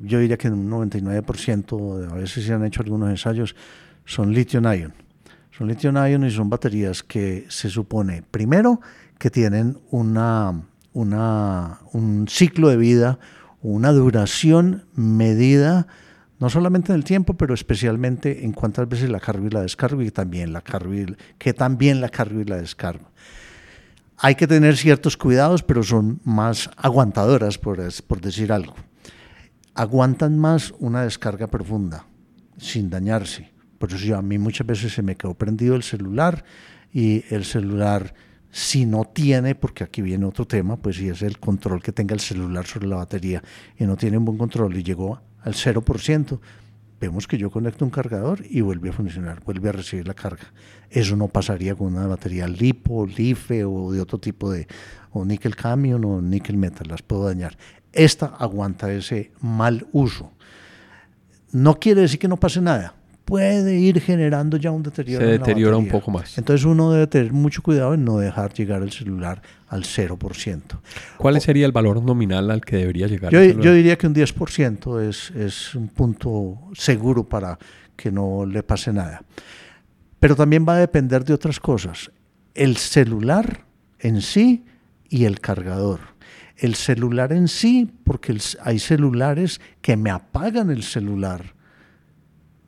yo 0.02 0.18
diría 0.18 0.36
que 0.36 0.48
un 0.48 0.70
99%, 0.70 2.10
a 2.10 2.14
veces 2.14 2.44
se 2.44 2.52
han 2.52 2.64
hecho 2.64 2.82
algunos 2.82 3.08
ensayos, 3.08 3.56
son 4.04 4.32
lithium-ion. 4.34 4.92
Son 5.50 5.68
lithium-ion 5.68 6.26
y 6.26 6.30
son 6.30 6.50
baterías 6.50 7.02
que 7.02 7.46
se 7.48 7.70
supone, 7.70 8.22
primero, 8.22 8.80
que 9.18 9.30
tienen 9.30 9.78
una, 9.90 10.62
un 10.92 12.26
ciclo 12.28 12.68
de 12.68 12.76
vida, 12.76 13.18
una 13.62 13.92
duración 13.92 14.84
medida 14.94 15.86
no 16.38 16.50
solamente 16.50 16.92
en 16.92 16.96
el 16.96 17.04
tiempo, 17.04 17.34
pero 17.34 17.54
especialmente 17.54 18.44
en 18.44 18.52
cuántas 18.52 18.88
veces 18.88 19.08
la 19.08 19.20
cargo 19.20 19.46
y 19.46 19.50
la 19.50 19.62
descargo 19.62 20.02
y 20.02 20.10
también 20.10 20.52
la 20.52 20.60
cargo 20.60 20.94
y, 20.94 21.16
que 21.38 21.54
también 21.54 22.00
la 22.00 22.08
cargo 22.08 22.40
y 22.40 22.44
la 22.44 22.56
descargo. 22.56 23.10
Hay 24.18 24.34
que 24.34 24.46
tener 24.46 24.76
ciertos 24.76 25.16
cuidados, 25.16 25.62
pero 25.62 25.82
son 25.82 26.20
más 26.24 26.70
aguantadoras, 26.76 27.58
por, 27.58 28.20
decir 28.20 28.52
algo. 28.52 28.74
Aguantan 29.74 30.38
más 30.38 30.72
una 30.78 31.02
descarga 31.02 31.48
profunda, 31.48 32.06
sin 32.56 32.88
dañarse. 32.88 33.52
Por 33.78 33.92
eso 33.92 34.16
a 34.16 34.22
mí 34.22 34.38
muchas 34.38 34.66
veces 34.66 34.94
se 34.94 35.02
me 35.02 35.16
quedó 35.16 35.34
prendido 35.34 35.74
el 35.74 35.82
celular 35.82 36.44
y 36.92 37.24
el 37.28 37.44
celular 37.44 38.14
si 38.50 38.86
no 38.86 39.04
tiene, 39.04 39.54
porque 39.54 39.84
aquí 39.84 40.00
viene 40.00 40.24
otro 40.24 40.46
tema, 40.46 40.76
pues 40.76 40.96
si 40.96 41.10
es 41.10 41.20
el 41.20 41.38
control 41.38 41.82
que 41.82 41.92
tenga 41.92 42.14
el 42.14 42.20
celular 42.20 42.66
sobre 42.66 42.86
la 42.86 42.96
batería 42.96 43.42
y 43.78 43.84
no 43.84 43.96
tiene 43.96 44.16
un 44.16 44.24
buen 44.24 44.38
control 44.38 44.74
y 44.78 44.82
llegó 44.82 45.20
al 45.46 45.54
0%, 45.54 46.40
vemos 47.00 47.28
que 47.28 47.38
yo 47.38 47.50
conecto 47.50 47.84
un 47.84 47.90
cargador 47.92 48.40
y 48.50 48.62
vuelve 48.62 48.88
a 48.88 48.92
funcionar, 48.92 49.44
vuelve 49.44 49.68
a 49.68 49.72
recibir 49.72 50.06
la 50.08 50.14
carga. 50.14 50.52
Eso 50.90 51.14
no 51.14 51.28
pasaría 51.28 51.76
con 51.76 51.94
una 51.94 52.06
batería 52.08 52.48
LiPo, 52.48 53.06
LiFe 53.06 53.64
o 53.64 53.92
de 53.92 54.00
otro 54.00 54.18
tipo 54.18 54.50
de, 54.50 54.66
o 55.12 55.24
níquel 55.24 55.54
camion 55.54 56.04
o 56.04 56.20
níquel 56.20 56.56
metal, 56.56 56.88
las 56.88 57.02
puedo 57.02 57.26
dañar. 57.26 57.56
Esta 57.92 58.26
aguanta 58.26 58.92
ese 58.92 59.30
mal 59.40 59.86
uso. 59.92 60.32
No 61.52 61.78
quiere 61.78 62.00
decir 62.00 62.18
que 62.18 62.28
no 62.28 62.38
pase 62.38 62.60
nada, 62.60 62.95
puede 63.26 63.76
ir 63.76 64.00
generando 64.00 64.56
ya 64.56 64.70
un 64.70 64.84
deterioro. 64.84 65.26
Se 65.26 65.32
deteriora 65.32 65.76
un 65.76 65.88
poco 65.88 66.10
más. 66.10 66.38
Entonces 66.38 66.64
uno 66.64 66.92
debe 66.92 67.08
tener 67.08 67.32
mucho 67.32 67.60
cuidado 67.60 67.92
en 67.92 68.04
no 68.04 68.18
dejar 68.18 68.54
llegar 68.54 68.82
el 68.82 68.92
celular 68.92 69.42
al 69.68 69.82
0%. 69.82 70.62
¿Cuál 71.18 71.40
sería 71.40 71.66
el 71.66 71.72
valor 71.72 72.00
nominal 72.02 72.50
al 72.52 72.64
que 72.64 72.76
debería 72.76 73.08
llegar? 73.08 73.32
Yo, 73.32 73.42
yo 73.42 73.74
diría 73.74 73.98
que 73.98 74.06
un 74.06 74.14
10% 74.14 75.02
es, 75.02 75.32
es 75.32 75.74
un 75.74 75.88
punto 75.88 76.56
seguro 76.74 77.24
para 77.28 77.58
que 77.96 78.12
no 78.12 78.46
le 78.46 78.62
pase 78.62 78.92
nada. 78.92 79.22
Pero 80.20 80.36
también 80.36 80.64
va 80.66 80.76
a 80.76 80.78
depender 80.78 81.24
de 81.24 81.34
otras 81.34 81.58
cosas. 81.58 82.12
El 82.54 82.76
celular 82.76 83.64
en 83.98 84.22
sí 84.22 84.64
y 85.08 85.24
el 85.24 85.40
cargador. 85.40 85.98
El 86.56 86.76
celular 86.76 87.32
en 87.32 87.48
sí, 87.48 87.90
porque 88.04 88.38
hay 88.62 88.78
celulares 88.78 89.60
que 89.82 89.96
me 89.96 90.10
apagan 90.10 90.70
el 90.70 90.84
celular 90.84 91.55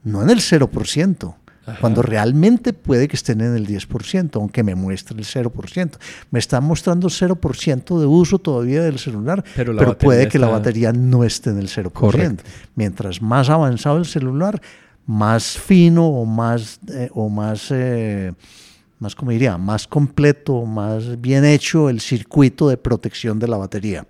no 0.04 0.22
en 0.22 0.30
el 0.30 0.38
0%, 0.38 1.34
cuando 1.80 2.02
realmente 2.02 2.72
puede 2.72 3.08
que 3.08 3.16
estén 3.16 3.40
en 3.40 3.54
el 3.54 3.66
10%, 3.66 4.30
aunque 4.36 4.62
me 4.62 4.74
muestre 4.74 5.18
el 5.18 5.24
0%. 5.24 5.92
Me 6.30 6.38
está 6.38 6.60
mostrando 6.60 7.08
0% 7.08 8.00
de 8.00 8.06
uso 8.06 8.38
todavía 8.38 8.82
del 8.82 8.98
celular, 8.98 9.44
pero, 9.54 9.98
puede 9.98 10.28
que 10.28 10.38
la 10.38 10.48
batería 10.48 10.92
no 10.92 11.24
esté 11.24 11.50
en 11.50 11.58
el 11.58 11.68
0%. 11.68 12.38
Mientras 12.74 13.20
más 13.20 13.50
avanzado 13.50 13.98
el 13.98 14.06
celular, 14.06 14.60
más 15.06 15.58
fino 15.58 16.06
o 16.06 16.24
más, 16.24 16.80
eh, 16.92 17.10
o 17.14 17.28
más, 17.28 17.68
eh, 17.70 18.32
más, 18.98 19.14
como 19.14 19.30
diría, 19.30 19.58
más 19.58 19.86
completo, 19.86 20.64
más 20.64 21.20
bien 21.20 21.44
hecho 21.44 21.88
el 21.88 22.00
circuito 22.00 22.68
de 22.68 22.76
protección 22.76 23.38
de 23.38 23.48
la 23.48 23.56
batería. 23.56 24.06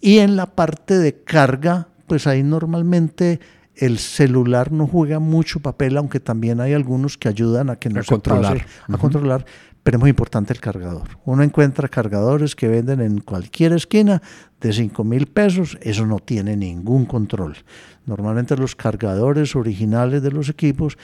Y 0.00 0.18
en 0.18 0.36
la 0.36 0.46
parte 0.46 0.98
de 0.98 1.22
carga, 1.22 1.88
pues 2.06 2.26
ahí 2.26 2.42
normalmente 2.42 3.40
el 3.78 3.98
celular 3.98 4.72
no 4.72 4.86
juega 4.86 5.18
mucho 5.20 5.60
papel, 5.60 5.96
aunque 5.96 6.20
también 6.20 6.60
hay 6.60 6.72
algunos 6.72 7.16
que 7.16 7.28
ayudan 7.28 7.70
a 7.70 7.76
que 7.76 7.88
no 7.88 8.00
a 8.00 8.04
controlar. 8.04 8.66
a 8.88 8.98
controlar, 8.98 9.46
pero 9.82 9.98
es 9.98 10.00
muy 10.00 10.10
importante 10.10 10.52
el 10.52 10.60
cargador. 10.60 11.08
Uno 11.24 11.42
encuentra 11.42 11.88
cargadores 11.88 12.56
que 12.56 12.68
venden 12.68 13.00
en 13.00 13.20
cualquier 13.20 13.72
esquina 13.72 14.20
de 14.60 14.72
5 14.72 15.04
mil 15.04 15.26
pesos, 15.26 15.78
eso 15.80 16.06
no 16.06 16.18
tiene 16.18 16.56
ningún 16.56 17.06
control. 17.06 17.56
Normalmente 18.04 18.56
los 18.56 18.74
cargadores 18.74 19.54
originales 19.54 20.22
de 20.22 20.32
los 20.32 20.48
equipos, 20.48 20.98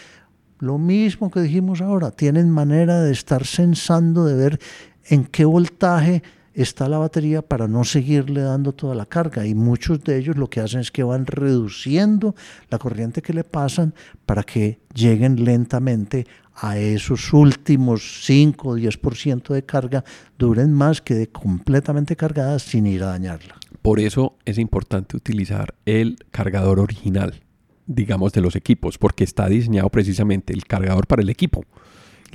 lo 0.58 0.78
mismo 0.78 1.30
que 1.30 1.40
dijimos 1.40 1.80
ahora, 1.80 2.10
tienen 2.10 2.50
manera 2.50 3.02
de 3.02 3.12
estar 3.12 3.46
sensando, 3.46 4.24
de 4.24 4.34
ver 4.34 4.60
en 5.04 5.24
qué 5.24 5.44
voltaje 5.44 6.22
está 6.54 6.88
la 6.88 6.98
batería 6.98 7.42
para 7.42 7.68
no 7.68 7.84
seguirle 7.84 8.42
dando 8.42 8.72
toda 8.72 8.94
la 8.94 9.06
carga 9.06 9.46
y 9.46 9.54
muchos 9.54 10.02
de 10.04 10.18
ellos 10.18 10.36
lo 10.36 10.48
que 10.48 10.60
hacen 10.60 10.80
es 10.80 10.90
que 10.90 11.02
van 11.02 11.26
reduciendo 11.26 12.34
la 12.70 12.78
corriente 12.78 13.22
que 13.22 13.32
le 13.32 13.44
pasan 13.44 13.94
para 14.24 14.44
que 14.44 14.78
lleguen 14.94 15.44
lentamente 15.44 16.26
a 16.54 16.78
esos 16.78 17.32
últimos 17.32 18.24
5 18.24 18.68
o 18.68 18.78
10% 18.78 19.52
de 19.52 19.64
carga, 19.64 20.04
duren 20.38 20.72
más 20.72 21.00
que 21.00 21.14
de 21.14 21.26
completamente 21.28 22.14
cargadas 22.14 22.62
sin 22.62 22.86
ir 22.86 23.02
a 23.02 23.06
dañarla. 23.06 23.56
Por 23.82 23.98
eso 23.98 24.36
es 24.44 24.58
importante 24.58 25.16
utilizar 25.16 25.74
el 25.84 26.16
cargador 26.30 26.78
original, 26.78 27.42
digamos, 27.86 28.32
de 28.32 28.40
los 28.40 28.54
equipos, 28.54 28.98
porque 28.98 29.24
está 29.24 29.48
diseñado 29.48 29.90
precisamente 29.90 30.52
el 30.52 30.64
cargador 30.64 31.08
para 31.08 31.22
el 31.22 31.28
equipo 31.28 31.64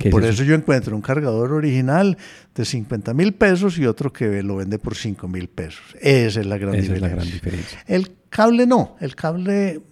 Por 0.08 0.24
eso? 0.24 0.44
yo 0.44 0.54
encuentro 0.54 0.96
un 0.96 1.02
cargador 1.02 1.52
original 1.52 2.16
de 2.54 2.64
50 2.64 3.12
mil 3.12 3.34
pesos 3.34 3.78
y 3.78 3.86
otro 3.86 4.12
que 4.12 4.42
lo 4.42 4.56
vende 4.56 4.78
por 4.78 4.94
5 4.94 5.28
mil 5.28 5.48
pesos. 5.48 5.82
Esa 6.00 6.40
es 6.40 6.46
la 6.46 6.56
gran 6.56 6.74
Esa 6.74 6.94
Es 6.94 7.00
la 7.00 7.08
gran 7.08 7.30
diferencia. 7.30 7.84
El 7.86 8.12
cable 8.30 8.66
no, 8.66 8.96
el 9.00 9.14
cable 9.14 9.82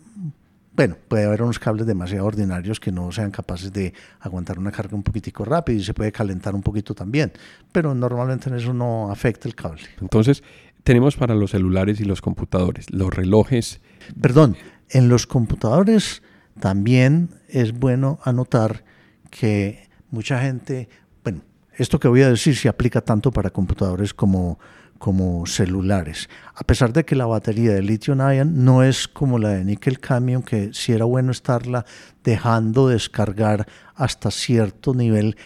bueno, 0.78 0.96
puede 1.08 1.24
haber 1.24 1.42
unos 1.42 1.58
cables 1.58 1.88
demasiado 1.88 2.24
ordinarios 2.24 2.78
que 2.78 2.92
no 2.92 3.10
sean 3.10 3.32
capaces 3.32 3.72
de 3.72 3.92
aguantar 4.20 4.60
una 4.60 4.70
carga 4.70 4.94
un 4.94 5.02
poquitico 5.02 5.44
rápido 5.44 5.80
y 5.80 5.82
se 5.82 5.92
puede 5.92 6.12
calentar 6.12 6.54
un 6.54 6.62
poquito 6.62 6.94
también, 6.94 7.32
pero 7.72 7.96
normalmente 7.96 8.48
en 8.48 8.54
eso 8.54 8.72
no 8.72 9.10
afecta 9.10 9.48
el 9.48 9.56
cable. 9.56 9.82
Entonces, 10.00 10.44
tenemos 10.84 11.16
para 11.16 11.34
los 11.34 11.50
celulares 11.50 11.98
y 11.98 12.04
los 12.04 12.20
computadores, 12.20 12.92
los 12.92 13.12
relojes. 13.12 13.80
Perdón, 14.20 14.56
en 14.90 15.08
los 15.08 15.26
computadores 15.26 16.22
también 16.60 17.30
es 17.48 17.72
bueno 17.72 18.20
anotar 18.22 18.84
que 19.30 19.87
mucha 20.10 20.40
gente, 20.40 20.88
bueno, 21.22 21.40
esto 21.74 21.98
que 21.98 22.08
voy 22.08 22.22
a 22.22 22.30
decir 22.30 22.56
se 22.56 22.68
aplica 22.68 23.00
tanto 23.00 23.30
para 23.30 23.50
computadores 23.50 24.14
como 24.14 24.58
como 24.98 25.46
celulares. 25.46 26.28
A 26.54 26.64
pesar 26.64 26.92
de 26.92 27.04
que 27.04 27.14
la 27.14 27.26
batería 27.26 27.72
de 27.72 27.82
lithium 27.82 28.18
ion 28.18 28.64
no 28.64 28.82
es 28.82 29.08
como 29.08 29.38
la 29.38 29.50
de 29.50 29.64
nickel 29.64 30.00
cadmium, 30.00 30.42
que 30.42 30.70
si 30.72 30.92
era 30.92 31.04
bueno 31.04 31.30
estarla 31.30 31.86
dejando 32.24 32.88
descargar 32.88 33.66
hasta 33.94 34.30
cierto 34.30 34.94
nivel 34.94 35.36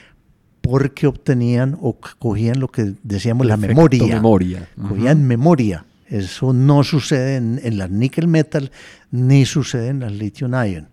porque 0.61 1.07
obtenían 1.07 1.77
o 1.81 1.99
cogían 2.19 2.61
lo 2.61 2.69
que 2.69 2.95
decíamos 3.03 3.47
la 3.47 3.57
memoria. 3.57 4.03
memoria. 4.07 4.69
Cogían 4.89 5.25
memoria. 5.25 5.85
Eso 6.07 6.53
no 6.53 6.85
sucede 6.85 7.37
en, 7.37 7.61
en 7.63 7.79
las 7.79 7.91
nickel 7.91 8.29
metal 8.29 8.71
ni 9.11 9.45
sucede 9.45 9.89
en 9.89 10.01
las 10.01 10.13
lithium 10.13 10.53
ion. 10.53 10.89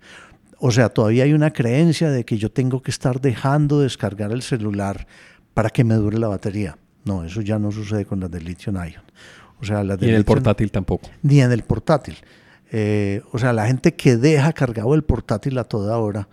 O 0.60 0.72
sea, 0.72 0.90
todavía 0.90 1.24
hay 1.24 1.34
una 1.34 1.52
creencia 1.52 2.12
de 2.12 2.26
que 2.26 2.38
yo 2.38 2.52
tengo 2.52 2.82
que 2.82 2.92
estar 2.92 3.22
dejando 3.22 3.80
descargar 3.80 4.32
el 4.32 4.42
celular 4.42 5.08
para 5.54 5.70
que 5.70 5.84
me 5.84 5.96
dure 5.96 6.20
la 6.20 6.28
batería. 6.28 6.78
No, 7.06 7.24
eso 7.24 7.42
ya 7.42 7.58
no 7.58 7.72
sucede 7.72 8.06
con 8.06 8.20
las 8.20 8.30
de 8.30 8.42
lithium 8.42 8.76
ion. 8.76 9.04
O 9.62 9.66
sea, 9.66 9.84
las 9.84 10.00
de 10.00 10.10
en 10.10 10.16
el 10.16 10.26
portátil 10.26 10.72
tampoco. 10.72 11.10
Ni 11.22 11.42
en 11.42 11.52
el 11.52 11.64
portátil. 11.64 12.18
Eh, 12.72 13.22
o 13.32 13.40
sea, 13.40 13.54
la 13.54 13.66
gente 13.68 13.96
que 13.96 14.18
deja 14.18 14.54
cargado 14.54 14.94
el 14.94 15.04
portátil 15.04 15.58
a 15.58 15.64
toda 15.64 15.98
hora, 15.98 16.28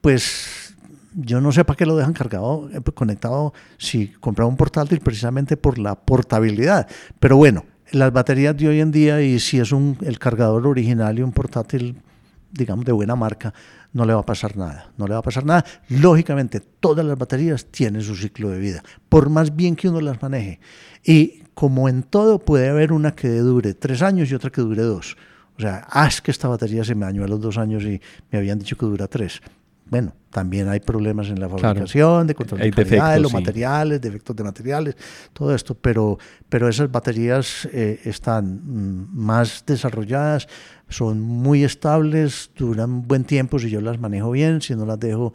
pues 0.00 0.74
yo 1.14 1.40
no 1.40 1.52
sé 1.52 1.64
para 1.64 1.76
qué 1.76 1.86
lo 1.86 1.96
dejan 1.96 2.12
cargado, 2.12 2.68
eh, 2.72 2.80
conectado, 2.94 3.52
si 3.76 4.08
compraba 4.08 4.48
un 4.48 4.56
portátil 4.56 5.00
precisamente 5.00 5.56
por 5.56 5.78
la 5.78 5.94
portabilidad. 5.94 6.88
Pero 7.20 7.36
bueno, 7.36 7.64
las 7.92 8.12
baterías 8.12 8.56
de 8.56 8.68
hoy 8.68 8.80
en 8.80 8.90
día 8.90 9.20
y 9.22 9.38
si 9.38 9.58
es 9.58 9.72
un, 9.72 9.96
el 10.02 10.18
cargador 10.18 10.66
original 10.66 11.18
y 11.18 11.22
un 11.22 11.32
portátil, 11.32 12.02
digamos, 12.50 12.84
de 12.84 12.92
buena 12.92 13.16
marca, 13.16 13.52
no 13.92 14.04
le 14.04 14.14
va 14.14 14.20
a 14.20 14.26
pasar 14.26 14.56
nada, 14.56 14.92
no 14.96 15.06
le 15.06 15.14
va 15.14 15.20
a 15.20 15.22
pasar 15.22 15.44
nada. 15.44 15.64
Lógicamente, 15.88 16.60
todas 16.60 17.04
las 17.04 17.18
baterías 17.18 17.66
tienen 17.66 18.02
su 18.02 18.14
ciclo 18.14 18.50
de 18.50 18.58
vida, 18.58 18.82
por 19.08 19.30
más 19.30 19.54
bien 19.54 19.76
que 19.76 19.88
uno 19.88 20.00
las 20.00 20.20
maneje. 20.22 20.60
Y 21.04 21.42
como 21.54 21.88
en 21.88 22.02
todo, 22.02 22.38
puede 22.38 22.68
haber 22.68 22.92
una 22.92 23.14
que 23.14 23.28
dure 23.28 23.74
tres 23.74 24.02
años 24.02 24.30
y 24.30 24.34
otra 24.34 24.50
que 24.50 24.60
dure 24.60 24.82
dos. 24.82 25.16
O 25.56 25.60
sea, 25.60 25.88
es 26.06 26.20
que 26.20 26.30
esta 26.30 26.46
batería 26.46 26.84
se 26.84 26.94
me 26.94 27.04
dañó 27.04 27.24
a 27.24 27.28
los 27.28 27.40
dos 27.40 27.58
años 27.58 27.82
y 27.82 28.00
me 28.30 28.38
habían 28.38 28.60
dicho 28.60 28.76
que 28.76 28.86
dura 28.86 29.08
tres. 29.08 29.42
Bueno, 29.90 30.12
también 30.30 30.68
hay 30.68 30.80
problemas 30.80 31.28
en 31.28 31.40
la 31.40 31.48
fabricación, 31.48 32.26
de 32.26 32.34
control 32.34 32.60
de 32.60 32.70
calidad, 32.70 33.14
de 33.14 33.20
los 33.20 33.32
materiales, 33.32 34.00
defectos 34.00 34.36
de 34.36 34.44
materiales, 34.44 34.96
todo 35.32 35.54
esto, 35.54 35.74
pero, 35.74 36.18
pero 36.48 36.68
esas 36.68 36.90
baterías 36.90 37.66
eh, 37.72 38.00
están 38.04 38.60
mm, 38.64 39.08
más 39.12 39.64
desarrolladas, 39.66 40.46
son 40.88 41.20
muy 41.20 41.64
estables, 41.64 42.50
duran 42.56 43.06
buen 43.08 43.24
tiempo 43.24 43.58
si 43.58 43.70
yo 43.70 43.80
las 43.80 43.98
manejo 43.98 44.30
bien, 44.30 44.60
si 44.60 44.74
no 44.74 44.84
las 44.84 45.00
dejo 45.00 45.32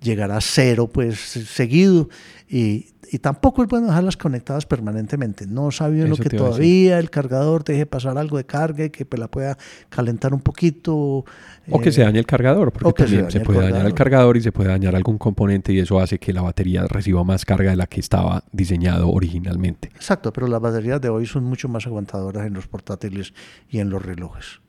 llegar 0.00 0.30
a 0.30 0.40
cero 0.40 0.88
pues 0.92 1.18
seguido 1.18 2.08
y, 2.48 2.93
y 3.10 3.18
tampoco 3.18 3.62
es 3.62 3.68
bueno 3.68 3.86
dejarlas 3.86 4.16
conectadas 4.16 4.66
permanentemente. 4.66 5.46
No 5.46 5.70
sabe 5.70 6.04
uno 6.04 6.16
que 6.16 6.30
todavía 6.30 6.98
el 6.98 7.10
cargador 7.10 7.64
deje 7.64 7.86
pasar 7.86 8.18
algo 8.18 8.36
de 8.36 8.44
carga 8.44 8.84
y 8.84 8.90
que 8.90 9.04
pues, 9.04 9.20
la 9.20 9.28
pueda 9.28 9.56
calentar 9.88 10.34
un 10.34 10.40
poquito. 10.40 11.24
O 11.70 11.80
que 11.80 11.92
se 11.92 12.02
dañe 12.02 12.18
el 12.18 12.26
cargador, 12.26 12.72
porque 12.72 13.04
también 13.04 13.30
se, 13.30 13.40
puede 13.40 13.60
dañar 13.60 13.86
el 13.86 13.94
cargador 13.94 14.36
y 14.36 14.40
se 14.40 14.52
puede 14.52 14.68
dañar 14.68 14.94
algún 14.94 15.18
componente 15.18 15.72
y 15.72 15.78
eso 15.78 15.98
hace 16.00 16.18
que 16.18 16.32
la 16.32 16.42
batería 16.42 16.86
reciba 16.86 17.24
más 17.24 17.44
carga 17.44 17.70
de 17.70 17.76
la 17.76 17.86
que 17.86 18.00
estaba 18.00 18.44
diseñado 18.52 19.10
originalmente. 19.10 19.88
Exacto, 19.94 20.32
pero 20.32 20.46
las 20.46 20.60
baterías 20.60 21.00
de 21.00 21.08
hoy 21.08 21.26
son 21.26 21.44
mucho 21.44 21.68
más 21.68 21.86
aguantadoras 21.86 22.46
en 22.46 22.54
los 22.54 22.66
portátiles 22.66 23.32
y 23.68 23.78
en 23.78 23.90
los 23.90 24.02
relojes. 24.02 24.60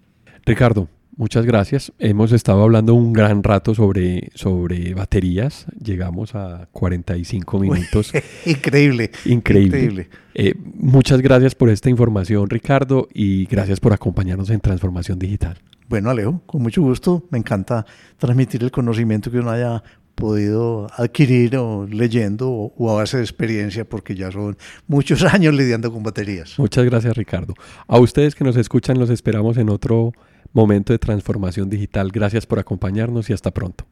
Ricardo, 0.45 0.87
muchas 1.17 1.45
gracias. 1.45 1.93
Hemos 1.99 2.31
estado 2.31 2.63
hablando 2.63 2.93
un 2.93 3.13
gran 3.13 3.43
rato 3.43 3.73
sobre, 3.75 4.29
sobre 4.33 4.93
baterías. 4.93 5.65
Llegamos 5.81 6.35
a 6.35 6.67
45 6.71 7.59
minutos. 7.59 8.11
increíble. 8.45 9.11
Increíble. 9.25 10.09
Eh, 10.33 10.53
muchas 10.75 11.21
gracias 11.21 11.55
por 11.55 11.69
esta 11.69 11.89
información, 11.89 12.49
Ricardo, 12.49 13.07
y 13.13 13.45
gracias 13.45 13.79
por 13.79 13.93
acompañarnos 13.93 14.49
en 14.49 14.59
Transformación 14.59 15.19
Digital. 15.19 15.57
Bueno, 15.87 16.09
Alejo, 16.09 16.41
con 16.45 16.61
mucho 16.61 16.81
gusto. 16.81 17.25
Me 17.29 17.37
encanta 17.37 17.85
transmitir 18.17 18.63
el 18.63 18.71
conocimiento 18.71 19.31
que 19.31 19.39
uno 19.39 19.51
haya 19.51 19.83
podido 20.15 20.87
adquirir 20.95 21.57
o 21.57 21.85
leyendo 21.85 22.49
o, 22.49 22.91
a 22.91 22.95
base 22.95 23.17
de 23.17 23.23
experiencia 23.23 23.85
porque 23.85 24.15
ya 24.15 24.31
son 24.31 24.57
muchos 24.87 25.23
años 25.33 25.53
lidiando 25.53 25.91
con 25.91 26.03
baterías. 26.03 26.57
Muchas 26.57 26.85
gracias 26.85 27.15
Ricardo. 27.15 27.53
A 27.87 27.99
ustedes 27.99 28.33
que 28.33 28.43
nos 28.43 28.55
escuchan 28.55 28.97
los 28.97 29.09
esperamos 29.09 29.57
en 29.57 29.69
otro 29.69 30.13
momento 30.55 30.91
de 30.93 30.99
transformación 30.99 31.69
digital. 31.69 32.11
Gracias 32.11 32.47
por 32.47 32.59
acompañarnos 32.59 33.29
y 33.29 33.33
hasta 33.33 33.51
pronto. 33.51 33.85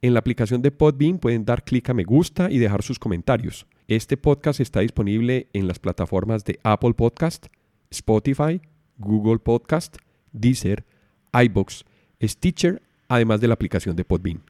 En 0.04 0.12
la 0.12 0.20
aplicación 0.20 0.60
de 0.60 0.70
Podbean 0.70 1.16
pueden 1.16 1.46
dar 1.46 1.64
clic 1.64 1.88
a 1.88 1.94
me 1.94 2.04
gusta 2.04 2.50
y 2.50 2.58
dejar 2.58 2.82
sus 2.82 2.98
comentarios. 2.98 3.66
Este 3.88 4.18
podcast 4.18 4.60
está 4.60 4.80
disponible 4.80 5.48
en 5.54 5.66
las 5.66 5.78
plataformas 5.78 6.44
de 6.44 6.60
Apple 6.62 6.92
Podcast, 6.92 7.46
Spotify, 7.90 8.60
Google 8.98 9.38
Podcast, 9.38 9.96
Deezer, 10.30 10.84
iBox, 11.32 11.86
Stitcher, 12.22 12.82
además 13.08 13.40
de 13.40 13.48
la 13.48 13.54
aplicación 13.54 13.96
de 13.96 14.04
Podbean. 14.04 14.42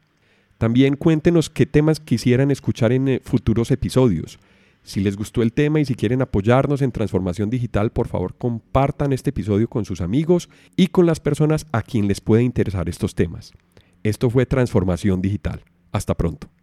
También 0.58 0.96
cuéntenos 0.96 1.50
qué 1.50 1.66
temas 1.66 2.00
quisieran 2.00 2.50
escuchar 2.50 2.90
en 2.90 3.06
eh, 3.06 3.20
futuros 3.22 3.70
episodios. 3.70 4.40
Si 4.82 4.98
les 4.98 5.16
gustó 5.16 5.40
el 5.40 5.52
tema 5.52 5.78
y 5.78 5.84
si 5.84 5.94
quieren 5.94 6.20
apoyarnos 6.20 6.82
en 6.82 6.90
transformación 6.90 7.48
digital, 7.48 7.92
por 7.92 8.08
favor 8.08 8.34
compartan 8.34 9.12
este 9.12 9.30
episodio 9.30 9.68
con 9.68 9.84
sus 9.84 10.00
amigos 10.00 10.48
y 10.74 10.88
con 10.88 11.06
las 11.06 11.20
personas 11.20 11.68
a 11.70 11.82
quien 11.82 12.08
les 12.08 12.20
puede 12.20 12.42
interesar 12.42 12.88
estos 12.88 13.14
temas. 13.14 13.52
Esto 14.04 14.28
fue 14.28 14.44
Transformación 14.44 15.22
Digital. 15.22 15.64
Hasta 15.90 16.14
pronto. 16.14 16.54